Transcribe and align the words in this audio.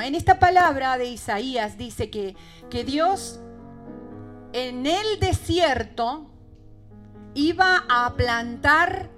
En 0.00 0.14
esta 0.14 0.38
palabra 0.38 0.96
de 0.96 1.04
Isaías 1.04 1.76
dice 1.76 2.08
que, 2.08 2.34
que 2.70 2.82
Dios 2.82 3.40
en 4.54 4.86
el 4.86 5.20
desierto 5.20 6.30
iba 7.34 7.84
a 7.90 8.14
plantar 8.16 9.10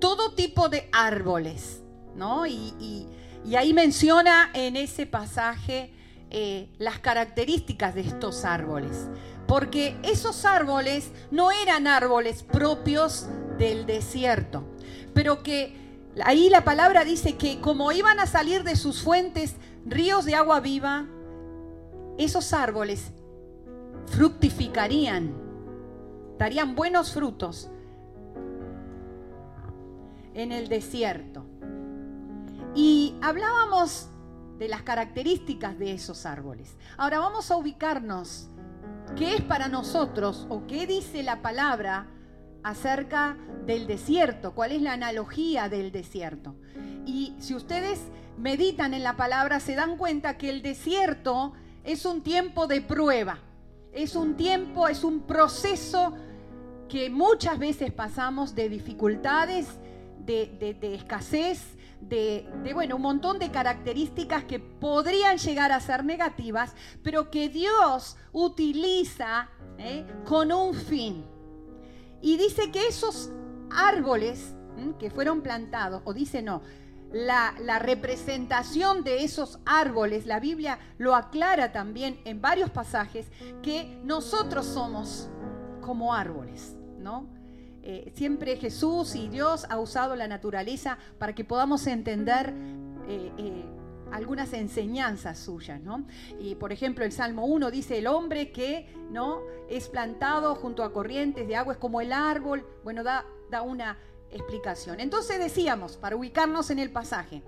todo 0.00 0.32
tipo 0.32 0.70
de 0.70 0.88
árboles, 0.92 1.82
¿no? 2.16 2.46
Y, 2.46 3.06
ahí 3.54 3.74
menciona 3.74 4.48
en 4.54 4.76
ese 4.76 5.04
pasaje 5.04 5.92
eh, 6.30 6.70
las 6.78 7.00
características 7.00 7.94
de 7.94 8.00
estos 8.00 8.46
árboles, 8.46 9.08
porque 9.46 9.94
esos 10.02 10.46
árboles 10.46 11.12
no 11.30 11.52
eran 11.52 11.86
árboles 11.86 12.42
propios 12.42 13.26
del 13.58 13.84
desierto, 13.84 14.64
pero 15.12 15.42
que 15.42 15.76
ahí 16.24 16.48
la 16.48 16.64
palabra 16.64 17.04
dice 17.04 17.36
que 17.36 17.60
como 17.60 17.92
iban 17.92 18.18
a 18.20 18.26
salir 18.26 18.64
de 18.64 18.76
sus 18.76 19.02
fuentes 19.02 19.56
ríos 19.86 20.24
de 20.24 20.34
agua 20.34 20.60
viva, 20.60 21.06
esos 22.18 22.52
árboles 22.52 23.12
fructificarían, 24.06 25.34
darían 26.38 26.74
buenos 26.74 27.12
frutos 27.12 27.70
en 30.34 30.52
el 30.52 30.68
desierto. 30.68 31.44
Y 32.74 33.16
hablábamos 33.22 34.08
de 34.58 34.68
las 34.68 34.82
características 34.82 35.78
de 35.78 35.92
esos 35.92 36.26
árboles. 36.26 36.76
Ahora 36.96 37.20
vamos 37.20 37.50
a 37.50 37.56
ubicarnos 37.56 38.48
qué 39.16 39.36
es 39.36 39.42
para 39.42 39.68
nosotros 39.68 40.46
o 40.48 40.66
qué 40.66 40.86
dice 40.86 41.22
la 41.22 41.42
palabra 41.42 42.08
acerca 42.64 43.36
del 43.66 43.86
desierto, 43.86 44.54
cuál 44.54 44.72
es 44.72 44.82
la 44.82 44.94
analogía 44.94 45.68
del 45.68 45.92
desierto. 45.92 46.56
Y 47.06 47.34
si 47.38 47.54
ustedes 47.54 48.00
meditan 48.38 48.94
en 48.94 49.02
la 49.02 49.16
palabra, 49.16 49.60
se 49.60 49.76
dan 49.76 49.96
cuenta 49.96 50.36
que 50.36 50.50
el 50.50 50.62
desierto 50.62 51.52
es 51.84 52.04
un 52.06 52.22
tiempo 52.22 52.66
de 52.66 52.80
prueba, 52.80 53.38
es 53.92 54.16
un 54.16 54.36
tiempo, 54.36 54.88
es 54.88 55.04
un 55.04 55.20
proceso 55.20 56.14
que 56.88 57.10
muchas 57.10 57.58
veces 57.58 57.92
pasamos 57.92 58.54
de 58.54 58.68
dificultades, 58.68 59.68
de, 60.18 60.78
escasez, 60.94 61.76
de, 62.00 62.48
bueno, 62.72 62.96
un 62.96 63.02
montón 63.02 63.38
de 63.38 63.50
características 63.50 64.44
que 64.44 64.58
podrían 64.58 65.36
llegar 65.36 65.70
a 65.70 65.80
ser 65.80 66.04
negativas, 66.04 66.74
pero 67.02 67.30
que 67.30 67.48
Dios 67.48 68.16
utiliza 68.32 69.50
¿eh? 69.78 70.06
con 70.24 70.50
un 70.50 70.74
fin. 70.74 71.33
Y 72.24 72.38
dice 72.38 72.70
que 72.70 72.86
esos 72.86 73.30
árboles 73.70 74.54
que 74.98 75.10
fueron 75.10 75.42
plantados, 75.42 76.00
o 76.06 76.14
dice 76.14 76.40
no, 76.40 76.62
la, 77.12 77.52
representación 77.78 79.04
de 79.04 79.24
esos 79.24 79.58
árboles, 79.66 80.24
la 80.24 80.40
Biblia 80.40 80.78
lo 80.96 81.14
aclara 81.14 81.70
también 81.70 82.18
en 82.24 82.40
varios 82.40 82.70
pasajes, 82.70 83.26
que 83.62 84.00
nosotros 84.04 84.64
somos 84.64 85.28
como 85.82 86.14
árboles, 86.14 86.74
¿no? 86.98 87.26
Eh, 87.82 88.10
siempre 88.16 88.56
Jesús 88.56 89.14
y 89.16 89.28
Dios 89.28 89.66
ha 89.68 89.78
usado 89.78 90.16
la 90.16 90.26
naturaleza 90.26 90.96
para 91.18 91.34
que 91.34 91.44
podamos 91.44 91.86
entender 91.86 92.54
eh, 93.06 93.32
eh, 93.36 93.64
algunas 94.12 94.52
enseñanzas 94.52 95.38
suyas, 95.38 95.80
¿no? 95.80 96.06
Y 96.38 96.54
por 96.54 96.72
ejemplo, 96.72 97.04
el 97.04 97.12
Salmo 97.12 97.46
1 97.46 97.70
dice, 97.70 97.98
el 97.98 98.06
hombre 98.06 98.52
que, 98.52 98.88
¿no? 99.10 99.40
Es 99.68 99.88
plantado 99.88 100.54
junto 100.54 100.82
a 100.84 100.92
corrientes 100.92 101.46
de 101.48 101.56
agua 101.56 101.74
es 101.74 101.78
como 101.78 102.00
el 102.00 102.12
árbol, 102.12 102.66
bueno, 102.84 103.02
da, 103.02 103.24
da 103.50 103.62
una 103.62 103.98
explicación. 104.30 105.00
Entonces 105.00 105.38
decíamos, 105.38 105.96
para 105.96 106.16
ubicarnos 106.16 106.70
en 106.70 106.78
el 106.78 106.90
pasaje, 106.90 107.42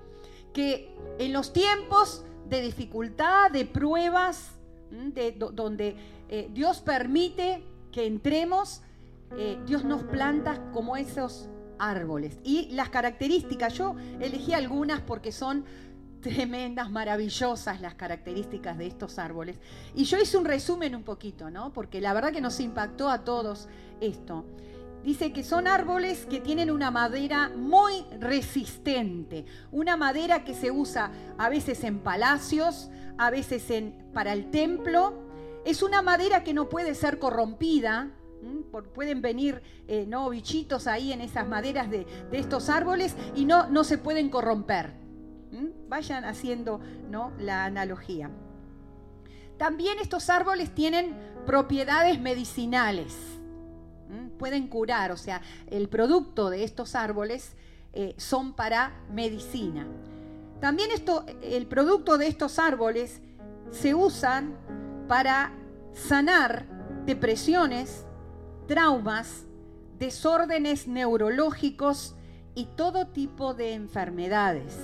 que 0.52 0.94
en 1.18 1.32
los 1.32 1.52
tiempos 1.52 2.24
de 2.48 2.62
dificultad, 2.62 3.50
de 3.50 3.66
pruebas, 3.66 4.52
de, 4.90 5.32
donde 5.32 5.96
eh, 6.28 6.48
Dios 6.52 6.80
permite 6.80 7.64
que 7.92 8.06
entremos, 8.06 8.82
eh, 9.36 9.58
Dios 9.66 9.84
nos 9.84 10.02
planta 10.04 10.70
como 10.72 10.96
esos 10.96 11.48
árboles. 11.78 12.38
Y 12.44 12.68
las 12.72 12.88
características, 12.88 13.74
yo 13.74 13.96
elegí 14.20 14.52
algunas 14.52 15.00
porque 15.00 15.32
son 15.32 15.64
tremendas, 16.26 16.90
maravillosas 16.90 17.80
las 17.80 17.94
características 17.94 18.76
de 18.76 18.86
estos 18.86 19.18
árboles. 19.18 19.58
Y 19.94 20.04
yo 20.04 20.18
hice 20.18 20.36
un 20.36 20.44
resumen 20.44 20.96
un 20.96 21.04
poquito, 21.04 21.50
¿no? 21.50 21.72
Porque 21.72 22.00
la 22.00 22.12
verdad 22.12 22.32
que 22.32 22.40
nos 22.40 22.58
impactó 22.58 23.08
a 23.08 23.24
todos 23.24 23.68
esto. 24.00 24.44
Dice 25.04 25.32
que 25.32 25.44
son 25.44 25.68
árboles 25.68 26.26
que 26.26 26.40
tienen 26.40 26.70
una 26.70 26.90
madera 26.90 27.52
muy 27.54 28.04
resistente, 28.18 29.44
una 29.70 29.96
madera 29.96 30.42
que 30.42 30.52
se 30.52 30.72
usa 30.72 31.12
a 31.38 31.48
veces 31.48 31.84
en 31.84 32.00
palacios, 32.00 32.90
a 33.16 33.30
veces 33.30 33.70
en, 33.70 34.10
para 34.12 34.32
el 34.32 34.50
templo. 34.50 35.14
Es 35.64 35.82
una 35.82 36.02
madera 36.02 36.42
que 36.42 36.54
no 36.54 36.68
puede 36.68 36.96
ser 36.96 37.20
corrompida, 37.20 38.10
pueden 38.94 39.22
venir 39.22 39.62
eh, 39.86 40.06
¿no? 40.08 40.28
bichitos 40.28 40.88
ahí 40.88 41.12
en 41.12 41.20
esas 41.20 41.46
maderas 41.46 41.88
de, 41.88 42.06
estos 42.32 42.68
árboles 42.68 43.14
y 43.36 43.44
no, 43.44 43.68
no 43.68 43.84
se 43.84 43.98
pueden 43.98 44.28
corromper. 44.28 45.05
Vayan 45.88 46.24
haciendo 46.24 46.80
¿no? 47.10 47.32
la 47.38 47.64
analogía. 47.64 48.30
También 49.56 49.98
estos 49.98 50.28
árboles 50.28 50.74
tienen 50.74 51.16
propiedades 51.46 52.20
medicinales 52.20 53.36
pueden 54.36 54.68
curar, 54.68 55.10
o 55.12 55.16
sea, 55.16 55.42
el 55.66 55.88
producto 55.88 56.50
de 56.50 56.64
estos 56.64 56.94
árboles 56.94 57.52
eh, 57.92 58.14
son 58.18 58.54
para 58.54 58.92
medicina. 59.10 59.86
También 60.60 60.90
esto, 60.90 61.24
el 61.42 61.66
producto 61.66 62.18
de 62.18 62.28
estos 62.28 62.58
árboles 62.58 63.20
se 63.70 63.94
usan 63.94 64.56
para 65.08 65.52
sanar 65.92 66.66
depresiones, 67.04 68.06
traumas, 68.66 69.44
desórdenes 69.98 70.86
neurológicos 70.86 72.14
y 72.54 72.66
todo 72.76 73.08
tipo 73.08 73.54
de 73.54 73.74
enfermedades. 73.74 74.74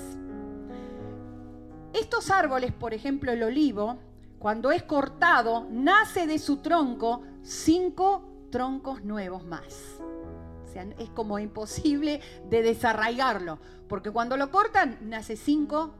Estos 1.94 2.30
árboles, 2.30 2.72
por 2.72 2.94
ejemplo 2.94 3.32
el 3.32 3.42
olivo, 3.42 3.98
cuando 4.38 4.72
es 4.72 4.82
cortado, 4.82 5.68
nace 5.70 6.26
de 6.26 6.38
su 6.38 6.58
tronco 6.58 7.22
cinco 7.42 8.46
troncos 8.50 9.04
nuevos 9.04 9.44
más. 9.44 10.00
O 10.64 10.72
sea, 10.72 10.86
es 10.98 11.10
como 11.10 11.38
imposible 11.38 12.20
de 12.48 12.62
desarraigarlo, 12.62 13.58
porque 13.88 14.10
cuando 14.10 14.36
lo 14.36 14.50
cortan 14.50 14.98
nace 15.02 15.36
cinco 15.36 15.94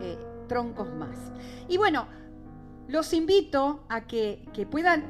eh, 0.00 0.18
troncos 0.46 0.92
más. 0.94 1.32
Y 1.68 1.78
bueno, 1.78 2.06
los 2.86 3.12
invito 3.12 3.84
a 3.88 4.06
que, 4.06 4.48
que 4.52 4.66
puedan 4.66 5.04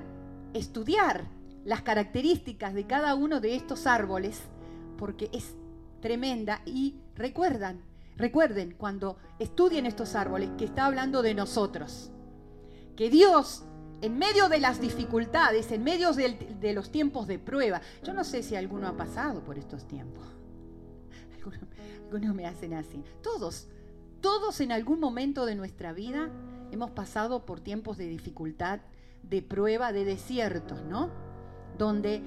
estudiar 0.54 1.28
las 1.64 1.82
características 1.82 2.74
de 2.74 2.86
cada 2.86 3.14
uno 3.14 3.40
de 3.40 3.56
estos 3.56 3.86
árboles, 3.86 4.42
porque 4.96 5.28
es 5.32 5.56
tremenda 6.00 6.62
y 6.64 7.00
recuerdan, 7.14 7.82
recuerden 8.20 8.74
cuando 8.76 9.16
estudien 9.38 9.86
estos 9.86 10.14
árboles 10.14 10.50
que 10.56 10.66
está 10.66 10.86
hablando 10.86 11.22
de 11.22 11.34
nosotros, 11.34 12.10
que 12.96 13.10
Dios 13.10 13.64
en 14.02 14.18
medio 14.18 14.48
de 14.48 14.60
las 14.60 14.80
dificultades, 14.80 15.70
en 15.72 15.84
medio 15.84 16.12
de, 16.12 16.72
los 16.72 16.90
tiempos 16.90 17.26
de 17.26 17.38
prueba. 17.38 17.80
Yo 18.02 18.14
no 18.14 18.24
sé 18.24 18.42
si 18.42 18.56
alguno 18.56 18.88
ha 18.88 18.96
pasado 18.96 19.42
por 19.42 19.58
estos 19.58 19.86
tiempos. 19.86 20.24
Algunos, 22.04 22.34
me 22.34 22.46
hacen 22.46 22.74
así. 22.74 23.04
Todos, 23.22 23.68
todos 24.20 24.60
en 24.60 24.72
algún 24.72 25.00
momento 25.00 25.46
de 25.46 25.54
nuestra 25.54 25.92
vida 25.92 26.28
hemos 26.72 26.90
pasado 26.90 27.44
por 27.44 27.60
tiempos 27.60 27.98
de 27.98 28.08
dificultad, 28.08 28.80
de 29.22 29.42
prueba, 29.42 29.92
de 29.92 30.04
desiertos, 30.04 30.82
¿no? 30.84 31.10
Donde 31.78 32.22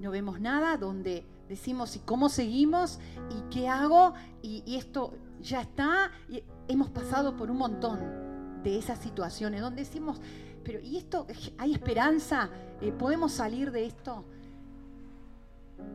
no 0.00 0.10
vemos 0.10 0.40
nada, 0.40 0.76
donde 0.76 1.26
decimos, 1.52 1.96
¿y 1.96 2.00
cómo 2.00 2.28
seguimos? 2.28 2.98
¿Y 3.30 3.50
qué 3.50 3.68
hago? 3.68 4.14
Y, 4.42 4.62
y 4.66 4.76
esto 4.76 5.14
ya 5.40 5.60
está. 5.60 6.10
Y 6.28 6.42
hemos 6.68 6.90
pasado 6.90 7.36
por 7.36 7.50
un 7.50 7.58
montón 7.58 8.62
de 8.62 8.78
esas 8.78 8.98
situaciones 8.98 9.60
donde 9.60 9.82
decimos, 9.82 10.20
pero 10.64 10.80
¿y 10.80 10.96
esto? 10.96 11.26
¿Hay 11.58 11.72
esperanza? 11.72 12.50
Eh, 12.80 12.92
¿Podemos 12.92 13.32
salir 13.32 13.70
de 13.70 13.86
esto? 13.86 14.24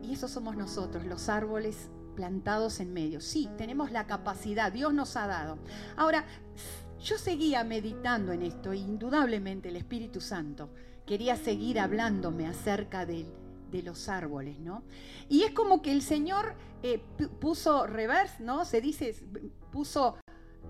Y 0.02 0.12
eso 0.12 0.28
somos 0.28 0.56
nosotros, 0.56 1.04
los 1.04 1.28
árboles 1.28 1.90
plantados 2.14 2.80
en 2.80 2.92
medio. 2.92 3.20
Sí, 3.20 3.48
tenemos 3.56 3.90
la 3.90 4.06
capacidad, 4.06 4.72
Dios 4.72 4.92
nos 4.92 5.16
ha 5.16 5.26
dado. 5.26 5.58
Ahora, 5.96 6.24
yo 7.02 7.16
seguía 7.16 7.64
meditando 7.64 8.32
en 8.32 8.42
esto, 8.42 8.72
e 8.72 8.78
indudablemente 8.78 9.68
el 9.68 9.76
Espíritu 9.76 10.20
Santo 10.20 10.70
quería 11.06 11.36
seguir 11.36 11.80
hablándome 11.80 12.46
acerca 12.46 13.06
de, 13.70 13.82
los 13.82 14.08
árboles, 14.08 14.58
¿no? 14.58 14.82
Y 15.28 15.42
es 15.42 15.52
como 15.52 15.82
que 15.82 15.92
el 15.92 16.02
Señor 16.02 16.54
eh, 16.82 17.02
puso 17.40 17.86
reverse, 17.86 18.42
¿no? 18.42 18.64
Se 18.64 18.80
dice, 18.80 19.14
puso 19.70 20.16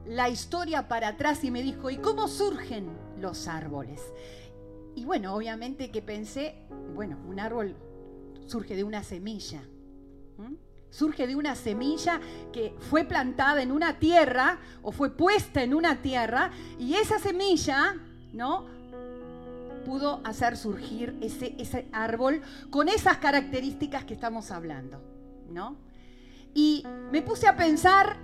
la 0.06 0.28
historia 0.28 0.88
para 0.88 1.08
atrás 1.08 1.44
y 1.44 1.50
me 1.50 1.62
dijo, 1.62 1.90
¿y 1.90 1.98
cómo 1.98 2.28
surgen 2.28 2.90
los 3.18 3.48
árboles? 3.48 4.00
Y 4.94 5.04
bueno, 5.04 5.34
obviamente 5.34 5.90
que 5.90 6.02
pensé, 6.02 6.56
bueno, 6.94 7.18
un 7.28 7.38
árbol 7.38 7.76
surge 8.46 8.74
de 8.74 8.84
una 8.84 9.02
semilla. 9.02 9.62
Surge 10.90 11.26
de 11.26 11.36
una 11.36 11.54
semilla 11.54 12.20
que 12.52 12.74
fue 12.78 13.04
plantada 13.04 13.62
en 13.62 13.70
una 13.70 13.98
tierra 13.98 14.58
o 14.82 14.90
fue 14.90 15.14
puesta 15.14 15.62
en 15.62 15.74
una 15.74 16.00
tierra 16.00 16.50
y 16.78 16.94
esa 16.94 17.18
semilla, 17.18 17.94
¿no? 18.32 18.77
Pudo 19.88 20.20
hacer 20.22 20.58
surgir 20.58 21.16
ese, 21.22 21.54
ese 21.58 21.88
árbol 21.92 22.42
con 22.68 22.90
esas 22.90 23.16
características 23.16 24.04
que 24.04 24.12
estamos 24.12 24.50
hablando, 24.50 25.00
¿no? 25.48 25.78
Y 26.52 26.84
me 27.10 27.22
puse 27.22 27.46
a 27.46 27.56
pensar, 27.56 28.18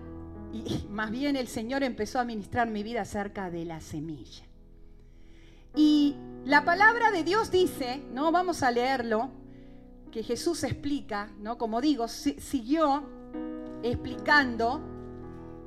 y 0.53 0.85
más 0.91 1.11
bien 1.11 1.37
el 1.37 1.49
Señor 1.49 1.83
empezó 1.83 2.21
a 2.21 2.25
ministrar 2.25 2.69
mi 2.69 2.83
vida 2.83 3.01
acerca 3.01 3.51
de 3.51 3.65
la 3.65 3.81
semilla. 3.81 4.45
Y 5.75 6.17
la 6.45 6.67
palabra 6.67 7.11
de 7.11 7.25
Dios 7.25 7.51
dice, 7.51 8.03
¿no? 8.13 8.31
Vamos 8.31 8.63
a 8.63 8.71
leerlo, 8.71 9.31
que 10.13 10.23
Jesús 10.23 10.65
explica, 10.65 11.31
¿no? 11.39 11.57
Como 11.57 11.81
digo, 11.81 12.09
siguió 12.09 13.09
explicando 13.83 14.83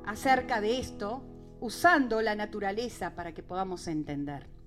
acerca 0.06 0.60
de 0.60 0.78
esto, 0.78 1.24
usando 1.58 2.22
la 2.22 2.36
naturaleza 2.36 3.16
para 3.16 3.34
que 3.34 3.42
podamos 3.42 3.88
entender. 3.88 4.57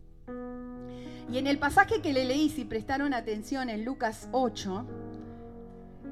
Y 1.31 1.37
en 1.37 1.47
el 1.47 1.57
pasaje 1.57 2.01
que 2.01 2.11
le 2.11 2.25
leí, 2.25 2.49
si 2.49 2.65
prestaron 2.65 3.13
atención 3.13 3.69
en 3.69 3.85
Lucas 3.85 4.27
8, 4.33 4.85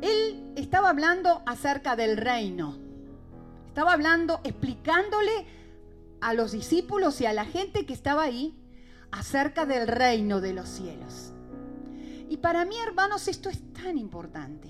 él 0.01 0.53
estaba 0.55 0.89
hablando 0.89 1.43
acerca 1.45 1.97
del 1.97 2.15
reino. 2.15 2.77
Estaba 3.67 3.91
hablando, 3.91 4.39
explicándole 4.45 5.45
a 6.21 6.33
los 6.33 6.53
discípulos 6.53 7.19
y 7.19 7.25
a 7.25 7.33
la 7.33 7.43
gente 7.43 7.85
que 7.85 7.93
estaba 7.93 8.23
ahí 8.23 8.57
acerca 9.11 9.65
del 9.65 9.87
reino 9.87 10.39
de 10.39 10.53
los 10.53 10.69
cielos. 10.69 11.33
Y 12.29 12.37
para 12.37 12.63
mí, 12.63 12.75
hermanos, 12.87 13.27
esto 13.27 13.49
es 13.49 13.73
tan 13.73 13.97
importante. 13.97 14.69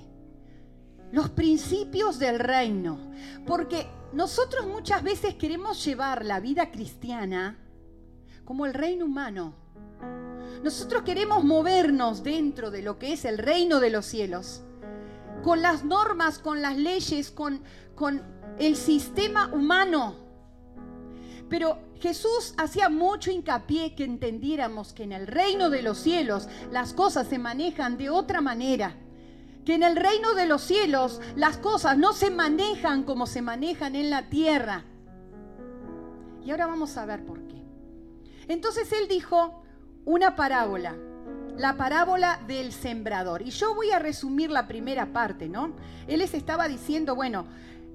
Los 1.11 1.29
principios 1.29 2.17
del 2.17 2.39
reino. 2.39 2.97
Porque 3.45 3.85
nosotros 4.13 4.65
muchas 4.65 5.03
veces 5.03 5.35
queremos 5.35 5.85
llevar 5.85 6.25
la 6.25 6.39
vida 6.39 6.71
cristiana 6.71 7.59
como 8.45 8.65
el 8.65 8.73
reino 8.73 9.05
humano. 9.05 9.53
Nosotros 10.63 11.03
queremos 11.03 11.43
movernos 11.43 12.23
dentro 12.23 12.69
de 12.69 12.81
lo 12.81 12.99
que 12.99 13.13
es 13.13 13.23
el 13.23 13.37
reino 13.37 13.79
de 13.79 13.89
los 13.89 14.05
cielos, 14.05 14.61
con 15.41 15.61
las 15.61 15.85
normas, 15.85 16.39
con 16.39 16.61
las 16.61 16.77
leyes, 16.77 17.31
con, 17.31 17.61
con 17.95 18.21
el 18.57 18.75
sistema 18.75 19.47
humano. 19.53 20.15
Pero 21.47 21.79
Jesús 21.99 22.53
hacía 22.57 22.89
mucho 22.89 23.31
hincapié 23.31 23.95
que 23.95 24.03
entendiéramos 24.03 24.93
que 24.93 25.03
en 25.03 25.13
el 25.13 25.27
reino 25.27 25.69
de 25.69 25.81
los 25.81 25.97
cielos 25.97 26.47
las 26.71 26.93
cosas 26.93 27.27
se 27.27 27.39
manejan 27.39 27.97
de 27.97 28.09
otra 28.09 28.41
manera. 28.41 28.95
Que 29.65 29.75
en 29.75 29.83
el 29.83 29.95
reino 29.95 30.33
de 30.35 30.45
los 30.45 30.61
cielos 30.61 31.21
las 31.35 31.57
cosas 31.57 31.97
no 31.97 32.13
se 32.13 32.31
manejan 32.31 33.03
como 33.03 33.25
se 33.27 33.41
manejan 33.41 33.95
en 33.95 34.09
la 34.09 34.29
tierra. 34.29 34.83
Y 36.43 36.51
ahora 36.51 36.67
vamos 36.67 36.97
a 36.97 37.05
ver 37.05 37.25
por 37.25 37.47
qué. 37.47 37.63
Entonces 38.47 38.91
él 38.91 39.07
dijo 39.07 39.63
una 40.05 40.35
parábola, 40.35 40.95
la 41.57 41.77
parábola 41.77 42.39
del 42.47 42.71
sembrador. 42.71 43.41
Y 43.41 43.51
yo 43.51 43.75
voy 43.75 43.91
a 43.91 43.99
resumir 43.99 44.49
la 44.49 44.67
primera 44.67 45.11
parte, 45.13 45.49
¿no? 45.49 45.73
Él 46.07 46.19
les 46.19 46.33
estaba 46.33 46.67
diciendo, 46.67 47.15
bueno, 47.15 47.45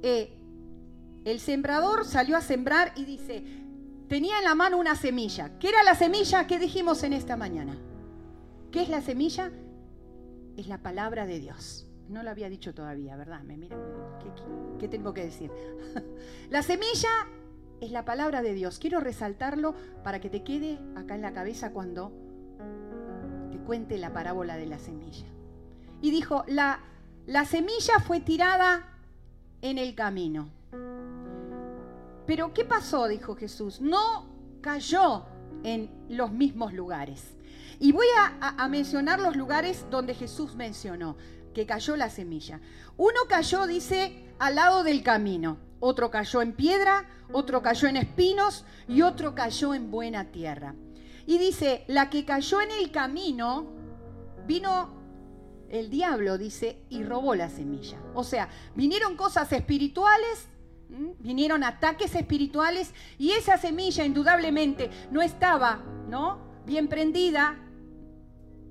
eh, 0.03 0.37
el 1.25 1.41
sembrador 1.41 2.05
salió 2.05 2.37
a 2.37 2.41
sembrar 2.41 2.93
y 2.97 3.05
dice, 3.05 3.43
tenía 4.09 4.39
en 4.39 4.45
la 4.45 4.55
mano 4.55 4.79
una 4.79 4.95
semilla. 4.95 5.59
¿Qué 5.59 5.71
era 5.71 5.83
la 5.83 5.95
semilla 5.95 6.47
que 6.47 6.59
dijimos 6.59 7.03
en 7.03 7.15
esta 7.15 7.37
mañana? 7.37 7.77
¿Qué 8.71 8.83
es 8.83 8.89
la 8.89 9.01
semilla? 9.01 9.51
Es 10.57 10.67
la 10.69 10.79
palabra 10.79 11.27
de 11.27 11.41
Dios. 11.41 11.87
No 12.09 12.23
lo 12.23 12.31
había 12.31 12.51
dicho 12.51 12.75
todavía, 12.75 13.17
¿verdad? 13.17 13.43
Me 13.43 13.57
miran, 13.57 13.81
¿qué, 14.79 14.89
tengo 14.89 15.15
que 15.15 15.25
decir? 15.25 15.51
la 16.51 16.63
semilla 16.63 17.09
es 17.85 17.93
la 17.93 18.05
palabra 18.05 18.43
de 18.43 18.55
Dios. 18.55 18.79
Quiero 18.79 19.01
resaltarlo 19.01 19.75
para 20.03 20.21
que 20.21 20.31
te 20.31 20.43
quede 20.43 20.79
acá 20.97 21.15
en 21.15 21.23
la 21.23 21.33
cabeza 21.33 21.73
cuando 21.73 22.13
te 23.51 23.59
cuente 23.59 23.99
la 23.99 24.13
parábola 24.13 24.57
de 24.57 24.67
la 24.67 24.79
semilla. 24.79 25.27
Y 26.01 26.11
dijo, 26.11 26.45
la, 26.47 26.81
la 27.27 27.45
semilla 27.45 27.99
fue 28.05 28.21
tirada 28.21 28.89
en 29.63 29.79
el 29.79 29.95
camino. 29.95 30.51
Pero 32.27 32.53
¿qué 32.55 32.65
pasó? 32.65 33.07
dijo 33.09 33.37
Jesús. 33.37 33.81
No 33.81 34.27
cayó 34.61 35.27
en 35.63 35.91
los 36.09 36.33
mismos 36.33 36.73
lugares. 36.73 37.35
Y 37.79 37.93
voy 37.93 38.07
a, 38.41 38.69
mencionar 38.69 39.21
los 39.21 39.37
lugares 39.37 39.87
donde 39.91 40.15
Jesús 40.15 40.55
mencionó 40.55 41.17
que 41.53 41.67
cayó 41.67 41.97
la 41.97 42.09
semilla. 42.09 42.61
Uno 42.97 43.21
cayó, 43.29 43.67
dice, 43.67 44.33
al 44.39 44.55
lado 44.57 44.85
del 44.85 45.03
camino. 45.03 45.59
Otro 45.87 46.11
cayó 46.11 46.41
en 46.41 46.55
piedra, 46.55 47.07
otro 47.31 47.61
cayó 47.61 47.89
en 47.89 47.99
espinos 47.99 48.65
y 48.89 49.03
otro 49.03 49.35
cayó 49.35 49.75
en 49.75 49.91
buena 49.91 50.31
tierra. 50.31 50.75
Y 51.27 51.37
dice, 51.37 51.85
la 51.89 52.09
que 52.09 52.25
cayó 52.25 52.63
en 52.63 52.71
el 52.71 52.91
camino, 52.91 53.67
vino 54.47 54.95
el 55.69 55.91
diablo, 55.91 56.39
dice, 56.39 56.87
y 56.89 57.03
robó 57.03 57.35
la 57.35 57.51
semilla. 57.51 57.99
O 58.15 58.25
sea, 58.25 58.49
vinieron 58.75 59.15
cosas 59.15 59.53
espirituales 59.53 60.49
Vinieron 61.19 61.65
ataques 61.65 62.15
espirituales 62.15 62.95
y 63.19 63.33
esa 63.33 63.59
semilla 63.59 64.05
indudablemente 64.05 64.91
no 65.11 65.23
estaba, 65.23 65.83
¿no? 66.09 66.39
Bien 66.67 66.89
prendida 66.89 67.57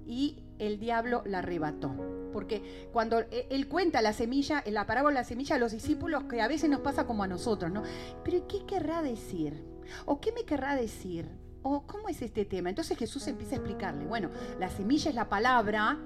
y 0.06 0.43
el 0.64 0.80
diablo 0.80 1.24
la 1.26 1.40
arrebató. 1.40 1.94
Porque 2.32 2.90
cuando 2.92 3.20
e, 3.20 3.48
él 3.50 3.68
cuenta 3.68 4.02
la 4.02 4.14
semilla, 4.14 4.62
en 4.66 4.74
la 4.74 4.86
parábola 4.86 5.16
de 5.16 5.22
la 5.22 5.28
semilla, 5.28 5.56
a 5.56 5.60
los 5.60 5.72
discípulos, 5.72 6.24
que 6.24 6.42
a 6.42 6.48
veces 6.48 6.70
nos 6.70 6.82
pasa 6.82 7.06
como 7.06 7.24
a 7.24 7.28
nosotros, 7.28 7.72
¿no? 7.72 7.84
Pero 8.24 8.48
¿qué 8.48 8.66
querrá 8.66 9.02
decir? 9.02 9.64
¿O 10.06 10.20
qué 10.20 10.32
me 10.32 10.44
querrá 10.44 10.76
decir? 10.76 11.30
¿O 11.62 11.84
cómo 11.86 12.10
es 12.10 12.22
este 12.22 12.46
tema? 12.46 12.70
Entonces 12.70 12.98
Jesús 12.98 13.28
empieza 13.28 13.56
a 13.56 13.58
explicarle, 13.58 14.06
bueno, 14.06 14.30
la 14.60 14.70
semilla 14.70 15.10
es 15.10 15.16
la 15.16 15.30
palabra 15.30 16.00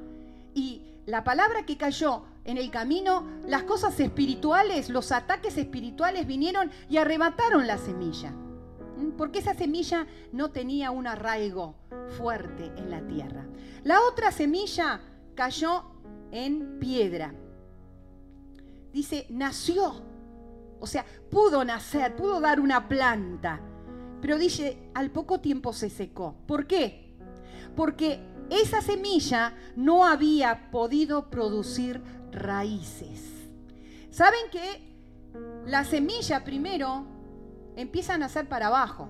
y 0.54 0.84
la 1.06 1.24
palabra 1.24 1.66
que 1.66 1.78
cayó 1.78 2.24
en 2.44 2.58
el 2.58 2.70
camino, 2.70 3.26
las 3.46 3.64
cosas 3.64 4.00
espirituales, 4.00 4.90
los 4.90 5.12
ataques 5.12 5.58
espirituales 5.58 6.28
vinieron 6.28 6.70
y 6.90 6.98
arrebataron 6.98 7.66
la 7.66 7.78
semilla. 7.78 8.34
Porque 9.18 9.40
esa 9.40 9.54
semilla 9.54 10.08
no 10.32 10.52
tenía 10.52 10.92
un 10.92 11.08
arraigo 11.08 11.76
fuerte 12.18 12.72
en 12.78 12.90
la 12.90 13.06
tierra. 13.08 13.46
La 13.84 14.02
otra 14.02 14.32
semilla 14.32 15.02
cayó 15.36 15.84
en 16.32 16.80
piedra. 16.80 17.34
Dice, 18.94 19.28
nació. 19.30 20.02
O 20.80 20.88
sea, 20.88 21.06
pudo 21.30 21.64
nacer, 21.64 22.16
pudo 22.16 22.40
dar 22.40 22.60
una 22.60 22.88
planta. 22.88 23.60
Pero 24.22 24.38
dice, 24.38 24.90
al 24.94 25.12
poco 25.12 25.40
tiempo 25.40 25.74
se 25.74 25.90
secó. 25.90 26.36
¿Por 26.48 26.68
qué? 26.68 27.16
Porque 27.76 28.20
esa 28.50 28.82
semilla 28.82 29.54
no 29.76 30.06
había 30.06 30.72
podido 30.72 31.30
producir 31.30 32.02
raíces. 32.32 33.22
¿Saben 34.10 34.50
que 34.52 34.88
la 35.66 35.84
semilla 35.84 36.44
primero 36.44 37.17
empieza 37.78 38.16
a 38.16 38.18
nacer 38.18 38.50
para 38.50 38.68
abajo? 38.68 39.08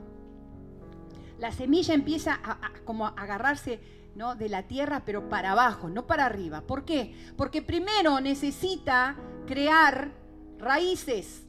La 1.40 1.52
semilla 1.52 1.94
empieza 1.94 2.40
a, 2.44 2.74
como 2.86 3.08
a 3.08 3.10
agarrarse 3.10 3.80
¿no? 4.16 4.36
de 4.36 4.50
la 4.50 4.64
tierra, 4.64 5.04
pero 5.06 5.30
para 5.30 5.52
abajo, 5.52 5.90
no 5.90 6.06
para 6.06 6.26
arriba. 6.26 6.62
¿Por 6.62 6.86
qué? 6.86 7.16
Porque 7.36 7.62
primero 7.62 8.20
necesita 8.20 9.16
crear 9.46 10.12
raíces. 10.60 11.48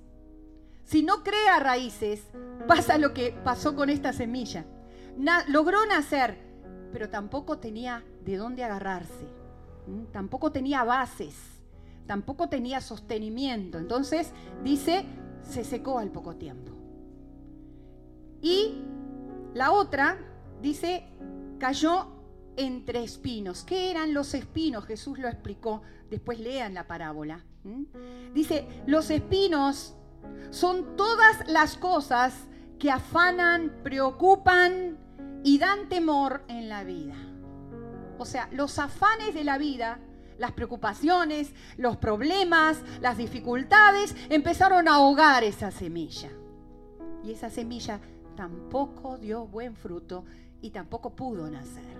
Si 0.85 1.03
no 1.03 1.23
crea 1.23 1.59
raíces, 1.59 2.23
pasa 2.67 2.99
lo 2.99 3.13
que 3.13 3.33
pasó 3.45 3.75
con 3.75 3.91
esta 3.91 4.13
semilla. 4.13 4.65
logró 5.49 5.85
nacer, 5.87 6.39
pero 6.93 7.11
tampoco 7.11 7.59
tenía 7.59 8.05
de 8.25 8.37
dónde 8.37 8.65
agarrarse, 8.65 9.27
tampoco 10.13 10.53
tenía 10.53 10.85
bases, 10.85 11.35
tampoco 12.07 12.49
tenía 12.49 12.81
sostenimiento. 12.81 13.79
Entonces, 13.79 14.33
dice, 14.63 15.05
se 15.43 15.65
secó 15.65 15.99
al 15.99 16.11
poco 16.11 16.37
tiempo. 16.37 16.77
Y 18.40 18.83
la 19.54 19.73
otra, 19.73 20.18
dice, 20.61 21.09
cayó 21.59 22.09
entre 22.57 23.04
espinos. 23.04 23.64
¿Qué 23.64 23.90
eran 23.90 24.14
los 24.14 24.35
espinos? 24.35 24.85
Jesús 24.87 25.18
lo 25.18 25.28
explicó. 25.28 25.83
Después 26.11 26.38
lean 26.40 26.75
la 26.75 26.87
parábola. 26.87 27.45
Dice, 28.35 28.66
los 28.87 29.11
espinos 29.11 29.95
son 30.50 30.97
todas 30.97 31.47
las 31.49 31.76
cosas 31.76 32.35
que 32.78 32.90
afanan, 32.90 33.80
preocupan, 33.83 34.99
y 35.45 35.59
dan 35.59 35.88
temor 35.88 36.42
en 36.49 36.68
la 36.68 36.85
vida. 36.85 37.14
O 38.18 38.25
sea, 38.25 38.49
los 38.52 38.78
afanes 38.78 39.35
de 39.35 39.45
la 39.45 39.59
vida, 39.59 40.00
las 40.38 40.52
preocupaciones, 40.52 41.52
los 41.76 41.97
problemas, 41.97 42.83
las 43.00 43.16
dificultades, 43.16 44.14
empezaron 44.28 44.88
a 44.88 44.97
ahogar 44.97 45.45
esa 45.45 45.71
semilla. 45.71 46.30
Y 47.23 47.33
esa 47.33 47.50
semilla 47.50 48.00
tampoco 48.38 49.18
dio 49.18 49.49
buen 49.49 49.75
fruto 49.75 50.25
y 50.61 50.71
tampoco 50.71 51.16
pudo 51.16 51.50
nacer. 51.50 51.99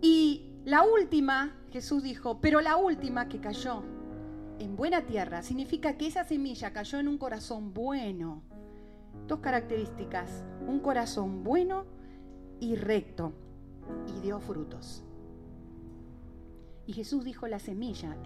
Y 0.00 0.54
la 0.64 0.82
última, 0.82 1.54
Jesús 1.70 2.02
dijo, 2.02 2.40
pero 2.40 2.62
la 2.62 2.76
última 2.76 3.28
que 3.28 3.38
cayó 3.38 3.82
en 4.58 4.76
buena 4.76 5.04
tierra 5.04 5.42
significa 5.42 5.98
que 5.98 6.06
esa 6.06 6.24
semilla 6.24 6.72
cayó 6.72 6.98
en 6.98 7.08
un 7.08 7.18
corazón 7.18 7.74
bueno. 7.74 8.42
Dos 9.26 9.40
características, 9.40 10.42
un 10.66 10.80
corazón 10.80 11.44
bueno 11.44 11.84
y 12.60 12.76
recto 12.76 13.34
y 14.06 14.22
dio 14.22 14.40
frutos. 14.40 15.04
Y 16.86 16.94
Jesús 16.94 17.26
dijo, 17.26 17.46
la 17.46 17.58
semilla 17.58 18.16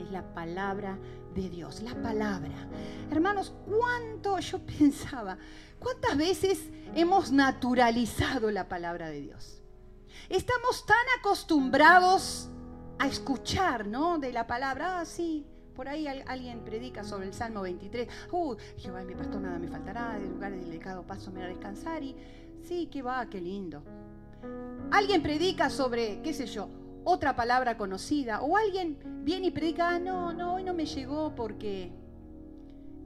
es 0.00 0.10
la 0.10 0.22
palabra 0.34 0.98
de 1.34 1.48
Dios, 1.48 1.82
la 1.82 1.94
palabra. 1.94 2.68
Hermanos, 3.10 3.54
¿cuánto 3.66 4.38
yo 4.40 4.58
pensaba? 4.60 5.38
¿Cuántas 5.78 6.16
veces 6.16 6.70
hemos 6.94 7.32
naturalizado 7.32 8.50
la 8.50 8.68
palabra 8.68 9.08
de 9.08 9.20
Dios? 9.20 9.62
Estamos 10.28 10.86
tan 10.86 11.04
acostumbrados 11.18 12.48
a 12.98 13.06
escuchar, 13.06 13.86
¿no? 13.86 14.18
De 14.18 14.32
la 14.32 14.46
palabra, 14.46 15.00
ah, 15.00 15.04
sí, 15.04 15.46
por 15.74 15.88
ahí 15.88 16.06
alguien 16.06 16.60
predica 16.64 17.02
sobre 17.04 17.26
el 17.26 17.34
Salmo 17.34 17.62
23, 17.62 18.08
uh, 18.30 18.54
Jehová 18.78 19.02
mi 19.02 19.14
pastor, 19.14 19.40
nada 19.40 19.58
me 19.58 19.68
faltará, 19.68 20.18
de 20.18 20.28
lugar 20.28 20.52
de 20.52 20.58
delicado 20.58 21.02
paso 21.02 21.32
me 21.32 21.40
hará 21.40 21.48
descansar 21.48 22.02
y 22.02 22.16
sí, 22.62 22.86
que 22.86 23.02
va, 23.02 23.28
qué 23.28 23.40
lindo. 23.40 23.82
Alguien 24.90 25.22
predica 25.22 25.70
sobre, 25.70 26.22
qué 26.22 26.32
sé 26.32 26.46
yo, 26.46 26.68
otra 27.04 27.36
palabra 27.36 27.76
conocida. 27.76 28.40
O 28.42 28.56
alguien 28.56 28.98
viene 29.24 29.48
y 29.48 29.50
predica, 29.50 29.90
ah, 29.90 29.98
no, 29.98 30.32
no, 30.32 30.54
hoy 30.54 30.64
no 30.64 30.74
me 30.74 30.86
llegó 30.86 31.34
porque 31.34 31.92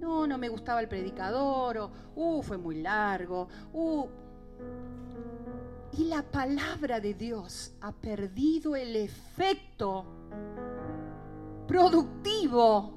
no, 0.00 0.26
no 0.26 0.38
me 0.38 0.48
gustaba 0.48 0.80
el 0.80 0.88
predicador, 0.88 1.78
o 1.78 1.90
uh, 2.14 2.42
fue 2.42 2.56
muy 2.56 2.80
largo, 2.80 3.48
uh. 3.72 4.06
Y 5.92 6.04
la 6.04 6.22
palabra 6.22 7.00
de 7.00 7.14
Dios 7.14 7.72
ha 7.80 7.92
perdido 7.92 8.76
el 8.76 8.94
efecto 8.94 10.04
productivo 11.66 12.94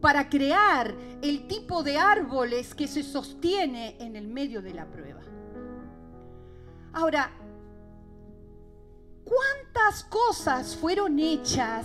para 0.00 0.28
crear 0.28 0.94
el 1.22 1.46
tipo 1.46 1.82
de 1.82 1.96
árboles 1.96 2.74
que 2.74 2.86
se 2.86 3.02
sostiene 3.02 3.96
en 3.98 4.16
el 4.16 4.28
medio 4.28 4.60
de 4.60 4.74
la 4.74 4.86
prueba. 4.90 5.22
Ahora, 6.92 7.30
¿Cuántas 9.74 10.04
cosas 10.04 10.76
fueron 10.76 11.18
hechas 11.18 11.84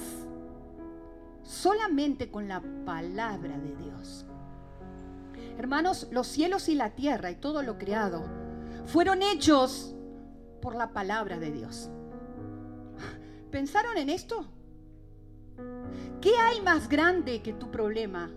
solamente 1.42 2.30
con 2.30 2.48
la 2.48 2.62
palabra 2.86 3.58
de 3.58 3.76
Dios? 3.76 4.26
Hermanos, 5.58 6.08
los 6.12 6.28
cielos 6.28 6.70
y 6.70 6.76
la 6.76 6.92
tierra 6.92 7.32
y 7.32 7.36
todo 7.36 7.64
lo 7.64 7.80
creado 7.80 8.24
fueron 8.86 9.24
hechos 9.24 9.96
por 10.62 10.76
la 10.76 10.94
palabra 10.94 11.40
de 11.40 11.52
Dios. 11.52 11.90
¿Pensaron 13.50 13.98
en 13.98 14.10
esto? 14.10 14.46
¿Qué 16.22 16.38
hay 16.38 16.62
más 16.62 16.90
grande 16.90 17.42
que 17.42 17.54
tu 17.54 17.72
problema? 17.72 18.30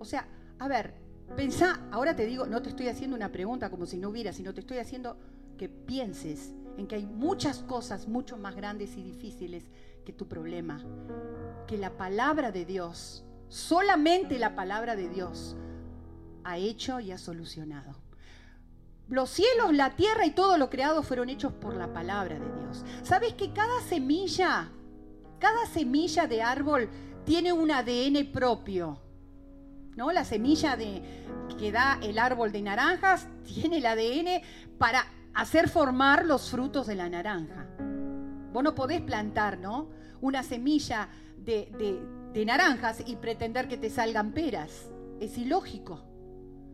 O 0.00 0.04
sea, 0.04 0.26
a 0.58 0.66
ver, 0.66 0.94
pensá, 1.36 1.86
ahora 1.92 2.16
te 2.16 2.26
digo, 2.26 2.46
no 2.46 2.60
te 2.60 2.70
estoy 2.70 2.88
haciendo 2.88 3.14
una 3.14 3.30
pregunta 3.30 3.70
como 3.70 3.86
si 3.86 3.98
no 3.98 4.08
hubiera, 4.08 4.32
sino 4.32 4.52
te 4.52 4.60
estoy 4.60 4.78
haciendo 4.78 5.16
que 5.56 5.68
pienses 5.68 6.54
en 6.76 6.86
que 6.86 6.96
hay 6.96 7.06
muchas 7.06 7.58
cosas 7.60 8.08
mucho 8.08 8.36
más 8.36 8.54
grandes 8.54 8.96
y 8.96 9.02
difíciles 9.02 9.64
que 10.04 10.12
tu 10.12 10.26
problema. 10.28 10.82
Que 11.66 11.78
la 11.78 11.96
palabra 11.96 12.52
de 12.52 12.64
Dios, 12.64 13.24
solamente 13.48 14.38
la 14.38 14.54
palabra 14.54 14.96
de 14.96 15.08
Dios, 15.08 15.56
ha 16.44 16.58
hecho 16.58 17.00
y 17.00 17.10
ha 17.12 17.18
solucionado. 17.18 17.96
Los 19.08 19.30
cielos, 19.30 19.72
la 19.72 19.94
tierra 19.94 20.26
y 20.26 20.32
todo 20.32 20.58
lo 20.58 20.68
creado 20.68 21.02
fueron 21.02 21.28
hechos 21.28 21.52
por 21.52 21.74
la 21.74 21.92
palabra 21.92 22.38
de 22.38 22.60
Dios. 22.60 22.84
¿Sabes 23.02 23.34
que 23.34 23.52
cada 23.52 23.80
semilla, 23.82 24.68
cada 25.38 25.66
semilla 25.66 26.26
de 26.26 26.42
árbol 26.42 26.88
tiene 27.24 27.52
un 27.52 27.70
ADN 27.70 28.32
propio? 28.32 29.00
¿No? 29.94 30.10
La 30.10 30.24
semilla 30.24 30.76
de, 30.76 31.02
que 31.56 31.72
da 31.72 31.98
el 32.02 32.18
árbol 32.18 32.52
de 32.52 32.62
naranjas 32.62 33.28
tiene 33.44 33.78
el 33.78 33.86
ADN 33.86 34.42
para 34.76 35.06
hacer 35.36 35.68
formar 35.68 36.24
los 36.24 36.50
frutos 36.50 36.86
de 36.86 36.94
la 36.94 37.08
naranja. 37.08 37.66
Vos 38.52 38.64
no 38.64 38.74
podés 38.74 39.02
plantar, 39.02 39.58
¿no? 39.58 39.90
Una 40.20 40.42
semilla 40.42 41.08
de, 41.36 42.00
de 42.32 42.44
naranjas 42.44 43.02
y 43.06 43.16
pretender 43.16 43.68
que 43.68 43.76
te 43.76 43.90
salgan 43.90 44.32
peras. 44.32 44.90
Es 45.20 45.38
ilógico, 45.38 46.02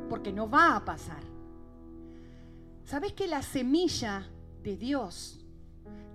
porque 0.09 0.33
no 0.33 0.49
va 0.49 0.77
a 0.77 0.85
pasar. 0.85 1.23
¿Sabés 2.85 3.13
que 3.13 3.27
la 3.27 3.43
semilla 3.43 4.29
de 4.63 4.77
Dios 4.77 5.45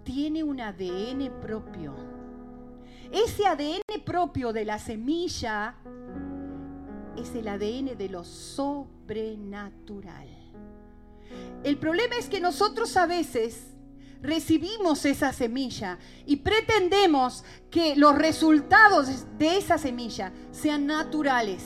tiene 0.03 0.43
un 0.43 0.61
ADN 0.61 1.39
propio? 1.41 1.95
Ese 3.11 3.45
ADN 3.45 4.03
propio 4.05 4.53
de 4.53 4.65
la 4.65 4.79
semilla 4.79 5.75
es 7.17 7.35
el 7.35 7.47
ADN 7.47 7.97
de 7.97 8.09
lo 8.09 8.23
sobrenatural. 8.23 10.36
El 11.63 11.77
problema 11.77 12.15
es 12.15 12.27
que 12.27 12.39
nosotros 12.39 12.95
a 12.97 13.05
veces 13.05 13.67
recibimos 14.21 15.05
esa 15.05 15.33
semilla 15.33 15.97
y 16.25 16.37
pretendemos 16.37 17.43
que 17.69 17.95
los 17.95 18.15
resultados 18.15 19.25
de 19.37 19.57
esa 19.57 19.77
semilla 19.77 20.31
sean 20.51 20.87
naturales. 20.87 21.63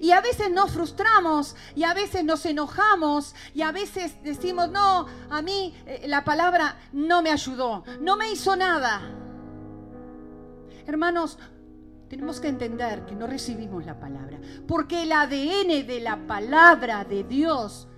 Y 0.00 0.10
a 0.10 0.20
veces 0.20 0.50
nos 0.50 0.72
frustramos 0.72 1.56
y 1.74 1.84
a 1.84 1.94
veces 1.94 2.24
nos 2.24 2.44
enojamos 2.44 3.34
y 3.54 3.62
a 3.62 3.72
veces 3.72 4.22
decimos, 4.22 4.70
no, 4.70 5.06
a 5.30 5.42
mí 5.42 5.74
eh, 5.86 6.04
la 6.06 6.24
palabra 6.24 6.78
no 6.92 7.22
me 7.22 7.30
ayudó, 7.30 7.84
no 8.00 8.16
me 8.16 8.30
hizo 8.30 8.56
nada. 8.56 9.02
Hermanos, 10.86 11.38
tenemos 12.08 12.40
que 12.40 12.48
entender 12.48 13.04
que 13.06 13.14
no 13.14 13.26
recibimos 13.26 13.84
la 13.84 13.98
palabra, 13.98 14.38
porque 14.68 15.02
el 15.02 15.12
ADN 15.12 15.86
de 15.86 16.00
la 16.00 16.26
palabra 16.26 17.04
de 17.04 17.24
Dios 17.24 17.88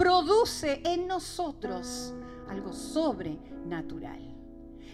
produce 0.00 0.80
en 0.82 1.06
nosotros 1.06 2.14
algo 2.48 2.72
sobrenatural. 2.72 4.34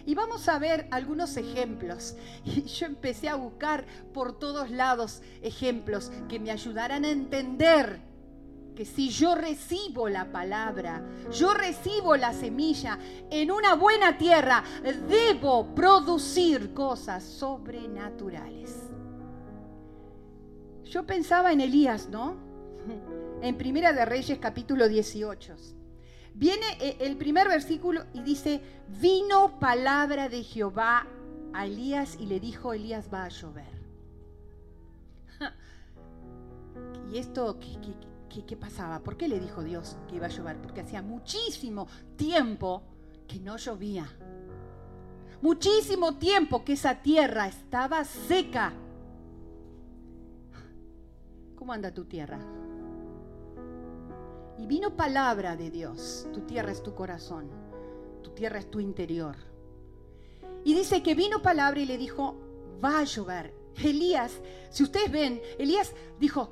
Y 0.05 0.13
vamos 0.13 0.49
a 0.49 0.59
ver 0.59 0.89
algunos 0.91 1.37
ejemplos. 1.37 2.17
Y 2.43 2.63
yo 2.63 2.87
empecé 2.87 3.29
a 3.29 3.35
buscar 3.35 3.85
por 4.13 4.37
todos 4.37 4.69
lados 4.69 5.21
ejemplos 5.41 6.11
que 6.27 6.41
me 6.41 6.51
ayudaran 6.51 7.05
a 7.05 7.09
entender 7.09 8.01
que 8.75 8.83
si 8.83 9.07
yo 9.07 9.33
recibo 9.33 10.09
la 10.09 10.29
palabra, 10.29 11.01
yo 11.31 11.53
recibo 11.53 12.17
la 12.17 12.33
semilla 12.33 12.99
en 13.31 13.49
una 13.49 13.75
buena 13.75 14.17
tierra, 14.17 14.61
debo 15.07 15.73
producir 15.73 16.73
cosas 16.73 17.23
sobrenaturales. 17.23 18.75
Yo 20.83 21.05
pensaba 21.05 21.53
en 21.53 21.61
Elías, 21.61 22.09
¿no? 22.09 22.46
En 23.41 23.57
Primera 23.57 23.93
de 23.93 24.05
Reyes 24.05 24.39
capítulo 24.39 24.87
18. 24.87 25.55
Viene 26.33 26.65
eh, 26.79 26.97
el 27.01 27.17
primer 27.17 27.47
versículo 27.47 28.05
y 28.13 28.21
dice, 28.21 28.61
vino 28.99 29.59
palabra 29.59 30.29
de 30.29 30.43
Jehová 30.43 31.07
a 31.53 31.65
Elías 31.65 32.17
y 32.19 32.27
le 32.27 32.39
dijo, 32.39 32.73
Elías 32.73 33.09
va 33.13 33.25
a 33.25 33.29
llover. 33.29 33.77
¿Y 37.11 37.17
esto 37.17 37.57
qué, 37.59 38.43
qué 38.45 38.57
pasaba? 38.57 38.99
¿Por 38.99 39.17
qué 39.17 39.27
le 39.27 39.39
dijo 39.39 39.63
Dios 39.63 39.97
que 40.07 40.17
iba 40.17 40.27
a 40.27 40.29
llover? 40.29 40.61
Porque 40.61 40.81
hacía 40.81 41.01
muchísimo 41.01 41.87
tiempo 42.15 42.83
que 43.27 43.39
no 43.39 43.57
llovía. 43.57 44.07
Muchísimo 45.41 46.17
tiempo 46.17 46.63
que 46.63 46.73
esa 46.73 47.01
tierra 47.01 47.47
estaba 47.47 48.03
seca. 48.03 48.73
¿Cómo 51.55 51.73
anda 51.73 51.91
tu 51.91 52.05
tierra? 52.05 52.39
Y 54.57 54.65
vino 54.65 54.95
palabra 54.95 55.55
de 55.55 55.69
Dios. 55.69 56.27
Tu 56.33 56.41
tierra 56.41 56.71
es 56.71 56.81
tu 56.81 56.93
corazón. 56.95 57.49
Tu 58.23 58.31
tierra 58.31 58.59
es 58.59 58.69
tu 58.69 58.79
interior. 58.79 59.35
Y 60.63 60.73
dice 60.73 61.01
que 61.03 61.15
vino 61.15 61.41
palabra 61.41 61.79
y 61.79 61.85
le 61.85 61.97
dijo, 61.97 62.35
va 62.83 62.99
a 62.99 63.03
llover. 63.03 63.53
Elías, 63.83 64.39
si 64.69 64.83
ustedes 64.83 65.11
ven, 65.11 65.41
Elías 65.57 65.93
dijo, 66.19 66.51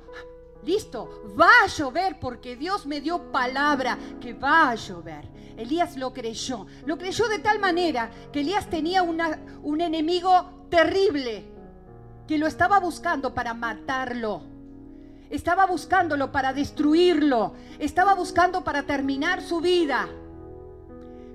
listo, 0.64 1.34
va 1.38 1.50
a 1.64 1.66
llover 1.66 2.18
porque 2.20 2.56
Dios 2.56 2.86
me 2.86 3.00
dio 3.00 3.30
palabra 3.32 3.98
que 4.20 4.32
va 4.32 4.70
a 4.70 4.74
llover. 4.74 5.28
Elías 5.56 5.96
lo 5.96 6.12
creyó. 6.12 6.66
Lo 6.84 6.98
creyó 6.98 7.28
de 7.28 7.40
tal 7.40 7.58
manera 7.58 8.10
que 8.32 8.40
Elías 8.40 8.70
tenía 8.70 9.02
una, 9.02 9.40
un 9.62 9.80
enemigo 9.80 10.66
terrible 10.70 11.44
que 12.26 12.38
lo 12.38 12.46
estaba 12.46 12.78
buscando 12.78 13.34
para 13.34 13.54
matarlo. 13.54 14.55
Estaba 15.30 15.66
buscándolo 15.66 16.30
para 16.30 16.52
destruirlo. 16.52 17.54
Estaba 17.78 18.14
buscando 18.14 18.62
para 18.64 18.84
terminar 18.84 19.42
su 19.42 19.60
vida. 19.60 20.08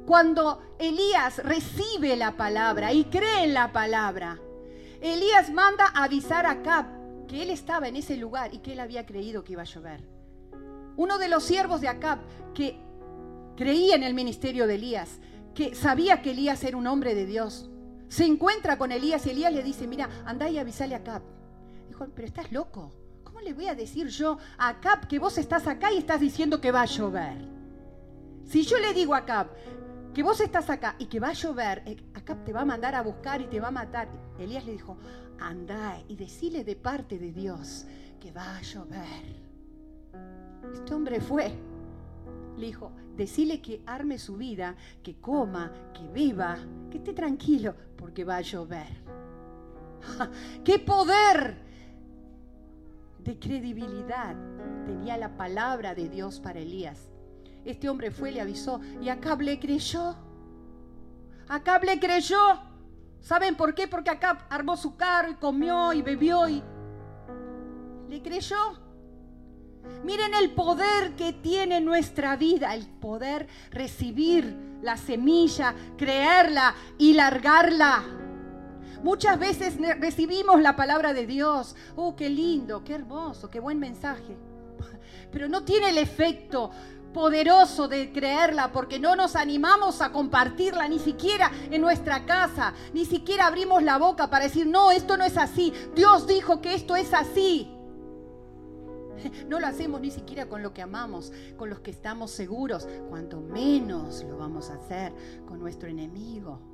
Cuando 0.05 0.61
Elías 0.79 1.37
recibe 1.43 2.15
la 2.15 2.35
palabra 2.35 2.91
y 2.93 3.05
cree 3.05 3.43
en 3.43 3.53
la 3.53 3.71
palabra, 3.71 4.39
Elías 4.99 5.51
manda 5.51 5.85
a 5.93 6.03
avisar 6.03 6.45
a 6.45 6.51
Acab 6.51 6.85
que 7.27 7.43
él 7.43 7.49
estaba 7.49 7.87
en 7.87 7.95
ese 7.95 8.17
lugar 8.17 8.53
y 8.53 8.59
que 8.59 8.73
él 8.73 8.79
había 8.79 9.05
creído 9.05 9.43
que 9.43 9.53
iba 9.53 9.61
a 9.61 9.65
llover. 9.65 10.03
Uno 10.97 11.17
de 11.17 11.29
los 11.29 11.43
siervos 11.43 11.81
de 11.81 11.87
Acab 11.87 12.19
que 12.53 12.77
creía 13.55 13.95
en 13.95 14.03
el 14.03 14.13
ministerio 14.13 14.67
de 14.67 14.75
Elías, 14.75 15.19
que 15.53 15.75
sabía 15.75 16.21
que 16.21 16.31
Elías 16.31 16.63
era 16.63 16.77
un 16.77 16.87
hombre 16.87 17.15
de 17.15 17.25
Dios, 17.25 17.69
se 18.07 18.25
encuentra 18.25 18.77
con 18.77 18.91
Elías 18.91 19.25
y 19.25 19.29
Elías 19.29 19.53
le 19.53 19.63
dice, 19.63 19.87
mira, 19.87 20.09
andá 20.25 20.49
y 20.49 20.57
avisale 20.57 20.95
a 20.95 21.03
Cap. 21.03 21.23
Dijo, 21.87 22.07
pero 22.13 22.27
estás 22.27 22.51
loco. 22.51 22.91
¿Cómo 23.41 23.49
le 23.49 23.55
voy 23.55 23.69
a 23.69 23.73
decir 23.73 24.07
yo 24.07 24.37
a 24.59 24.79
Cap 24.79 25.07
que 25.07 25.17
vos 25.17 25.35
estás 25.39 25.65
acá 25.65 25.91
y 25.91 25.97
estás 25.97 26.19
diciendo 26.19 26.61
que 26.61 26.71
va 26.71 26.83
a 26.83 26.85
llover? 26.85 27.39
Si 28.45 28.61
yo 28.61 28.77
le 28.77 28.93
digo 28.93 29.15
a 29.15 29.25
Cap 29.25 29.47
que 30.13 30.21
vos 30.21 30.39
estás 30.41 30.69
acá 30.69 30.95
y 30.99 31.07
que 31.07 31.19
va 31.19 31.29
a 31.29 31.33
llover, 31.33 31.81
eh, 31.87 31.97
Cap 32.23 32.45
te 32.45 32.53
va 32.53 32.61
a 32.61 32.65
mandar 32.65 32.93
a 32.93 33.01
buscar 33.01 33.41
y 33.41 33.47
te 33.47 33.59
va 33.59 33.69
a 33.69 33.71
matar. 33.71 34.09
Elías 34.37 34.63
le 34.63 34.73
dijo, 34.73 34.95
andá 35.39 35.99
y 36.07 36.15
decile 36.17 36.63
de 36.63 36.75
parte 36.75 37.17
de 37.17 37.31
Dios 37.31 37.87
que 38.19 38.31
va 38.31 38.57
a 38.57 38.61
llover. 38.61 39.25
Este 40.71 40.93
hombre 40.93 41.19
fue. 41.19 41.51
Le 42.57 42.67
dijo, 42.67 42.91
decile 43.17 43.59
que 43.59 43.81
arme 43.87 44.19
su 44.19 44.37
vida, 44.37 44.75
que 45.01 45.19
coma, 45.19 45.71
que 45.95 46.07
viva, 46.09 46.59
que 46.91 46.99
esté 46.99 47.13
tranquilo, 47.13 47.73
porque 47.97 48.23
va 48.23 48.35
a 48.35 48.41
llover. 48.41 49.01
¡Qué 50.63 50.77
poder 50.77 51.70
de 53.23 53.39
credibilidad 53.39 54.35
tenía 54.85 55.17
la 55.17 55.37
palabra 55.37 55.95
de 55.95 56.09
Dios 56.09 56.39
para 56.39 56.59
Elías! 56.59 57.09
Este 57.63 57.89
hombre 57.89 58.11
fue, 58.11 58.31
le 58.31 58.41
avisó 58.41 58.81
y 59.01 59.09
Acab 59.09 59.41
le 59.41 59.59
creyó. 59.59 60.15
Acab 61.47 61.83
le 61.83 61.99
creyó. 61.99 62.39
¿Saben 63.19 63.55
por 63.55 63.75
qué? 63.75 63.87
Porque 63.87 64.09
Acab 64.09 64.39
armó 64.49 64.75
su 64.75 64.95
carro 64.95 65.31
y 65.31 65.35
comió 65.35 65.93
y 65.93 66.01
bebió 66.01 66.49
y 66.49 66.63
le 68.09 68.21
creyó. 68.21 68.79
Miren 70.03 70.33
el 70.33 70.51
poder 70.51 71.15
que 71.15 71.33
tiene 71.33 71.81
nuestra 71.81 72.35
vida, 72.35 72.73
el 72.73 72.87
poder 72.87 73.47
recibir 73.71 74.79
la 74.81 74.97
semilla, 74.97 75.75
creerla 75.97 76.73
y 76.97 77.13
largarla. 77.13 78.20
Muchas 79.03 79.39
veces 79.39 79.75
recibimos 79.99 80.61
la 80.61 80.75
palabra 80.75 81.13
de 81.13 81.25
Dios. 81.25 81.75
Oh, 81.95 82.15
qué 82.15 82.29
lindo, 82.29 82.83
qué 82.83 82.95
hermoso, 82.95 83.49
qué 83.49 83.59
buen 83.59 83.79
mensaje. 83.79 84.37
Pero 85.31 85.47
no 85.47 85.63
tiene 85.63 85.89
el 85.89 85.97
efecto 85.97 86.71
poderoso 87.13 87.87
de 87.87 88.11
creerla 88.11 88.71
porque 88.71 88.99
no 88.99 89.15
nos 89.15 89.35
animamos 89.35 90.01
a 90.01 90.11
compartirla 90.11 90.87
ni 90.87 90.99
siquiera 90.99 91.51
en 91.69 91.81
nuestra 91.81 92.25
casa, 92.25 92.73
ni 92.93 93.05
siquiera 93.05 93.47
abrimos 93.47 93.83
la 93.83 93.97
boca 93.97 94.29
para 94.29 94.45
decir, 94.45 94.65
no, 94.65 94.91
esto 94.91 95.17
no 95.17 95.23
es 95.23 95.37
así. 95.37 95.73
Dios 95.95 96.27
dijo 96.27 96.61
que 96.61 96.73
esto 96.73 96.95
es 96.95 97.13
así. 97.13 97.69
No 99.47 99.59
lo 99.59 99.67
hacemos 99.67 100.01
ni 100.01 100.09
siquiera 100.09 100.47
con 100.47 100.63
lo 100.63 100.73
que 100.73 100.81
amamos, 100.81 101.31
con 101.57 101.69
los 101.69 101.79
que 101.79 101.91
estamos 101.91 102.31
seguros, 102.31 102.87
cuanto 103.09 103.39
menos 103.39 104.23
lo 104.23 104.37
vamos 104.37 104.69
a 104.69 104.75
hacer 104.75 105.13
con 105.45 105.59
nuestro 105.59 105.89
enemigo. 105.89 106.70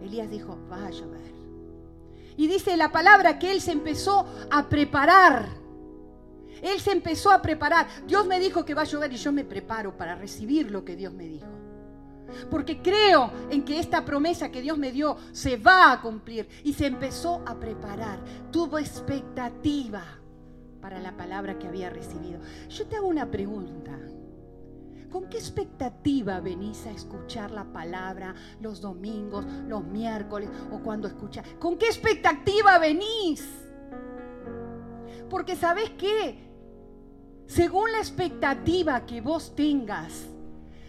Elías 0.00 0.30
dijo, 0.30 0.58
va 0.70 0.86
a 0.86 0.90
llover. 0.90 1.32
Y 2.36 2.46
dice 2.46 2.76
la 2.76 2.92
palabra 2.92 3.38
que 3.38 3.50
él 3.50 3.60
se 3.60 3.72
empezó 3.72 4.26
a 4.50 4.68
preparar. 4.68 5.48
Él 6.62 6.80
se 6.80 6.92
empezó 6.92 7.30
a 7.30 7.42
preparar. 7.42 7.86
Dios 8.06 8.26
me 8.26 8.38
dijo 8.38 8.64
que 8.64 8.74
va 8.74 8.82
a 8.82 8.84
llover 8.84 9.12
y 9.12 9.16
yo 9.16 9.32
me 9.32 9.44
preparo 9.44 9.96
para 9.96 10.14
recibir 10.14 10.70
lo 10.70 10.84
que 10.84 10.96
Dios 10.96 11.12
me 11.12 11.26
dijo. 11.26 11.48
Porque 12.50 12.80
creo 12.80 13.32
en 13.50 13.64
que 13.64 13.78
esta 13.78 14.04
promesa 14.04 14.50
que 14.50 14.60
Dios 14.60 14.78
me 14.78 14.92
dio 14.92 15.16
se 15.32 15.56
va 15.56 15.92
a 15.92 16.00
cumplir. 16.00 16.48
Y 16.62 16.74
se 16.74 16.86
empezó 16.86 17.42
a 17.46 17.58
preparar. 17.58 18.20
Tuvo 18.52 18.78
expectativa 18.78 20.04
para 20.80 21.00
la 21.00 21.16
palabra 21.16 21.58
que 21.58 21.66
había 21.66 21.90
recibido. 21.90 22.40
Yo 22.68 22.86
te 22.86 22.96
hago 22.96 23.08
una 23.08 23.30
pregunta. 23.30 23.98
¿Con 25.10 25.28
qué 25.28 25.38
expectativa 25.38 26.40
venís 26.40 26.86
a 26.86 26.90
escuchar 26.90 27.50
la 27.50 27.64
palabra 27.64 28.34
los 28.60 28.80
domingos, 28.80 29.44
los 29.66 29.84
miércoles 29.84 30.50
o 30.70 30.80
cuando 30.80 31.08
escuchas? 31.08 31.46
¿Con 31.58 31.78
qué 31.78 31.86
expectativa 31.86 32.78
venís? 32.78 33.48
Porque 35.30 35.56
sabes 35.56 35.90
qué? 35.90 36.46
Según 37.46 37.90
la 37.92 37.98
expectativa 37.98 39.06
que 39.06 39.22
vos 39.22 39.54
tengas 39.54 40.26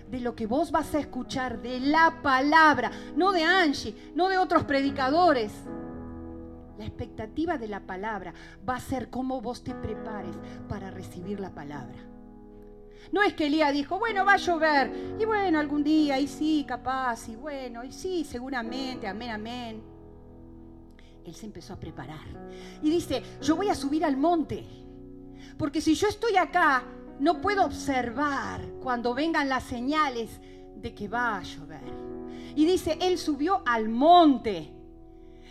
de 0.10 0.20
lo 0.20 0.36
que 0.36 0.48
vos 0.48 0.72
vas 0.72 0.94
a 0.96 1.00
escuchar 1.00 1.62
de 1.62 1.80
la 1.80 2.20
palabra, 2.22 2.92
no 3.16 3.32
de 3.32 3.44
Angie, 3.44 4.12
no 4.16 4.28
de 4.28 4.38
otros 4.38 4.64
predicadores, 4.64 5.54
la 6.78 6.86
expectativa 6.86 7.58
de 7.58 7.68
la 7.68 7.82
palabra 7.82 8.34
va 8.68 8.76
a 8.76 8.80
ser 8.80 9.10
cómo 9.10 9.40
vos 9.40 9.64
te 9.64 9.76
prepares 9.76 10.36
para 10.68 10.90
recibir 10.90 11.40
la 11.40 11.54
palabra. 11.54 12.09
No 13.12 13.24
es 13.24 13.34
que 13.34 13.48
Elías 13.48 13.74
dijo, 13.74 13.98
bueno, 13.98 14.24
va 14.24 14.34
a 14.34 14.38
llover, 14.38 15.16
y 15.20 15.26
bueno, 15.26 15.60
algún 15.60 15.84
día, 15.84 16.20
y 16.20 16.28
sí, 16.28 16.64
capaz, 16.68 17.28
y 17.28 17.36
bueno, 17.36 17.84
y 17.84 17.92
sí, 17.92 18.24
seguramente, 18.24 19.08
amén, 19.08 19.32
amén. 19.32 19.84
Él 21.26 21.36
se 21.36 21.46
empezó 21.46 21.74
a 21.74 21.80
preparar. 21.80 22.28
Y 22.82 22.90
dice, 22.90 23.24
yo 23.42 23.56
voy 23.56 23.70
a 23.70 23.76
subir 23.76 24.06
al 24.06 24.16
monte, 24.16 24.66
porque 25.58 25.82
si 25.82 25.96
yo 25.96 26.08
estoy 26.08 26.38
acá, 26.38 26.84
no 27.20 27.42
puedo 27.42 27.66
observar 27.66 28.62
cuando 28.82 29.14
vengan 29.14 29.50
las 29.50 29.64
señales 29.64 30.40
de 30.76 30.94
que 30.94 31.08
va 31.08 31.38
a 31.38 31.44
llover. 31.44 32.10
Y 32.56 32.66
dice, 32.66 32.98
él 33.02 33.18
subió 33.18 33.62
al 33.66 33.90
monte. 33.90 34.74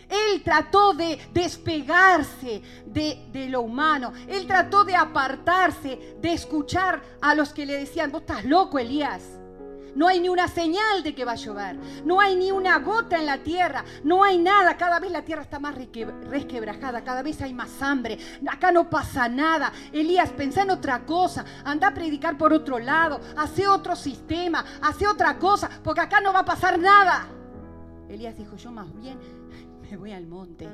Él 0.09 0.41
trató 0.43 0.93
de 0.93 1.19
despegarse 1.31 2.61
de, 2.85 3.47
lo 3.49 3.61
humano. 3.61 4.11
Él 4.27 4.47
trató 4.47 4.83
de 4.83 4.95
apartarse, 4.95 6.17
de 6.19 6.33
escuchar 6.33 7.01
a 7.21 7.35
los 7.35 7.53
que 7.53 7.65
le 7.65 7.77
decían, 7.77 8.11
vos 8.11 8.21
estás 8.21 8.43
loco, 8.45 8.79
Elías. 8.79 9.39
No 9.95 10.07
hay 10.07 10.19
ni 10.19 10.29
una 10.29 10.47
señal 10.47 11.03
de 11.03 11.13
que 11.13 11.25
va 11.25 11.33
a 11.33 11.35
llover. 11.35 11.77
No 12.05 12.19
hay 12.21 12.35
ni 12.35 12.51
una 12.51 12.79
gota 12.79 13.17
en 13.17 13.25
la 13.25 13.39
tierra. 13.39 13.83
No 14.03 14.23
hay 14.23 14.37
nada. 14.37 14.77
Cada 14.77 14.99
vez 14.99 15.11
la 15.11 15.23
tierra 15.23 15.41
está 15.41 15.59
más 15.59 15.75
resquebrajada. 15.75 17.03
Cada 17.03 17.23
vez 17.23 17.41
hay 17.41 17.53
más 17.53 17.81
hambre. 17.81 18.17
Acá 18.49 18.71
no 18.71 18.89
pasa 18.89 19.27
nada. 19.27 19.73
Elías, 19.91 20.29
pensá 20.29 20.61
en 20.61 20.71
otra 20.71 21.05
cosa. 21.05 21.43
Anda 21.65 21.87
a 21.87 21.93
predicar 21.93 22.37
por 22.37 22.53
otro 22.53 22.77
lado. 22.77 23.19
Hace 23.35 23.67
otro 23.67 23.95
sistema. 23.95 24.63
Hace 24.81 25.07
otra 25.07 25.37
cosa. 25.37 25.69
Porque 25.83 26.01
acá 26.01 26.21
no 26.21 26.31
va 26.31 26.39
a 26.39 26.45
pasar 26.45 26.77
nada. 26.77 27.27
Elías 28.07 28.37
dijo, 28.37 28.55
yo 28.55 28.71
más 28.71 28.93
bien 28.95 29.17
me 29.89 29.97
voy 29.97 30.11
al 30.11 30.27
monte, 30.27 30.67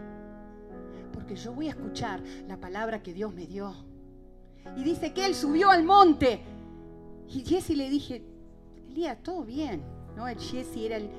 porque 1.13 1.35
yo 1.35 1.53
voy 1.53 1.67
a 1.67 1.71
escuchar 1.71 2.21
la 2.47 2.59
palabra 2.59 3.01
que 3.01 3.13
Dios 3.13 3.33
me 3.33 3.47
dio. 3.47 3.73
Y 4.75 4.83
dice 4.83 5.13
que 5.13 5.25
él 5.25 5.35
subió 5.35 5.69
al 5.69 5.83
monte. 5.83 6.41
Y 7.29 7.45
Jesse 7.45 7.71
le 7.71 7.89
dije, 7.89 8.23
Elías, 8.89 9.21
todo 9.23 9.43
bien. 9.43 9.83
¿No? 10.17 10.27
El 10.27 10.39
Jesse 10.39 10.77
era 10.77 10.97
el, 10.97 11.09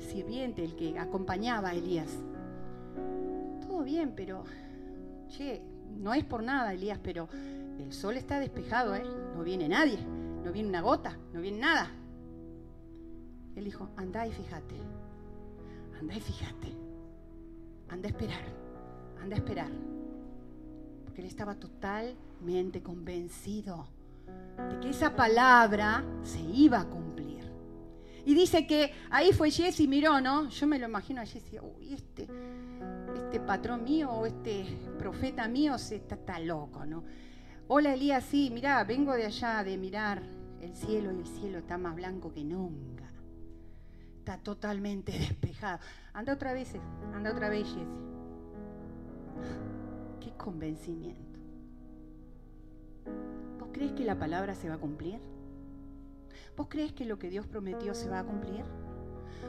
sirviente, 0.00 0.64
el 0.64 0.76
que 0.76 0.98
acompañaba 0.98 1.70
a 1.70 1.74
Elías. 1.74 2.10
Todo 3.66 3.82
bien, 3.82 4.12
pero, 4.14 4.44
no 5.98 6.14
es 6.14 6.24
por 6.24 6.42
nada, 6.42 6.72
Elías, 6.72 7.00
pero 7.02 7.28
el 7.78 7.92
sol 7.92 8.16
está 8.16 8.38
despejado, 8.38 8.94
¿eh? 8.94 9.02
No 9.34 9.42
viene 9.42 9.68
nadie, 9.68 9.98
no 10.44 10.52
viene 10.52 10.68
una 10.68 10.80
gota, 10.80 11.18
no 11.32 11.40
viene 11.40 11.58
nada. 11.58 11.90
Él 13.54 13.64
dijo, 13.64 13.88
anda 13.96 14.26
y 14.26 14.32
fíjate, 14.32 14.76
anda 15.98 16.14
y 16.14 16.20
fíjate 16.20 16.85
anda 17.88 18.08
a 18.08 18.10
esperar, 18.10 18.44
anda 19.20 19.36
a 19.36 19.38
esperar. 19.38 19.70
Porque 21.04 21.20
él 21.20 21.26
estaba 21.26 21.54
totalmente 21.54 22.82
convencido 22.82 23.88
de 24.70 24.80
que 24.80 24.90
esa 24.90 25.14
palabra 25.14 26.04
se 26.22 26.40
iba 26.40 26.80
a 26.80 26.84
cumplir. 26.86 27.44
Y 28.24 28.34
dice 28.34 28.66
que 28.66 28.92
ahí 29.10 29.32
fue 29.32 29.50
Jesse 29.50 29.86
miró, 29.86 30.20
¿no? 30.20 30.48
Yo 30.48 30.66
me 30.66 30.78
lo 30.78 30.86
imagino 30.86 31.20
a 31.20 31.26
Jesse, 31.26 31.60
uy, 31.62 31.94
este, 31.94 32.26
este 33.14 33.40
patrón 33.40 33.84
mío 33.84 34.10
o 34.10 34.26
este 34.26 34.64
profeta 34.98 35.46
mío 35.46 35.78
se 35.78 35.96
está, 35.96 36.16
está 36.16 36.40
loco, 36.40 36.84
¿no? 36.84 37.04
Hola 37.68 37.94
Elías, 37.94 38.24
sí, 38.24 38.50
mirá, 38.52 38.82
vengo 38.84 39.12
de 39.12 39.26
allá 39.26 39.62
de 39.62 39.76
mirar 39.76 40.22
el 40.60 40.74
cielo 40.74 41.12
y 41.12 41.20
el 41.20 41.26
cielo 41.26 41.58
está 41.58 41.78
más 41.78 41.94
blanco 41.94 42.32
que 42.32 42.44
nunca 42.44 42.95
está 44.26 44.38
totalmente 44.38 45.12
despejado. 45.18 45.78
Anda 46.12 46.32
otra 46.32 46.52
vez, 46.52 46.74
anda 47.14 47.30
otra 47.30 47.48
vez, 47.48 47.68
Jesse. 47.68 47.86
Qué 50.20 50.32
convencimiento. 50.36 51.38
¿Vos 53.60 53.68
crees 53.72 53.92
que 53.92 54.04
la 54.04 54.18
palabra 54.18 54.56
se 54.56 54.68
va 54.68 54.74
a 54.74 54.78
cumplir? 54.78 55.20
¿Vos 56.56 56.66
crees 56.68 56.92
que 56.92 57.04
lo 57.04 57.18
que 57.18 57.30
Dios 57.30 57.46
prometió 57.46 57.94
se 57.94 58.08
va 58.08 58.20
a 58.20 58.24
cumplir? 58.24 58.64